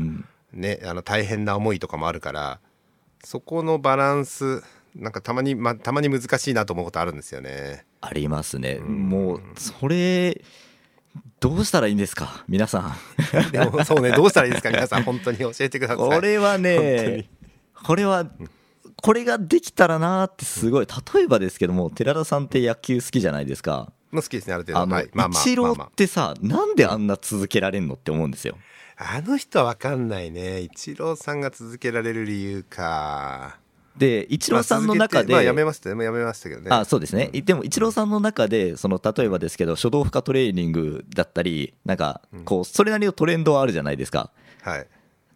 [0.55, 2.59] ねあの大変な思いとかもあるから
[3.23, 4.63] そこのバランス
[4.95, 7.85] なんかたまに、まあ、たまに難しいなと思うことあるんですよね。
[8.01, 8.79] ありますね。
[8.79, 10.41] もうそれ
[11.39, 12.43] どうしたらいいんですか？
[12.47, 13.51] 皆さん。
[13.51, 14.71] でもそうねどうしたらいいですか？
[14.71, 15.97] 皆さん本当に教えてください。
[15.97, 17.29] これはねに。
[17.83, 18.25] これは
[19.01, 20.87] これができたらなってすごい。
[21.13, 23.91] 例えばですけども寺田さんって野球好きじゃないですか。
[24.11, 24.79] もう好きですねある程度。
[24.79, 28.57] あの、はい、まあまあイチロまあまーってさなんであんな続けられんのって思うんですよ。
[28.97, 30.61] あ、あの人は分かんないね。
[30.61, 33.57] イチローさんが続けられる理由か。
[33.97, 36.05] でイチローさんの中で、まあ、やめましたね。
[36.05, 36.69] やめましたけどね。
[36.71, 44.31] あそうですね、でもイチローさんの中でその例えばですけど書道負荷トレーニングだったりなんかこうそれなりのトレンドはあるじゃないですか。
[44.61, 44.87] はい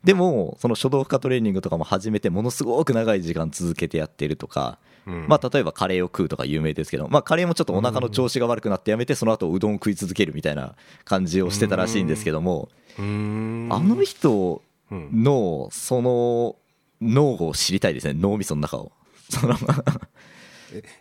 [0.04, 5.28] でもその書道負荷トレーニングとかも始めてものすごく長い時間続けてやってるとか、うん。
[5.28, 10.76] まあ、例えばカレーを食うとか有名ですけど、まあ、カレーもちょっとお腹の調子が悪くなってやめてその後うどんを食い続けるみたいな
[11.06, 15.24] 感じをしてたらしいんですけどもあの人うん。
[15.24, 16.56] のその
[17.02, 18.14] 脳を知りたいですね。
[18.14, 18.92] 脳みその中を。
[19.30, 19.56] その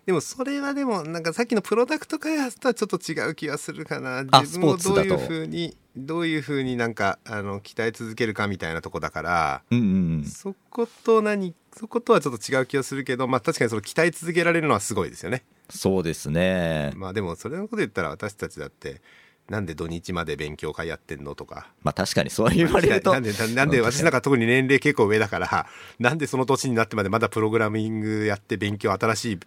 [0.07, 4.25] でもそれはでもなんかさっきのプロダクト開発とはちょっと違う気がするかな。
[4.31, 9.83] あ自分をどういうふうにどういうふうになんかあの鍛え続けるかみたいなとこだからうんう
[10.23, 10.25] ん。
[10.25, 15.45] そこと何そことはちょっと違う気がするけどまあ確かにその鍛え続けられるのはすごいですよね。
[15.71, 16.93] そうですね。
[16.97, 19.01] まあでもそれのこと言ったら私たちだって
[19.49, 21.69] なんで土日まで勉強会やってんのとか。
[21.83, 23.13] まあ確かにそう言われると。
[23.13, 25.67] なんでなんで私なんか特に年齢結構上だから
[25.99, 29.39] なんでその年になってまでまだプログラミングやって勉強新しい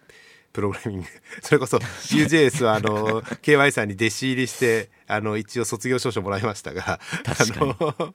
[0.52, 1.06] プログラミング。
[1.42, 7.70] それこそ Vue.js はあの KY さんに弟子入りしてあの一応卒業証書もらいましたが確かに。
[7.72, 8.14] あの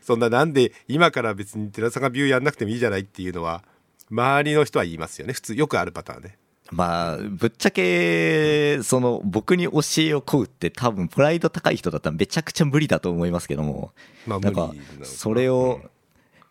[0.00, 3.64] そんななんで今から別に寺田さんが Vue やんなくてもいいじゃないっていうのは
[4.10, 5.32] 周りの人は言いますよね。
[5.32, 6.38] 普通よくあるパターンね。
[6.70, 13.92] まあぶっちゃけその僕に教えを請うって多分プライド高い人だったらめちゃくちゃ無理だと思いますけども。
[14.26, 15.80] まあなんかそれを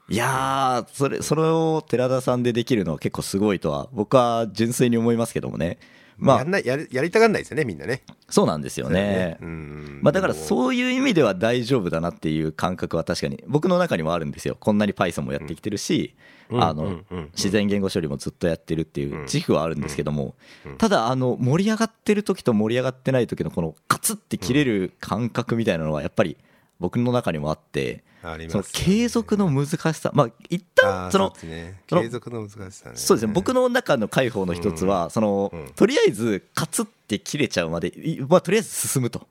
[0.08, 5.78] いやーそれそれを寺田さんでできるのは結構すごいとは僕は純粋に思いますけどもね。
[6.18, 8.04] まあやんないやりやりたがんないですよねみんなね。
[8.30, 9.38] そうなんですよね。
[9.42, 10.00] うん。
[10.02, 14.56] まあだからうそういう意味では大丈夫だなっていう感覚は確かに僕の中にもあるんですよ。
[14.58, 17.00] こんなに Python もやってきてるし、うんあの
[17.34, 20.36] 自然言語処理もずっとやってるっていう自負はあるんですけども
[20.66, 26.38] うんただあの盛り上がってる時と盛り上がってない時のこのカツって切れる感覚みたいなのはやっぱり
[26.80, 28.04] 僕の中にもあって
[28.50, 32.96] その継続の難しさまあ一旦その継続の難しさね。
[32.96, 33.34] そうですね。
[33.34, 35.72] 僕の中の解放の一つはそのうん。
[35.76, 39.28] とりあえずカツって切れちゃうまでいまあとりあえず進むと。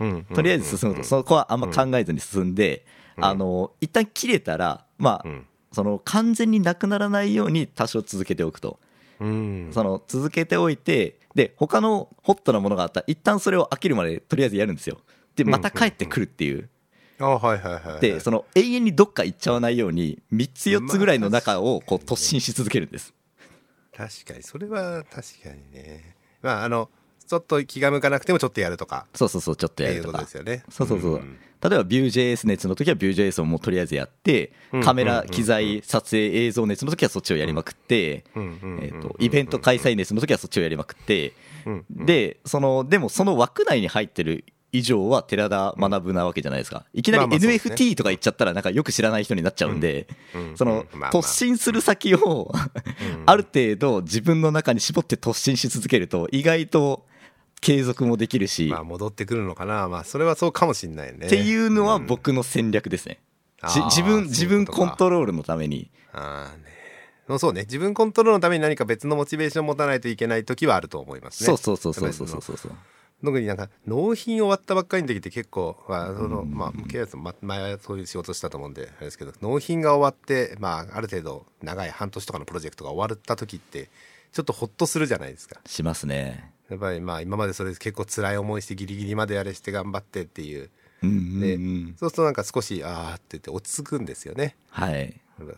[0.00, 2.84] うんとりあえず進むと、そこはあんま考えずに進んで、
[3.16, 3.24] うん。
[3.24, 8.78] あの一旦切れたら、まあ、うんその完全になくならないように多少続けておくと、
[9.20, 14.98] うんその続けておいて、で他のホットなものがあったら、一旦それを飽きるまでとりあえずやるんですよ。
[15.36, 16.68] で、また帰ってくるっていう、
[17.18, 18.00] あはいはいはいはい。
[18.00, 23.14] で、その永遠にどっか行っちゃわないように、3つ、4つぐらいの中をこう突進し続けるんです。
[23.96, 26.16] 確かにそれは確かにね。
[26.42, 26.90] まああの
[27.26, 30.18] ちょっと気が向かなくてもちょっとやるとかそうそうそう、ちょっとやるとか。
[30.18, 30.64] ですよね。
[30.68, 31.16] そうそうそう。
[31.18, 41.34] ん例えば Vue.js 熱の時は Vue.js をもうとりあえずやってうん、カメラ、機材、撮影、映像熱の時はそっちをやりまくって、えーと、イベント開催熱の時はそっちをやりまくって、
[41.90, 46.86] で、その、でもその枠内に入ってる以上は寺田学なわけじゃないですか。
[46.94, 52.50] いきなり NFT とか言っちゃったらなんかよく知らない人になっちゃうんで、うんその突進する先を
[53.26, 57.06] ある程度自分の中に絞って突進し続けると意外と
[57.62, 59.88] 継続もできるし、まあ戻ってくるのかな。
[59.88, 61.26] まあそれはそうかもしれないね。
[61.26, 63.20] っていうのはん僕の戦略ですね。
[63.62, 65.90] あーじ自分、自分コントロールのために。
[66.12, 67.38] ああね。
[67.38, 71.46] そうね自分コントロールのために何か別のモチベーションを持たないといけない時はあると思いますね。
[71.46, 72.72] そうそうそうそうそうそうそう。
[73.24, 83.90] 特になんか納品終わったばっかりの時って結構、まあそのまあ、ケイラさんま前はそういう仕事したと思うんであれですけど納品が終わって、まあ、ある程度長い半年とかのプロジェクトが終わった時って
[84.32, 86.51] ちょっとほっとするじゃないですかしますね。
[86.72, 90.70] やっぱりまあ今までそれ結構辛い思いしてギリギリまでやれして頑張ってっていう
[91.02, 91.94] うんうんで、うん。
[91.98, 95.14] そうするとなんか少しああって言って落ち着くんですよねはい。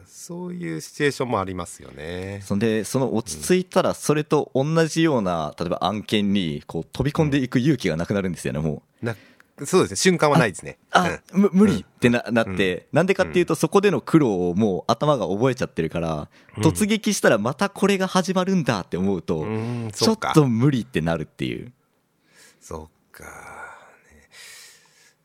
[0.07, 9.07] そういうシチュエーションもありますよねそんで、その落ち着いたら、それと同じような、例えば案件に、こう、飛び込んでいく勇気がなくなるんですよね、もう。
[9.07, 9.15] な
[9.63, 9.97] そうですね。
[9.97, 10.79] 瞬間はないですね。
[10.91, 21.73] あ、む無理ってななって、なんでかっていうと、そこでの苦労をもう頭が覚えちゃってるから、突撃したらまたこれが始まるんだって思うと、うんちょっと無理ってなるっていう。
[22.61, 23.31] そうか、ね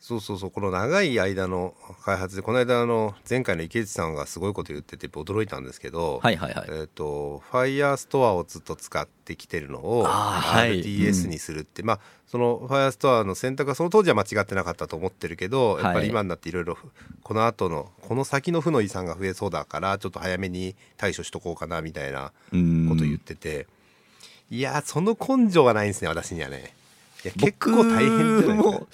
[0.09, 0.51] そうそうそう。
[0.51, 6.67] この長い間の開発でこの間あの前回の池内さんがすごいこと言ってて驚いたんですけど、はいはいはい。
[6.71, 10.81] えっ、と Firestore をずっと使ってきてるのをあーはい。
[10.81, 16.75] RDS にするって、まあその Firestore の選択はその当時は間違ってなかったと思ってるけどやっぱり今になっていろいろ
[17.21, 23.67] この後のこの先の負の遺産が増えそうだからちょっと早めに対処しとこうかなみたいなうんこと言ってて、
[24.49, 26.73] いやその根性はないんですね私にはね
[27.23, 28.87] 結僕構大変じゃないですかも、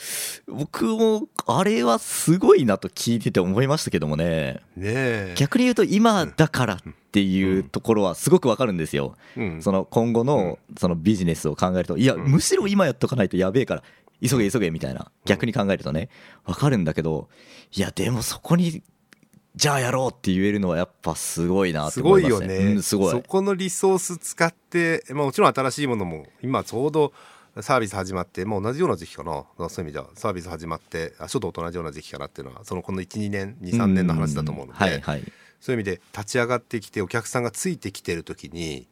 [0.48, 4.62] 僕も、あれはすごいなと聞いてて思いましたけどもね。
[4.76, 6.80] ねえ逆に言うと今だからっ
[7.12, 9.16] ていうところはすごくわかるんですよ。
[9.38, 13.84] うんその今後のそのビジネスを考えると、いや、むしろ今やっとかないとやべえから、
[14.28, 16.10] 急げ急げみたいな、逆に考えるとね、
[16.46, 17.30] わかるんだけど、
[17.76, 18.82] いや、でもそこに、
[19.56, 22.66] じゃあやろうって言えるのはやっぱすごいなってすごいよ思いますね。
[22.66, 23.12] ね、うん、すごい。
[23.12, 27.14] そこのリソース使って、まあ、もちろん新しいものも今ちょうど
[27.62, 35.24] サービス始まってもう同じような時期かなそういう意味ではサービス始まってあ初動と同じような時期かなっていうのはそのこの12年23年の話だと思うので、はいはい。
[35.62, 38.88] そういう意味で立ち上がってきてお客さんがついてきてる時に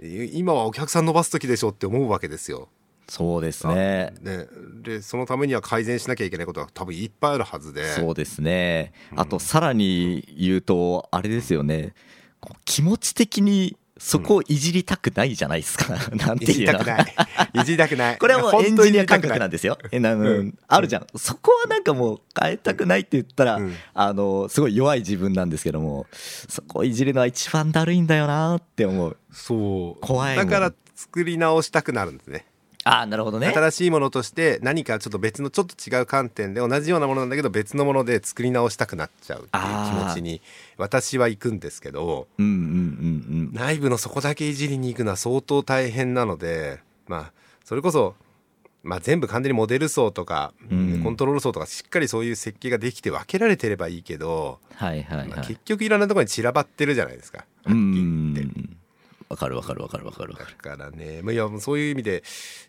[0.00, 2.68] い今はお客さん伸ばす時でしょって思うわけですよ。
[3.08, 4.12] そうですね。
[4.20, 4.46] ね
[4.82, 8.92] でそのためには改善しなきゃいけないことは多分いっぱいあるはずでそうですね。
[9.14, 11.94] あと、さらに言うと、あれですよね。
[12.64, 15.96] 気持ち的にそこをいじりたくないじゃないですか。
[16.14, 17.14] なんていじいうのりたくない。
[17.54, 18.16] いじりたくない。
[18.18, 19.78] これはもうエンジニア感覚なんでですよ。
[19.90, 20.58] えなうん。
[20.68, 21.06] あるじゃん。
[21.16, 23.74] そこはなんかもう変えたくないって言ったら、うん。
[23.94, 29.16] あの、すごい弱い自分なんですけども、そこをいじるのは一番だるいんだよなって思う。
[29.32, 30.06] そう。
[30.06, 32.46] 怖いだから作り直したくなるんですね
[32.86, 33.48] ああなるほどね。
[33.48, 40.40] 新しいものとして何かちょっと別のちょっと違う観点で同じようなものなんだけど別のもので作り直したくなっちゃうっていう気持ちに
[40.78, 46.78] 私は行くんですけどうんうんうんうん内部のそこだけいじりに行くのは相当大変なので
[47.08, 47.32] まあ
[47.64, 48.14] それこそ、
[48.84, 51.02] まあ、全部完全にモデル層とか、うん。
[51.02, 57.44] コントロール層とかしっかりそういう設計ができて分けられてればいいけど、はいはいまあ、はい結局いろんなところに散らばってるじゃないですか。
[57.66, 58.60] うはっきり言って。
[58.60, 58.76] ん
[59.28, 60.32] わかるわかるわかるわかる。
[60.32, 62.22] わかだるからね、まあいやもうそういう意味で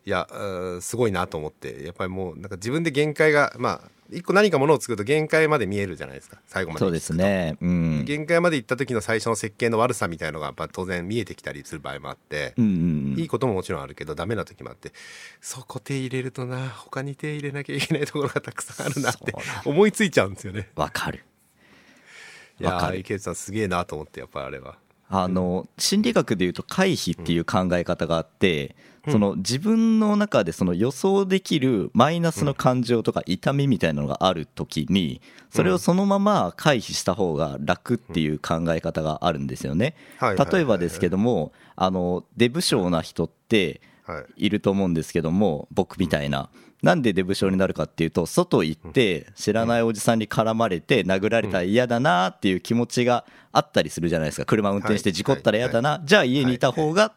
[0.05, 7.57] いやうんすごいなと思ってやっぱりもうなんか自分で限界がまあ一個何かものを作ると限界まで見えるじゃないですか最後までそうですね。
[7.61, 8.05] うん。
[8.05, 13.19] 限界まで行った時の最初の設計の悪さみたいのがやっぱ当然見えてきたりする場合もあって、うんうんうん。
[13.19, 14.93] いいことももちろんあるけどダメな時もあって
[15.41, 19.33] そこ手入れるとな他に手入れなきゃいけないところがたくさんあるなって
[19.65, 20.69] 思いついちゃうんですよね。
[20.75, 21.23] わかる。
[22.59, 24.77] いや池内さんすげえなと思ってやっぱりあれは。
[25.09, 28.75] あの心理学でいうと回避っていう考え方があって、
[29.09, 39.95] その自分の中でその予想できるマイナスの感情とか痛みみたいなのがある時にそれをそのまま回避した方が楽っていう考え方があるんですよね。
[40.21, 44.45] 例えばですけどもあのデブ症な人ってはい。
[44.45, 46.49] いると思うんですけども僕みたいな。
[46.83, 54.45] なんでデブ症になるかっていうと外行って知らないおじさんに絡まれて殴られたら嫌だなっていう気持ちがあったりするじゃないですか。
[54.45, 56.01] 車運転して事故ったら嫌だな。
[56.03, 57.13] じゃあ家にいた方がっ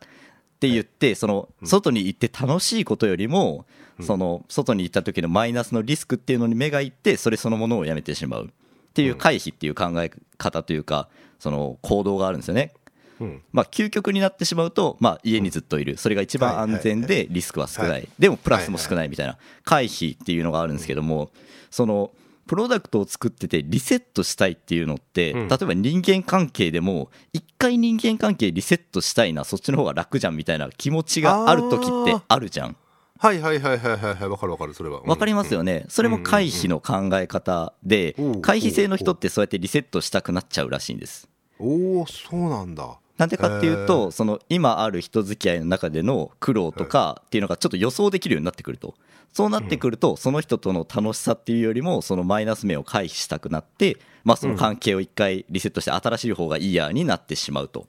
[0.61, 3.67] て言ってその外に行って楽しいことよりも
[4.01, 8.47] その外に行った時のマイナスのリスクっていうのに目がいってそれそのものをやめてしまう。
[8.47, 11.09] っていう回避っていう考え方というか
[11.39, 12.73] その行動があるんですよね。
[13.21, 13.43] うん。
[13.53, 18.05] まあ、究極になってしまうと、まあ、家にずっといる、それが一番安全でリスクは少なはい。
[18.05, 21.31] い、でもプラスも少ないみたいな、回避っていうのがあるんですけども、
[21.71, 22.11] その
[22.47, 25.49] プロダクトを作っててリセットしたいっていうのって、うん。
[25.49, 32.77] 例えば人間関係でも、一回人間関係リセットしたいな、そっちの方が楽じゃんみたいな気持ちがある時ってあるじゃん。
[33.19, 34.29] はいはいはいはいはいはい。
[34.29, 35.03] わかるわかるそれは。
[35.03, 41.29] わかりますよね、それも回避の考え方で回避性の人ってそうやってリセットしたくなっちゃうらしいんです。
[41.59, 42.99] おおそうなんだ。
[43.21, 48.95] なんでかっていうと、その今ある人付き合いの中での苦労とかっていうのがちょっと予想できるようになってくると。
[49.35, 57.87] そうなってくると、その人との楽しさっていうよりも、そのマイナス面を回避したくなって、まあその関係を一回リセットして新しい方がいいやになってしまうと。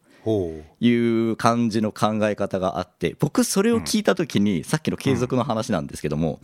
[0.80, 6.40] いう感じの考え方があって僕それを聞いた時にさっきの継続の話なんですけども、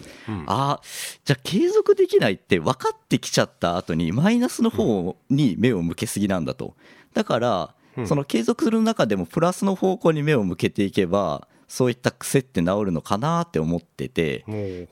[0.47, 0.79] あ
[1.25, 6.73] じゃあ継続できないって分かってきちゃった後にマイナスの方に目を向けすぎなんだと。
[7.13, 7.73] だから
[8.05, 14.43] その継続する中でもプラスの方向に目を向けていけばそういった癖って治るのかなって思ってて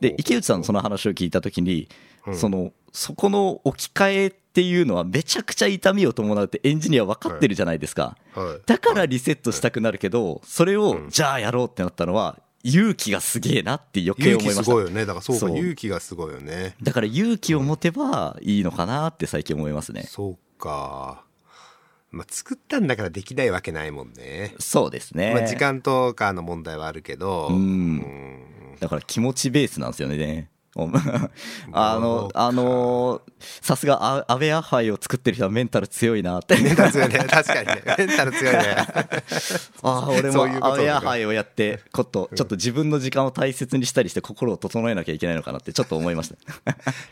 [0.02, 1.90] で池内さんのその話を聞いた時に
[2.34, 8.16] そのそこの置き換えっていうのはめちゃくちゃ痛みを伴うってエンジニア分かってるじゃないですか。
[8.34, 8.62] はい。
[8.66, 14.72] だからリセットしたくなるけど、それをじゃあやろうってなったのは、勇気がすげえなって余計思いますした。
[14.72, 15.06] ごいよね。
[15.06, 16.78] だからそうか勇気がすごいよね。
[16.82, 20.04] だから勇気を持てばいいのかなって最近思いますね。
[20.04, 21.25] そうか。
[22.16, 24.56] まあ作ったんだからできないわけないもんね。
[24.58, 25.34] そうですね。
[25.34, 27.50] まあ時間とかの問題はあるけど。
[27.50, 28.42] うんうん
[28.80, 30.50] だから気持ちベースなんですよね。
[30.76, 30.90] お
[31.72, 36.58] あの、かあのさすがアアウェア杯を作ってる人はメンタル強いなって。
[36.62, 37.20] メンタル強いね。
[37.20, 37.84] 確かにね。
[37.98, 38.76] メンタル強いね。
[38.78, 38.86] あ
[39.84, 46.34] あ、俺もアウェア杯をやって、こと、ちょっと自分の時間を大切にしたりして心を整えなきゃいけないのかなってちょっと思いまし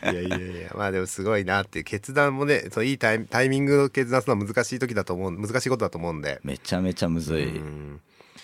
[0.02, 0.12] た。
[0.12, 6.40] いやいやいや、まあでもすごいなっていう決断もね、そういいタイタイミングの決断するのは難しい時だと思う、難しいことだと思うんで。
[6.44, 7.62] めちゃめちゃむずい。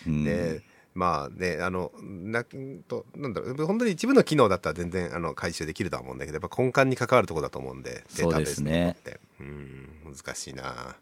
[0.06, 0.62] で、
[0.95, 8.97] まあね、あの、なと、なんだろう、本当に一部の機能だったら全然、あの、回収できるとは思うんだけど、やっぱ根幹に関わるところだと思うんで、そうですね。
[9.05, 10.07] データベースのって。
[10.07, 10.97] うん、難しいな。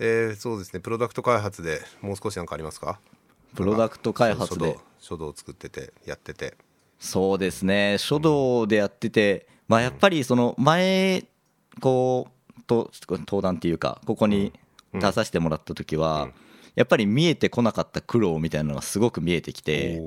[0.00, 3.00] えーそうですね、プロダクト開発でもう少しなんかありますか？
[3.56, 4.78] プロダクト開発で。
[5.00, 6.56] 書道を作ってて、やってて。
[6.98, 7.96] そうですね。
[7.98, 11.24] 書道でやってて、まあ、やっぱりその前
[11.80, 12.26] こ
[12.58, 14.52] うと登壇っていうかここに
[14.92, 16.30] 出させてもらった時は、
[16.78, 20.00] やっぱり見えてこなかった苦労みたいなのがすごく見えてきて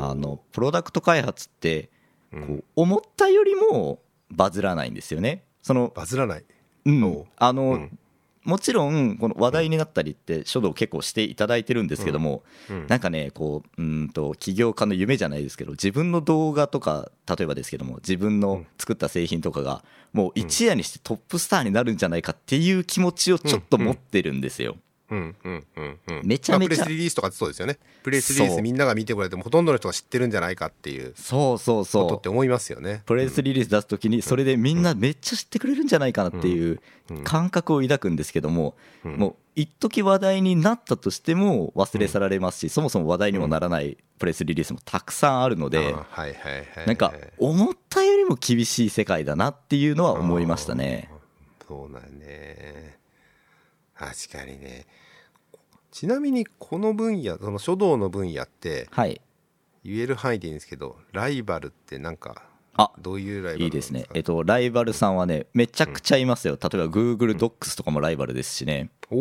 [0.00, 1.90] あのプロダクト開発って
[2.32, 4.00] こう思ったよりも
[4.30, 5.44] バズらないんですよね。
[5.62, 6.44] そのバズらない。
[6.86, 7.24] うん。
[7.36, 7.98] あの、うん。
[8.44, 12.86] もちろんこの話題になったりって書道結構していただいてるんですけども、うん。
[12.86, 19.84] なんかねこううんと起業家の夢じゃないですけど自分の動画とか例えばですけども自分の作った製品とかが
[20.14, 24.76] もう一夜にしてトップスターになるんじゃないかっていう気持ちをちょっと持ってるんですよ。
[25.10, 26.20] うんうんうんうん。
[26.24, 27.78] めちゃめちゃまあプレスリリースとかってそうですよね。
[28.02, 32.04] プレスリリースみんなが見てくれてもほとんどの人が知ってるんじゃないかっていうそうそうそう。
[32.04, 33.02] ことって思いますよね。
[33.06, 36.80] プレスリリース出す時にそれでみんなめっちゃ知ってくれるんじゃないかなっていう
[37.24, 51.10] 感覚を抱くんですけどももう一時話題になったとしても忘れ去られますしそもそも話題にもならないプレスリリースもたくさんあるのであはいはいはいなんか思ったよりも厳しい世界だなっていうのは思いましたね。
[51.66, 52.96] そうなんね
[53.98, 54.86] 確かにね。
[55.90, 59.20] ちなみにこの分野その書道の分野ってはい。
[59.84, 62.42] 言える範囲でいいんですけどライバルってなんか
[62.76, 69.14] あどういうライバルいいですね、えっと、ライバルさんはね、めちゃくちゃいますよ、例えば Google Docs とかもライバルですしね、あ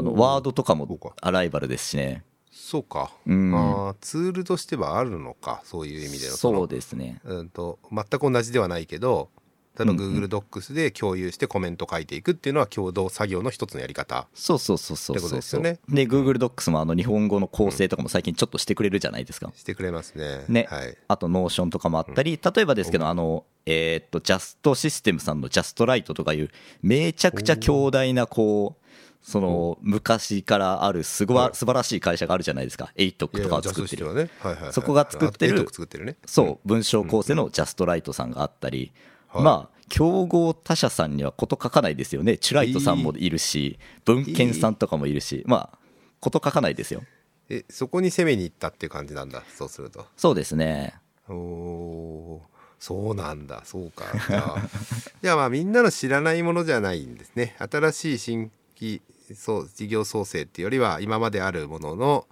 [0.00, 1.12] のワードとかもそうか。
[1.20, 3.52] あライバルですしね、そうか、うん。
[3.54, 9.30] あーツールとしてはあるのかそういう意味でのそうのですね、うんと全く同じではないけど
[9.78, 10.24] 例えばうんうん。
[10.24, 14.26] Google Docs で共有してコメント書いていくっていうのは共同作業の一つのやり方。
[14.34, 15.78] そうそうそうそうそうですよね。
[15.88, 19.52] で、Google Docs もあの日本語の校正とかも最近ちょっとしてくれるじゃないですか。
[19.54, 20.44] してくれますね。
[20.48, 20.66] ね。
[20.70, 20.96] はい。
[21.08, 26.50] あと、 Notion とかもあったり、例えばですけど、あの、えーっと、ジャストシステムさんの Just Right とかいう、
[26.82, 28.84] めちゃくちゃ強大な、こう、
[29.24, 32.92] その、昔からあるすごわ素晴らしい会社があるじゃないですか。
[32.94, 34.30] ATOK とかを作ってる。
[34.70, 36.16] そこが作ってるあ ATOK 作ってるね。
[36.26, 38.92] そう、文章校正の Just Right さんがあったり、
[39.34, 39.44] はい。
[39.44, 42.38] まあ、競合他社さんにはこと書かないですよね。
[42.38, 45.78] チュライトさんもいるし、文献さんとかもいるし、まあ、
[46.20, 47.02] こと書かないですよ。
[47.48, 50.06] えそこに攻めに行ったっていう感じなんだそうすると。
[50.16, 50.94] そうですね。
[51.28, 53.62] おーそうなんだ。
[53.64, 54.04] そうか。
[54.28, 54.68] じゃあ
[55.22, 57.56] じゃあまあみんなの知らないものじゃないんですね。
[57.58, 59.02] 新しい新規
[59.34, 62.26] そう事業創生っていうよりは今まであるものの、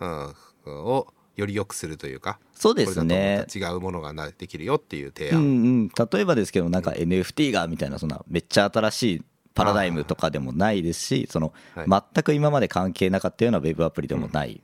[0.00, 0.34] うん、
[0.66, 3.46] をより良くするというかそうですね。
[3.54, 9.22] 違うものがなできるよっていう提うんう案、ん、例えばですけど、なんか NFT がみたいな、そんなめっちゃ新しい
[9.54, 12.02] パラダイムとかでもないですし、そのはい。
[12.14, 14.62] 全く今まで関係なかったようなウェブアプリでもない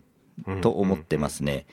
[0.61, 1.67] と思ってますね。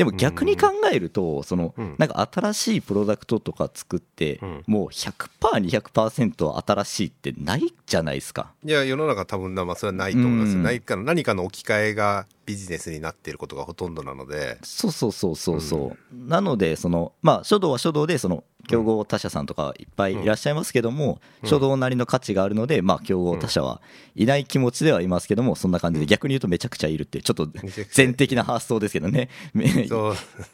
[0.00, 1.94] でも逆に考えると、そのうん。
[1.98, 8.50] なんか新しいプロダクトとか作ってうん、もう100%、200%新しいってないじゃないですか。
[8.64, 10.52] いや世の中多分まあそれはないと思います。
[10.52, 10.62] よ、うん。
[10.62, 14.56] 何かの何かの置き換えがビジネスになっていることがほとんどなので。
[14.62, 23.80] そうそうそうそうそう、なのでそのまあ書道は書道でその競合他社さんとかいっぱいいらっしゃいますけども、書道なりの価値があるのでまあ競合他社は
[24.14, 27.48] いない気持ちではいますけどもそんな感じで逆に言うとめちゃくちゃいるってちょっと
[27.92, 29.28] 全的な発想ですけどね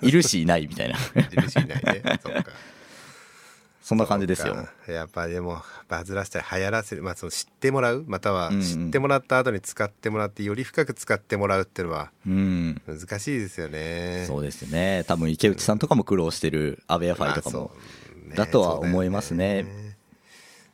[0.02, 2.44] いるしいないみたいないるしいないねそうか
[3.86, 4.56] そんな感じですよ
[4.88, 14.24] やっぱでもバズらせたり流行らせる、まあ、その知ってもらうまたは知ってもらった後に使ってもらってより深く使ってもらうっていうのは難しいですよね。
[14.26, 17.70] そうですね多分池内さんとかも苦労してるアベアファイとかも
[18.34, 19.66] だとは思いますね。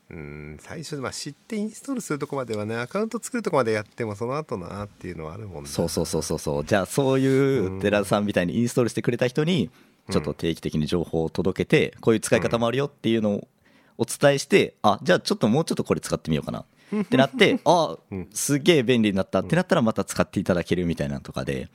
[0.09, 6.39] そうん最初、まあ、知ってインストールするとこまではねアカウント作るとこまでやってもその後なっていうのはあるもんねそうそうそうそう。
[6.39, 9.71] そうじゃあそういう寺田さんみたいにインストールしてくれた人に
[10.11, 13.49] ちょっと定期的に情報を届けてこういう使い方もあるよっていうのを
[13.97, 16.65] お伝えしてあじゃあちょっともうちょっとこれ使ってみようかな。
[17.01, 17.97] ってなって あ
[18.35, 19.41] すげえ便利になった。
[19.41, 21.69] ってなったらまた使っていただけるみたいなのとかで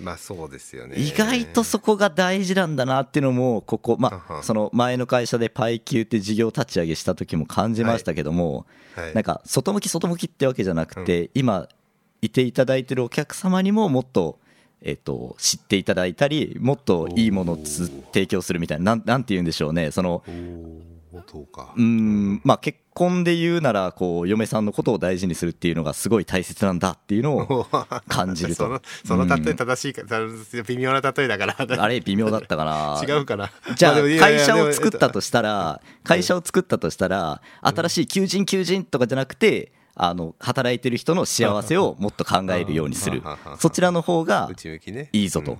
[0.00, 0.96] まあそうですよね。
[0.96, 4.40] 意外とそこが大事なんだなっていうのもここまうんうん。
[4.40, 9.14] あその前の会社でパイキューって事業立ち上げした時も感じましたけどもはい。
[9.14, 11.68] なんか外向き外向きってわけじゃなくて、今
[12.22, 14.38] いていただいてるお客様にももっと,、
[14.82, 19.90] えっと知っていただいたりもっといいものをつ提供するみたいななんなんて言うんでしょうね。
[19.90, 20.22] その
[21.18, 21.72] おーそうか。
[21.76, 22.40] うーん。
[22.44, 27.66] まあ結婚で言うならこう嫁さんのことを大事にするっていうのがすごい大切なんだっていうのを
[28.08, 28.64] 感じると。
[28.64, 30.02] そのその例え正しいか、
[30.66, 31.56] 微妙な例えだから。
[31.82, 33.50] あれ微妙だったかな違うかな。
[33.76, 43.22] じゃあ会社を作ったとしたら会社を作ったとしたら新しい求人求人とかじゃなくてあの働いてる人の幸せをもっと考えるようにする。
[43.58, 44.50] そちらの方が
[45.12, 45.58] いいぞと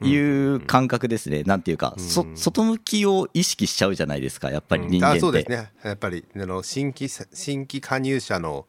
[0.00, 1.42] いう感覚ですね。
[1.44, 5.20] なんていうかそ外向きを意識しちゃうじゃないですかやっぱり人間あって。
[5.20, 5.70] そうですね。
[5.82, 8.66] やっぱりあの新規新規加入者の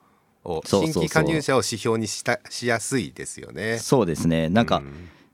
[0.66, 3.78] 新規加入者を指標にしたしやすいですよね。
[3.80, 4.50] そうですね。
[4.50, 4.82] なんか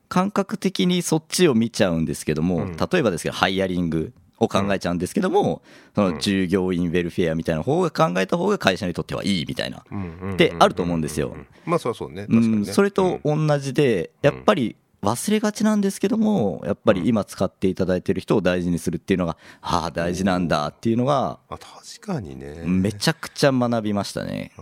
[0.08, 5.62] 感覚的にそっちを見ちゃうんですけども、例えばですけどハイヤリングを考えちゃうんですけども、
[5.94, 9.84] その従業員ウェルフェアみたいな方が考えた方が会社にとってはいいみたいな、
[10.32, 11.36] ってあると思うんですよ。
[11.66, 12.26] まあそうそうね。
[12.28, 12.38] ね。
[12.38, 12.64] ん。
[12.64, 22.64] それと同じで、やっぱり忘れがちなんですけども、やっぱり今使っていただいてる人を大事にするっていうのが、ああ、大事なんだっていうのが、まあ確かにね。
[22.66, 24.52] めちゃくちゃ学びましたね。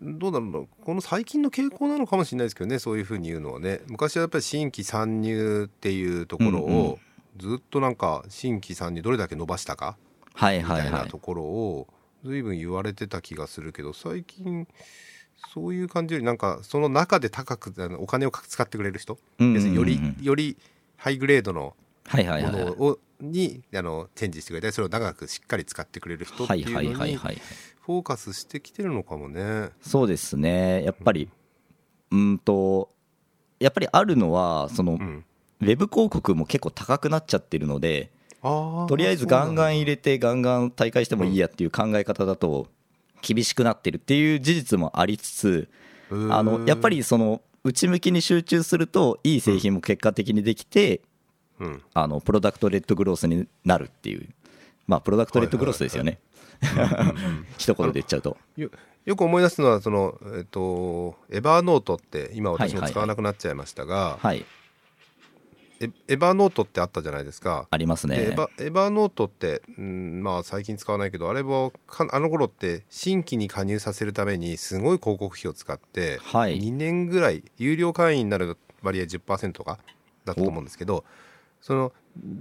[0.00, 0.50] どうだろう。
[0.50, 3.80] なこの最近の傾向なのかもしれないですけどねそういうふうに言うのはね。
[3.86, 6.98] 昔はやっぱり新規参入っていうところを
[7.36, 9.96] ずっとなんか新規参入どれだけ伸ばしたか？
[10.32, 10.80] はいみたはい。
[10.82, 11.18] はいいなと。
[11.18, 11.86] ころを
[12.24, 14.66] 随分言われてた気がするけど最近
[15.52, 20.56] そういう感じよりなんかその中で高くあのお金を使ってくれる人、うんうんうん要するによりより
[20.96, 21.74] ハイグレードの
[22.12, 29.68] ものをにあのチェンジしてくれたりそれを長くしっかり使ってくれる人ってはいいうはいのにフォーカスしてきてるのかもね。
[29.82, 30.82] そうですね。
[30.84, 31.28] やっぱり
[32.10, 32.90] うんと
[33.60, 35.24] やっぱりあるのはそのうん。
[35.60, 38.10] ウェブ広告も結構高くなっちゃってるので
[38.42, 42.66] とりあえずガンガン入れてガンガン大会してもいいやっていう考え方だと
[43.26, 45.68] 厳しくなってるっていう事実もありつつ
[46.10, 51.00] あのやっぱ、りその内向きに集中するといい製品も結果的にできて
[51.60, 51.82] うん。
[51.94, 54.28] あのプロダクトレッドグロースになるっていう。
[54.86, 56.18] まあプロダクトレッドグロースですよね。
[57.58, 58.36] 一言で言っちゃうと。
[58.56, 58.70] よ
[59.04, 64.38] よく思い出すのはその、えっとエバーノートって今私も使わなくなっちゃいましたが、はい。
[64.38, 64.44] エ
[66.08, 67.66] エバーノートってあったじゃないですか。
[67.70, 68.34] ありますね。
[68.36, 76.58] バエバーノートって、うん、まあ最近使わないけどあれはかあの頃って新規に加入させるためにすごい広告費を使って、はい。
[76.60, 79.78] 2年ぐらい有料会員になる割合10%とか
[80.24, 81.04] だったと思うんですけど
[81.60, 81.92] その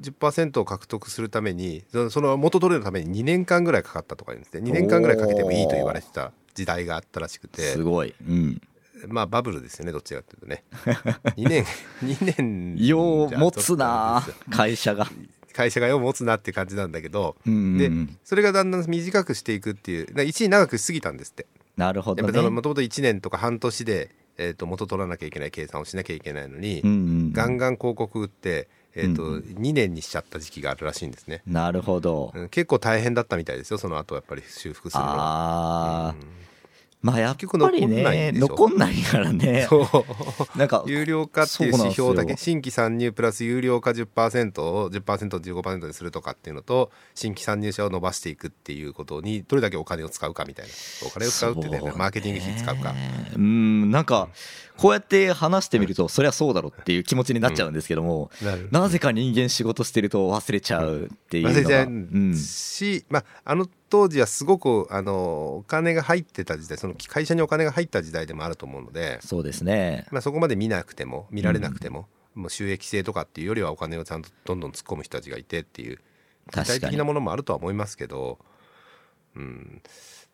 [0.01, 4.69] 10%を獲得するためにそのその元取れるために2年間ぐらいかかったとか言うんですね。
[4.69, 7.61] 2年間ぐらいかけてもいいと言われてた時代があったらしくて。
[7.61, 8.13] すごい。
[8.27, 8.61] うん
[9.07, 10.63] まあバブルですよねどっちかっていうとね。
[11.37, 11.65] 2年
[12.03, 13.29] 2年よ。
[13.31, 15.07] う持つな会社が。
[15.53, 21.45] 会社がよう持つなって感じなんだけど、うんうんうでんそれがだんだん短くしていくっていう1年長くしすぎたんですって。
[21.77, 26.99] なるほどやっぱりもねともと1年とか半年で、えー、と元取らなきゃいけない計算をしなきゃいけないのに、うんうんう
[27.29, 27.33] ん。
[27.33, 32.31] ガンガン広告打って、えーとうんう2年にしちゃった時期があるらしいんですね、なるほど。
[32.35, 35.15] うん結構大変だったみたいですよその後やっぱり修復するのは。
[35.15, 36.42] ああうん
[37.03, 39.67] まあやっぱりね残んないからね。
[39.69, 40.05] そ
[40.55, 40.57] う。
[40.57, 50.71] なんか有料化っていう指標だけ新規参入プラス有料化10%を 10%15% にするとかっていうのと新規参入者を伸ばしていくっていうことにどれだけお金を使うかみたいな。
[51.05, 51.81] お金を使うってね。
[51.97, 52.95] マーケティング費使うか。
[53.35, 54.29] うんなんか
[54.77, 58.31] こうやって話してみるとそりゃそうだろっていう気持ちになっちゃうんですけども、
[58.71, 62.31] なぜか人間仕事してると忘れちゃうっていうのが、忘れちゃうん。
[62.31, 70.07] うし、まあ、あの当時はすごくあのお金が入ってた時代その会社にお金が入った時代でもあると思うので、そうですね。
[70.09, 75.99] まあ、そこまで見なくても見られなくても、もう収益性とかっていうよりはお金をちゃんとどんどん突っ込む人たちがいてっていう
[76.47, 78.39] 具体的なものもあるとは思いますけど
[79.35, 79.83] うん。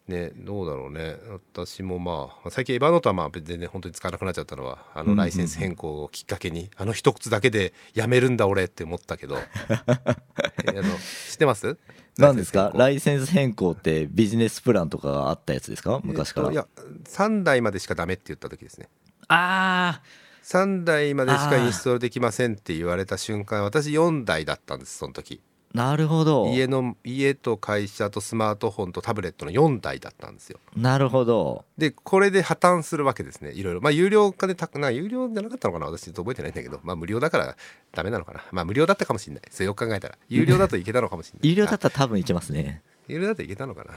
[0.07, 1.17] ねどうだろうね。
[1.29, 9.37] 私もまあ最近エヴァノートはまあ全然本当に使わなくなっちゃったのはあのライセンス変更をきっかけに、あの一つだけでやめるんだ俺って思ったけど。
[10.65, 10.83] えあの
[11.29, 11.77] 知ってます？
[12.19, 12.71] 何ですか？
[12.75, 15.99] ライセンス変更ってビジネスプランとかがあったやつですか？
[16.03, 16.67] 昔から、えいや
[17.05, 18.89] 3台までしかダメって言った時ですね。
[19.27, 20.01] あ
[20.43, 25.41] 3台までしかインストールできませんって言われた瞬間私4台だったんですその時。
[25.43, 26.47] あなるほど。
[26.47, 30.59] 家の家と会社とスマートフォンとタブレットの4台だったんですよ。
[30.75, 31.63] なるほど。
[31.77, 33.81] でこれで破綻するわけですねいろいろ。
[33.81, 35.85] まあ有料化でたな有料じゃなかったのかな？
[35.85, 36.79] 私ちょっと覚えてないんだけど。
[36.83, 37.55] まあ無料だから
[37.91, 38.43] ダメなのかな？
[38.51, 39.43] まあ無料だったかもしれない。
[39.51, 40.17] それよく考えたら。
[40.27, 41.49] 有料だといけたのかもしれない。
[41.49, 42.81] 有料だあったら多分いけますね。
[43.07, 43.93] 有料だといけたのかな？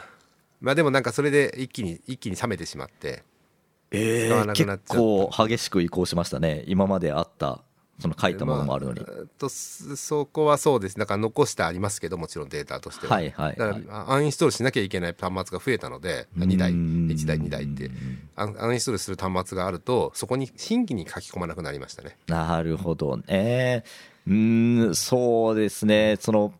[0.60, 3.22] まあでもなんかそれで一気に一気に冷めてしまって。
[3.90, 4.94] え使わなくなっちゃった。
[4.94, 6.64] 結構激しく移行しましたね。
[6.66, 7.62] 今まであった
[8.02, 10.98] その書いたものもあるのに、まえーっとそそこはそうです。
[10.98, 13.82] だから残してありますけどもちろんデータとしては、はいはいだはい。
[13.82, 16.72] からアンインストールしなきゃいけない端末が増えたので2台。
[16.72, 17.90] 1台2台って。
[18.36, 22.16] アンインストールする端末があるとそこに新規に書き込まなくなりましたね。
[22.26, 23.84] なるほどね。
[24.26, 26.16] うーんそうですね。
[26.20, 26.52] その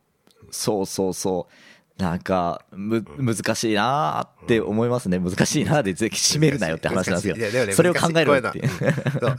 [0.51, 1.53] そうそうそう
[1.99, 5.19] なんかむ難しいなーって思いますね。
[5.19, 8.69] 難しいなーでぜひ締めるなよって話なんですけいやでもねどそれを考えろよっていう。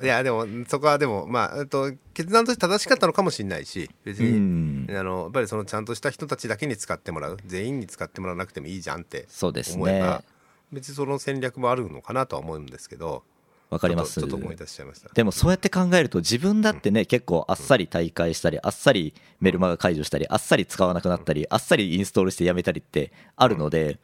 [0.03, 4.87] いやでもそこはでもまあえっと決断として正しかったのかもしれないし別うに、ん。
[4.89, 10.25] あのやっぱりそのちゃんとした人たちだけに使ってもらう全員に使ってもらわなくてもいいじゃんってそうです思えば、ね。
[10.71, 13.23] 別にその戦略もあるのかなとは思うんですけど
[13.73, 14.19] わかります。
[14.19, 15.09] ちょっと思い出しちゃいました。
[15.13, 23.99] でもそうやって考えると自分だってね結構あっさり大会したりあっさりメルマガ解除したりあっさり使わなくなったりあっさりインストールしてやめたりってあるので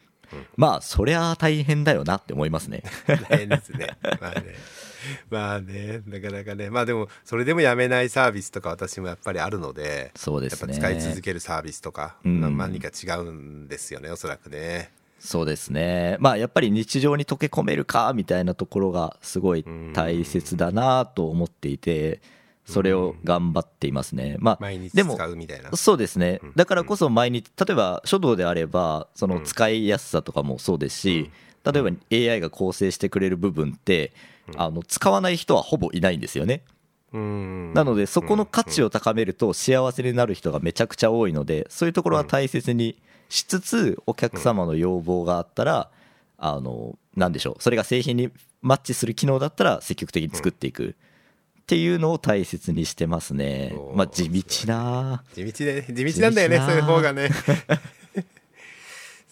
[0.56, 2.82] まあそりゃ大変だよなって思いますね。
[3.06, 3.96] 大変ですね。
[4.20, 4.44] まあね。
[5.30, 6.02] まあね。
[6.06, 6.70] なかなかね。
[6.70, 10.74] まあでもそれでもやめないサービスとか私もやっぱりあるのでそうですね。
[10.74, 12.40] やっぱ使い続けるサービスとか、うん。
[12.40, 16.16] まあ何か違うんですよねおそらくねそうですね。
[16.18, 22.22] まあやっぱり日常に溶け込めるかみたいなところがすごい大切だなと思っていて
[22.64, 24.36] それを頑張っていますね。
[24.38, 25.70] まあでも使うみたいな。
[25.76, 26.40] そうですね。
[26.56, 31.30] だからこそ毎日例えば書道であればその使いやすさとかもそうですし
[31.64, 31.90] 例えば
[32.34, 34.12] AI が構成してくれる部分って
[34.56, 36.62] あの使わない人はほぼいないんですよね。
[37.12, 37.74] うん。
[37.74, 42.96] なのでそこの価値を高めると幸せになる人がめちゃくちゃ多いのでそういうところは大切に
[43.30, 45.90] しつつお客様の要望があったら
[46.36, 47.62] あのなんでしょう。
[47.62, 48.30] それが製品に
[48.60, 50.96] マッチする機能だったら積極的に作っていく、
[51.60, 53.72] っていうのを大切にしてますね。
[53.94, 55.22] まあ地道な。
[55.32, 57.30] 地道で地道なんだよねそういう方がね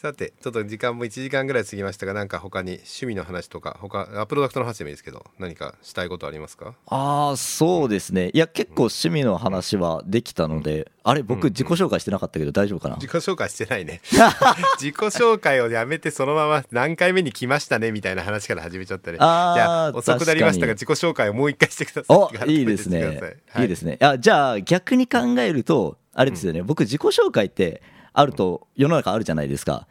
[0.01, 6.75] さてちょっと時間も1時間ぐらい過ぎましたがなんか他に趣味の話とか他あプロダクトの話でもいいですけど何かしたいことありますか？
[6.87, 8.31] ああそうですね。
[8.33, 14.01] いや結構趣味の話はできたので、あれ僕自己紹介してなかったけど大丈夫かな、自己紹介してないね。
[14.79, 17.91] 自己紹介をやめてそのまま何回目に来ましたね？
[17.91, 19.19] みたいな話から始めちゃったね。
[19.19, 22.55] じあーゃあ遅くなりましたが自己紹介をもう一回してください。
[22.55, 23.05] いいですね。
[23.51, 23.63] はい。
[23.63, 23.99] いいですね。
[24.01, 29.87] あじゃあ逆に考えるとあれですよね、僕自己紹介ってあると世の中あるじゃないですか、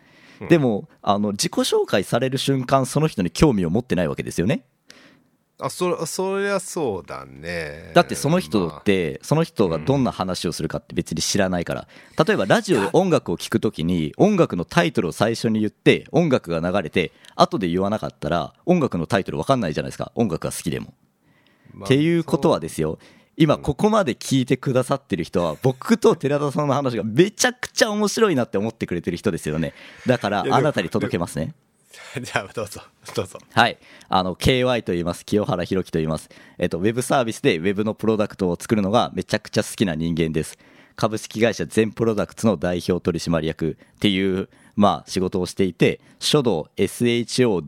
[0.50, 4.64] でもあの自己紹介される瞬間その人に興味を持ってないわけですよね。
[5.60, 7.92] あそそりゃそうだね。
[7.96, 11.88] だってその人ってその人がどんな話をするかって別に知らないから。
[12.24, 20.12] 例えばラジオで音楽を聴くときに音楽のタイトルを最初に言って音楽が流れて後で言わなかったら音楽のタイトル分かんないじゃないですか。
[20.14, 20.94] 音楽が好きでも。
[21.74, 23.00] まあっていうことはですよ
[23.38, 29.74] 今ここまで聞いてくださってる人は 僕と寺田さんの話がめちゃくちゃ面白いなって思ってくれてる人ですよね
[30.08, 31.54] だからあなたに届けますね
[32.22, 32.82] じゃあどうぞ
[33.16, 33.78] どうぞはい。
[34.10, 35.26] あの、KY と言います。
[35.26, 36.30] 清原弘樹と言います。
[36.58, 40.58] えっと、ウェブサービスでウェブのプロダクトを作るのがめちゃくちゃ好きな人間です。
[40.96, 47.62] 株式会社全プロダクツの代表取締役っていう、まあ、仕事をしていて、書道 shodo.ink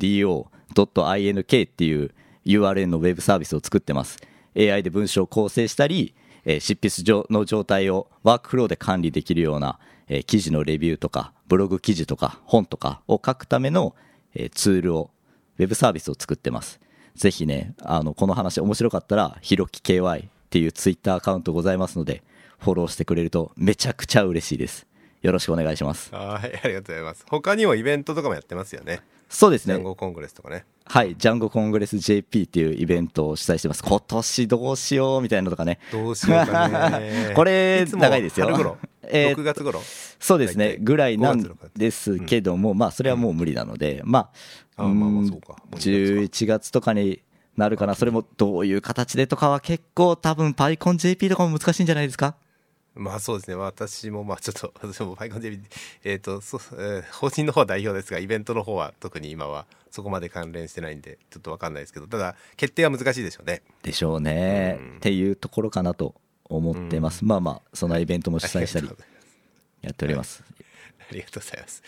[1.67, 2.11] っていう
[2.45, 4.17] URL のウェブサービスを作ってます。
[4.59, 6.13] AI で文章を構成したり、
[6.45, 13.95] えー執筆上の状態をワークフローで管理できるような、えー記事のレビューとか、ブログ記事とか、本とかを書くための、
[14.35, 15.11] えーツールを、
[15.57, 16.79] ウェブサービスを作ってます。
[17.15, 22.23] ぜひね、あの、この話面白かったら、ひろき KY っていうツイッターアカウントございますので、
[22.59, 24.88] フォローしてくれるとめちゃくちゃ嬉しいです。
[25.21, 26.13] よろしくお願いします。
[26.13, 27.25] はいありがとうございます。
[27.29, 29.01] 他にもイベントとかもやってますよね。
[29.29, 29.75] そうですね。
[29.75, 30.65] ジャンゴコングレスとかね。
[30.85, 33.83] はい、ジャンゴコングレス JP っていうイベントを主催してます。
[33.83, 35.77] 今年どうしようみたいなのとかね。
[35.91, 37.33] どうしようかね。
[37.35, 38.47] これ長いですよ。
[38.47, 38.77] 春頃？
[39.03, 39.81] えー6月頃？
[40.19, 44.31] そうですね、ぐらいなん5月6月ですけども、まあ、それはもう無理なので、ま
[44.77, 45.49] あ、あまあまあんそうか。
[45.49, 47.21] もう2 11月とかに
[47.55, 52.35] なるかな、それもどういう形でとかは結構、多分パイコン JP とかも難しいんじゃないですか？
[52.95, 53.55] まあそうですね。
[53.55, 55.59] 私もまあちょっと 私もファイコン JP
[56.03, 63.61] えっ、とそう、えー法人の方は代表ですがイベントの方は特に今はそこまで関連してないんでちょっとわかんないですけどただ決定は難しいでしょうね。
[63.83, 64.95] でしょうね、うん。
[64.97, 67.23] っていうところかなと思ってます。
[67.23, 68.89] まあまあ、そのイベントも主催したり
[69.81, 70.43] やっております。
[71.09, 71.83] ありがとうございます。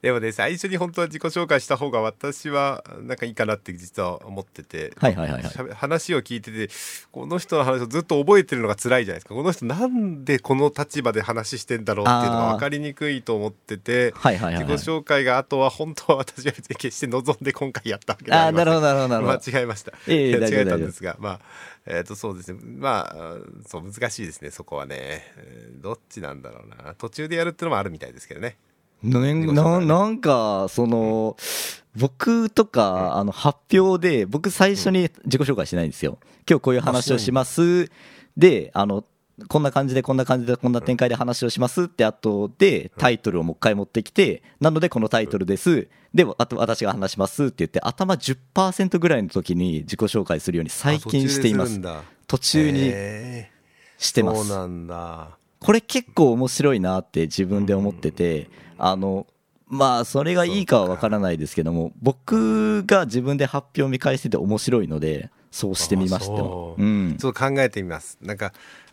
[0.00, 6.70] でもね、最初に本当は自己紹介した方が私はなんかいいかなって実は思ってて、はいはいはいはい話を聞いてて、
[7.10, 9.34] この人の話をずっと覚えてるのが辛いじゃないですか。
[9.34, 19.38] この人なんでこの立場で話してんだろうっていうのが分かりにくいと思ってて、はいはいはいはい自己紹介があとは本当は私は別に決して望んで今回やったわけではああ、ありませんなるほどなるほどなるほど。
[19.52, 19.92] 間違えました。
[20.08, 21.40] ええいや違えたんですが、まあ、
[21.86, 22.60] えっ、と、そうですね。
[22.62, 23.36] まあ、
[23.66, 24.96] そう、難しいですね、そこはね。
[25.36, 26.94] えーどっちなんだろうな。
[26.94, 28.56] 途中でやるってのもあるみたいですけどね。
[29.02, 31.36] なななんかその
[31.96, 36.18] 僕とかあの発表で僕最初に自己紹介してないんですよ
[36.48, 37.90] 今日こういう話をします
[38.36, 39.04] であの
[39.48, 45.88] こんな感じでこんな感じでこんな展開で話をしますって後でタイトルをもう一回持ってきてなのでこのタイトルです。
[46.14, 51.80] であと私が話しますって言って頭10%ぐらいの時に自己紹介するように最近しています。
[52.26, 53.50] 途中にへ
[53.98, 54.42] してます。
[54.42, 55.28] ーそうなんだ。
[55.60, 59.26] これ結構面白いなって自分で思ってて、あの、
[59.68, 66.32] まあ、それがいいかは分からないですけども、僕が自分で発表を見返してて面白いので、そうしてみました。
[66.32, 66.74] う。
[66.76, 67.16] うん。
[67.18, 68.18] ちょっと考えてみます。
[68.20, 68.52] なんか、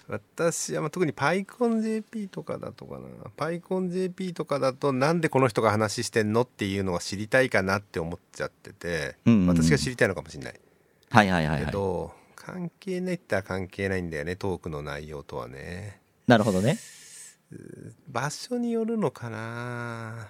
[0.09, 3.07] 私はまあ特に PyConJP とかだとかな。
[3.37, 10.59] PyConJP とかだと、なんでこの人が話してんのっていうのが知りたいかなって思っちゃってて、うんうんうん私が知りたいのかもしれない。
[11.11, 11.65] はいはいはいはい。
[11.67, 16.01] けど、関係ないったら関係ないんだよね、トークの内容とはね。
[16.25, 16.79] なるほどね。
[18.07, 20.29] 場所によるのかな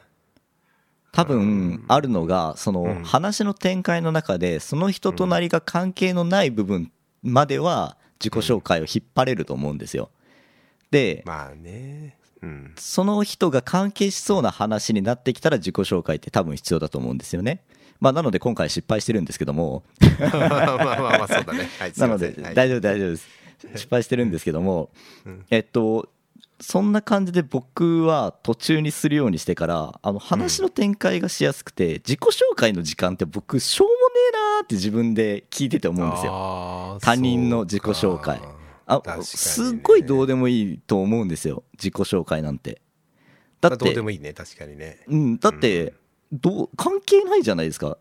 [1.14, 6.92] 多分、あるのが、その、うん話の展開の中で、その人となりが関係のない部分
[7.24, 10.10] までは、自己紹介を引っ張れると思うんですよ。
[10.92, 12.18] で、まあね。
[12.42, 12.74] うん。
[12.78, 17.64] その人が関係しそうな話になってきたら自己紹介って多分必要だと思うんですよね。
[18.00, 19.84] まあ、なので今回失敗してるんですけども、
[20.20, 21.70] まあまあまあまあ、そうだね。
[21.80, 23.28] はい、なので大丈夫大丈夫です。
[23.76, 24.90] 失敗してるんですけども、
[25.50, 26.08] えっと、
[26.62, 33.99] そんな感じで僕は途中にするようにしてから、あの話の展開がしやすくて、自己紹介の時間って僕、しょうもねえ
[34.32, 37.00] なーって自分で聞いてて思うんですよ。
[37.02, 38.40] 他人の自己紹介。
[38.86, 39.24] あね。
[39.24, 42.82] すっごいどうでもいいと思うんですよ、自己紹介なんて。
[43.62, 45.00] だまあって、どうでもいいね確かにね。
[45.08, 45.94] うん、だって、
[46.32, 47.98] どう関係ないじゃないですか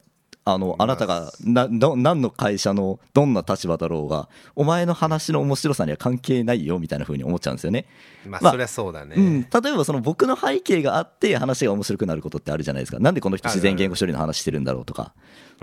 [0.51, 7.87] あのあなたがなな何の会社のどんな立場だろうがお前の話の面白さには関係ないよみたいな風に思っちゃうんですよね。
[8.27, 12.99] まあまあそりゃそうだね、うん、例えばその僕の背景があって話が面白くなることってあるじゃないですか。
[12.99, 15.13] なんでこの人自然言語処理の話してるんだろうとか。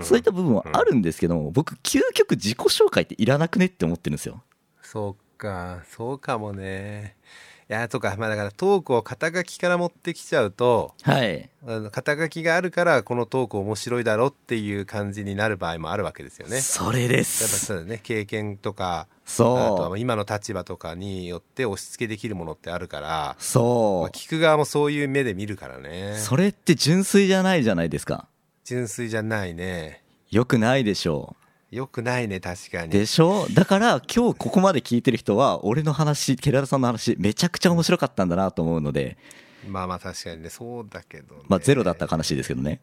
[0.00, 4.42] そういった部分はあるんですけども僕究極自己紹介っていらなくねって思ってるんですよ。
[4.82, 7.16] そうかそうかもね。
[7.22, 8.14] いやとか。
[8.18, 11.50] まあだからトークを肩書きから持ってきちゃうとはい。
[11.66, 16.60] あの肩書きがあるからこのトーク面白いだろっていう感じになる場合もあるわけですよね。
[16.60, 18.00] それでやっぱすそうだね。
[18.02, 26.12] 経験とかあとそは今の立場とかによって押し付けできるものってあるからう、そまあ、聞く側もそういう目で見るからね。
[26.16, 28.28] うそれって純粋じゃないじゃないですか。
[28.64, 30.02] 純粋じゃないね。
[30.30, 31.36] よくないでしょ
[31.70, 32.88] よくないね確かに。
[32.88, 33.46] うでしょ？
[33.52, 39.16] だから今日ここまで聞いてる人は俺の話寺田さんの話めちゃくちゃ面白かったんだなと思うので。
[39.68, 42.80] まあまあ確かにねそうだけど、ね、まあゼロだったら悲しいですけどね。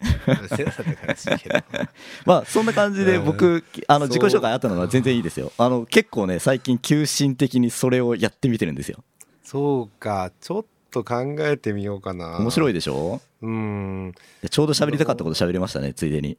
[0.58, 1.56] ゼロだったら悲しいけど。
[2.26, 3.26] まあそんな感じでうん。
[3.26, 5.54] 僕あの自己紹介あったのは全然いいですよ。
[5.58, 9.02] あの結構ね最近急進的にそれをやってみてるんですよ。
[9.44, 12.38] そうかちょっと考えてみようかな。
[12.40, 13.22] 面白いいでしょ？
[13.42, 14.14] うん。
[14.50, 16.38] ちょうど喋りたかったこと喋れましたねついでに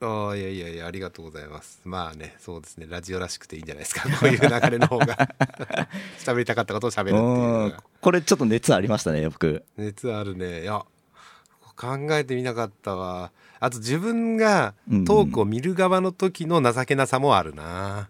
[0.00, 1.80] ああいやいやいやありがとうございます。
[1.84, 2.86] まあねそうですね。
[2.88, 4.08] ラジオらしくていいんじゃないですか。
[4.18, 5.28] こういう流れの方が。
[6.18, 9.64] 喋りたかったことを喋るっていうこれちょっと熱ありましたね僕。
[9.76, 10.62] 熱あるね。
[10.62, 10.84] いや
[11.76, 13.32] 考えてみなかったわ。
[13.60, 14.74] あと自分が
[15.06, 18.08] トークを見る側の時の情けなさもあるな。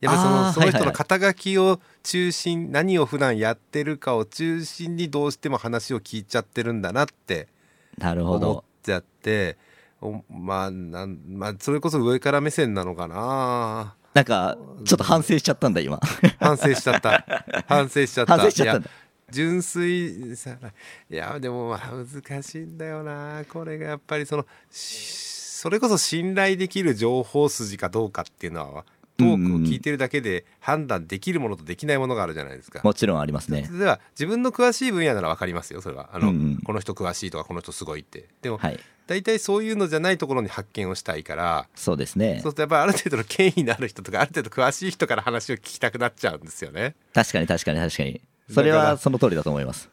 [0.00, 7.48] やっぱそあのその人の肩書きを中心何を普段やってるかを中心にどうしても話を聞いちゃってるんだなって
[7.96, 9.67] なるほ思っどちゃってお
[10.30, 13.94] まあなんまあそれこそ上から目線なのかな。
[14.14, 16.00] なんかちょっと反省しちゃったんだ今。
[16.38, 17.24] 反省しちゃった。
[17.66, 18.36] 反省しちゃった。
[18.36, 18.90] 反省しちゃった
[19.30, 20.56] 純粋さ
[21.10, 23.44] いやでもまあ難しいんだよな。
[23.52, 28.84] これがやっぱりそのしそれこそ信頼できる情報筋かどうかっていうのは
[29.18, 32.80] トークを聞いてるだけで判断できるものとできないものがあるじゃないですか。
[32.84, 33.20] もちろん。
[33.20, 35.80] ありますねでは自分の詳しい分野なら分かりますよ。
[35.82, 36.56] それはあの、うんうん。
[36.58, 38.26] この人詳しいとかこの人すごいって。
[38.42, 38.78] でも、はい。
[39.08, 42.34] 大体そういうのじゃないところに発見をしたいからそうですね。
[42.34, 46.94] そうするとやっぱりある程度の権威のある人とかある程度詳しい人から話を聞きたくなっちゃうんですよね。
[47.14, 48.20] 確かに確かに確かに。
[48.50, 49.88] それはその通りだと思います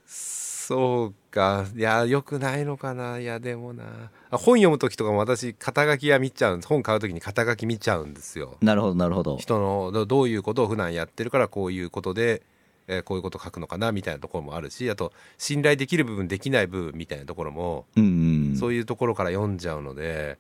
[0.67, 1.65] そうか。
[1.75, 3.19] いやよくないのかな。
[3.19, 3.83] いやでもな。
[4.31, 6.67] あ本読む時とかも私肩書きは見ちゃうんです。
[6.67, 8.57] 本買う時に肩書き見ちゃうんですよ。
[8.61, 9.37] なるほどなるほど。
[9.37, 12.41] 人のどどういうことを普段やってるからこういうことで、
[12.87, 18.57] えーこういうこと書くのかなみたいなところもあるしあと信頼できる部分できない部分みたいなところも、うんうん。
[18.57, 20.39] そういうところから読んじゃうので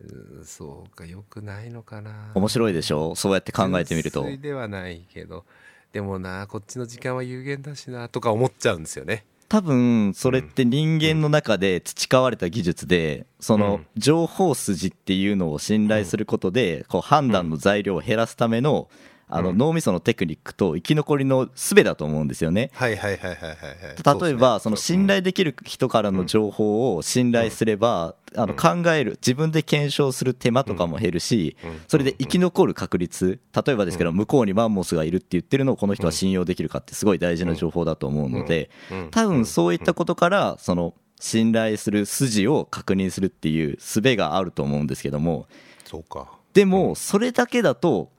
[0.00, 1.04] うんそうか。
[1.04, 2.30] よくないのかな。
[2.34, 3.16] 面白いでしょ？
[3.16, 4.24] そうやって考えてみると。
[4.40, 5.44] ではないけど。
[5.92, 13.86] でもなこっちの時間は有限だしなとか思っちゃうんですよね多分それって人間の中で培われた技術でそのうん。
[13.98, 18.88] 情報筋っていうのを信頼することでこう判断の材料を減らすための
[19.34, 19.58] あのうん。
[19.58, 22.70] 脳みそのテクニックと生き残りの術だと思うんですよね。
[22.74, 23.50] はいはいはいはいはい。
[23.50, 31.80] はい例えばその信頼できる人からの情報を信頼すればあの考える自分で検証する手間とかも減るしうん。
[31.88, 39.08] それで生き残る確率例えばですけど向こうにマンモスがいるって言ってるのをこの人は信用できるかってすごい大事な情報だと思うのでうん。
[39.10, 45.46] 多分そういったことからその信頼する筋を確認するっていう術があると思うんですけども。
[45.84, 46.32] そうか。
[46.52, 48.10] でもそれだけだと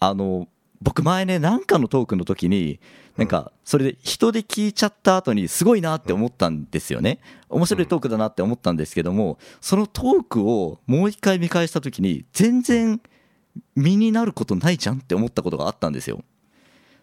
[0.00, 0.48] あの
[0.82, 2.80] 僕前ねなんかのトークの時に
[3.16, 7.18] なんかそれで人で聞いちゃった後にすごいなって思ったんですよね。
[7.48, 13.00] 面白いトークだなって思ったんですけどもそのトークをもう一回見返した時に全然
[13.74, 16.22] 身になることないじゃんって思ったことがあったんですよ。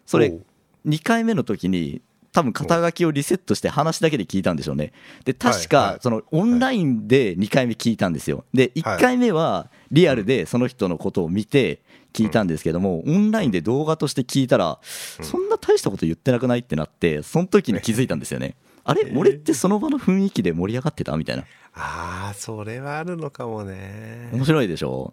[0.06, 0.44] それおう。
[0.86, 2.02] 2回目の時に
[2.34, 4.92] 多分肩書きをリセットして話だけで聞いたんでしょうね。
[5.24, 8.44] で確かそのオンラインで2回目聞いたんですよ。
[8.52, 11.80] で1回目はリアルでその人のことを見て
[12.14, 14.78] 聞いたんですけどもオンラインで動画として聞いたら
[15.20, 18.54] そんな大したこと言ってなくないってなってその時に気づいたんですよね。
[18.86, 19.12] あれ？
[19.16, 21.42] 俺ってその場の雰囲気で盛り上がってたみたいな。
[21.74, 24.28] ああそれはあるのかもね。
[24.32, 25.12] 面白いでしょ？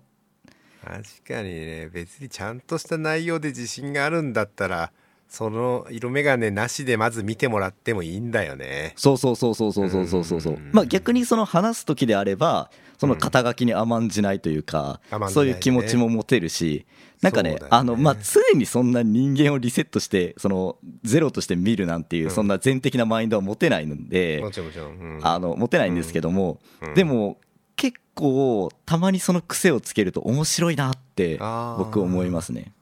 [0.83, 1.89] 確かにね。
[1.89, 4.91] 別にちゃんとした内容で自信があるんだったら
[5.31, 8.91] その色眼鏡なしでまず見てもらってもいいんだよね。
[8.97, 10.41] そうそうそうそうそうそうそうそう。
[10.41, 10.71] そううん。
[10.73, 16.85] まあ逆にその話す時であればその肩書きに甘んじないというか、甘んそういう気持ちも持てるし
[17.21, 17.59] なんかねね。
[17.69, 25.19] あのまあ常にそんな人間をリセットしてそのゼロとして見るなんていうそんな全的なマインドは持てないので、もちろんもちろん、うん。
[25.25, 26.93] あの持てないんですけども、うん。
[26.93, 27.37] でも
[27.77, 31.37] 結構たまにその癖をつけると面白いなって
[31.77, 32.73] 僕思いますね。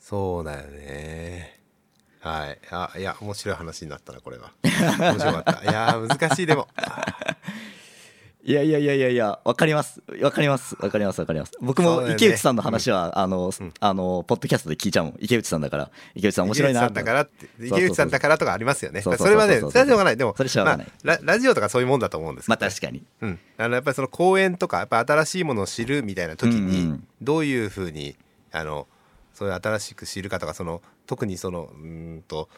[0.00, 1.59] そうだよね
[2.20, 2.58] はい。
[2.70, 4.52] あいや面白い話になったなこれは。
[4.62, 5.62] 面白かった。
[5.62, 6.68] いや難しいでも。
[8.42, 10.02] いやいやいやいやいや、わかります。
[10.22, 10.74] わかります。
[10.80, 11.20] わかります。
[11.20, 11.52] わかります。
[11.60, 15.16] 僕も池内さんの話は、あの、あの、ポッドキャストで聞いちゃうもん。
[15.20, 15.90] 池内さんだから。
[16.14, 17.28] 池内さん面白いな池内さんだから
[17.60, 19.02] 池内さんだからとかありますよね。
[19.02, 20.16] それはねそれはしょうがない。
[20.16, 20.86] でもそれしょうがない。
[21.04, 22.58] まあララジオとかそういうもんだと思うんですけど。
[22.60, 23.02] まあ確かに。
[23.20, 27.06] うん、あのやっぱりその講演とかやっぱ新しいものを知るみたいな時にん。
[27.20, 28.16] どういうふうに
[28.52, 28.86] あの
[29.34, 32.48] そういう新しく知るかとかその特にそのうーんと、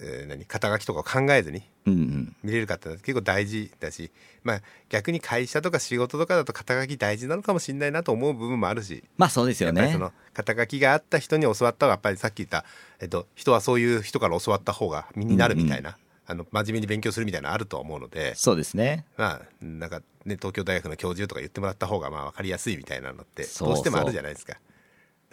[0.00, 2.36] えー何肩書きとかを考えずにうんうん。
[2.42, 4.10] 見れるかってのは結構大事だし、
[4.42, 10.02] まあ、逆に会社とか仕事とかだと肩書き大事なのかもしれないなと思う部分もあるしまあそうですよねやっぱりそ。
[10.02, 12.64] の肩書きがあった人に教わった方がやっぱりさっき言った、
[13.00, 18.34] えっと、人はそういう人から教わった方が身になるみたいな、あの真面目に勉強するみたいなのあると思うので。
[18.34, 19.04] そうですね。
[19.18, 24.54] まあなんかね東京大学の教授とか言ってもらった方がまあ分かりやすいみたいなのってどうしてもあるじゃないですか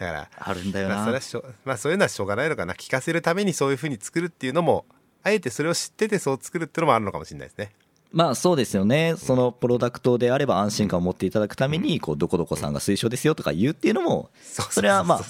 [0.02, 0.28] だから。
[0.36, 0.96] あるんだよな。
[0.96, 1.20] まあそれは。
[1.20, 2.74] しょまあそういうのはしょうがないのかな。
[2.74, 4.84] 聞かせるためにそういうふうに作るっていうのも
[5.22, 7.72] あえてそれを知っててそう作るっていうのもあるのかもしれないですね。
[8.12, 9.14] まあそうですよね。
[9.16, 15.20] そのプロダクトであれば安心感を持っていただくために、こう、どこどこさんが推奨ですよとか言うっていうのも、それはまあ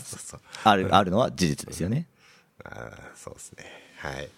[0.64, 2.08] ある、あるのは事実ですよね。
[2.64, 3.64] あーそうですね。
[3.98, 4.28] はい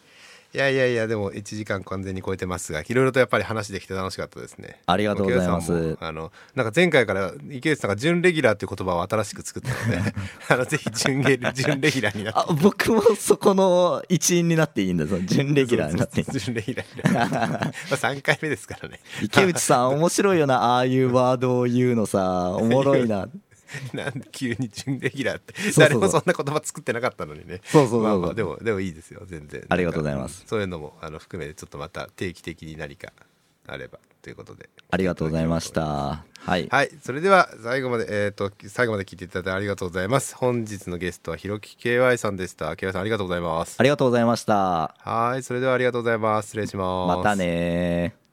[0.55, 4.81] いやいやいやでも1時間完全に超えてますがいろいろとやっぱり話できて楽しかったですね。
[4.87, 5.97] ありがとうございます。
[6.01, 10.15] あのなんか前回から池内さんが準レギュラーっていう言葉を新しく作ったので
[10.49, 15.19] あのぜひ準レ準レギュラーになってあ、僕もそこの一員になっていいんだぞ。
[15.19, 16.23] 準レギュラーになって。
[16.23, 19.01] 準レギュラーになってまあ3回目ですからね。
[19.23, 23.29] 池内さん面白いよな、ああいうワードを言うのさ、おもろいな。
[23.93, 27.61] なんで急に準レギュラーって誰もそんな言葉作ってなかったのにね。
[27.65, 28.03] そうそうそうそう。
[28.03, 29.65] まあまあでもでもいいですよ全然。
[29.69, 30.45] ありがとうございます。
[30.47, 33.13] そういうのもあの含めてちょっとまた定期的に何か
[33.67, 34.69] あればということで。
[34.91, 35.83] ありがとうございました。
[35.83, 36.69] はい。
[36.69, 36.91] はい。
[37.03, 40.35] それでは最後までえっ、と最後まで聞いていただいてありがとうございます。
[40.37, 42.73] 本日のゲストはひろき KY さんでした。
[42.73, 43.77] KY さんありがとうございます。
[43.79, 44.95] ありがとうございました。
[44.99, 45.43] はい。
[45.43, 46.47] それではありがとうございます。
[46.47, 47.17] 失礼します。
[47.17, 48.24] またね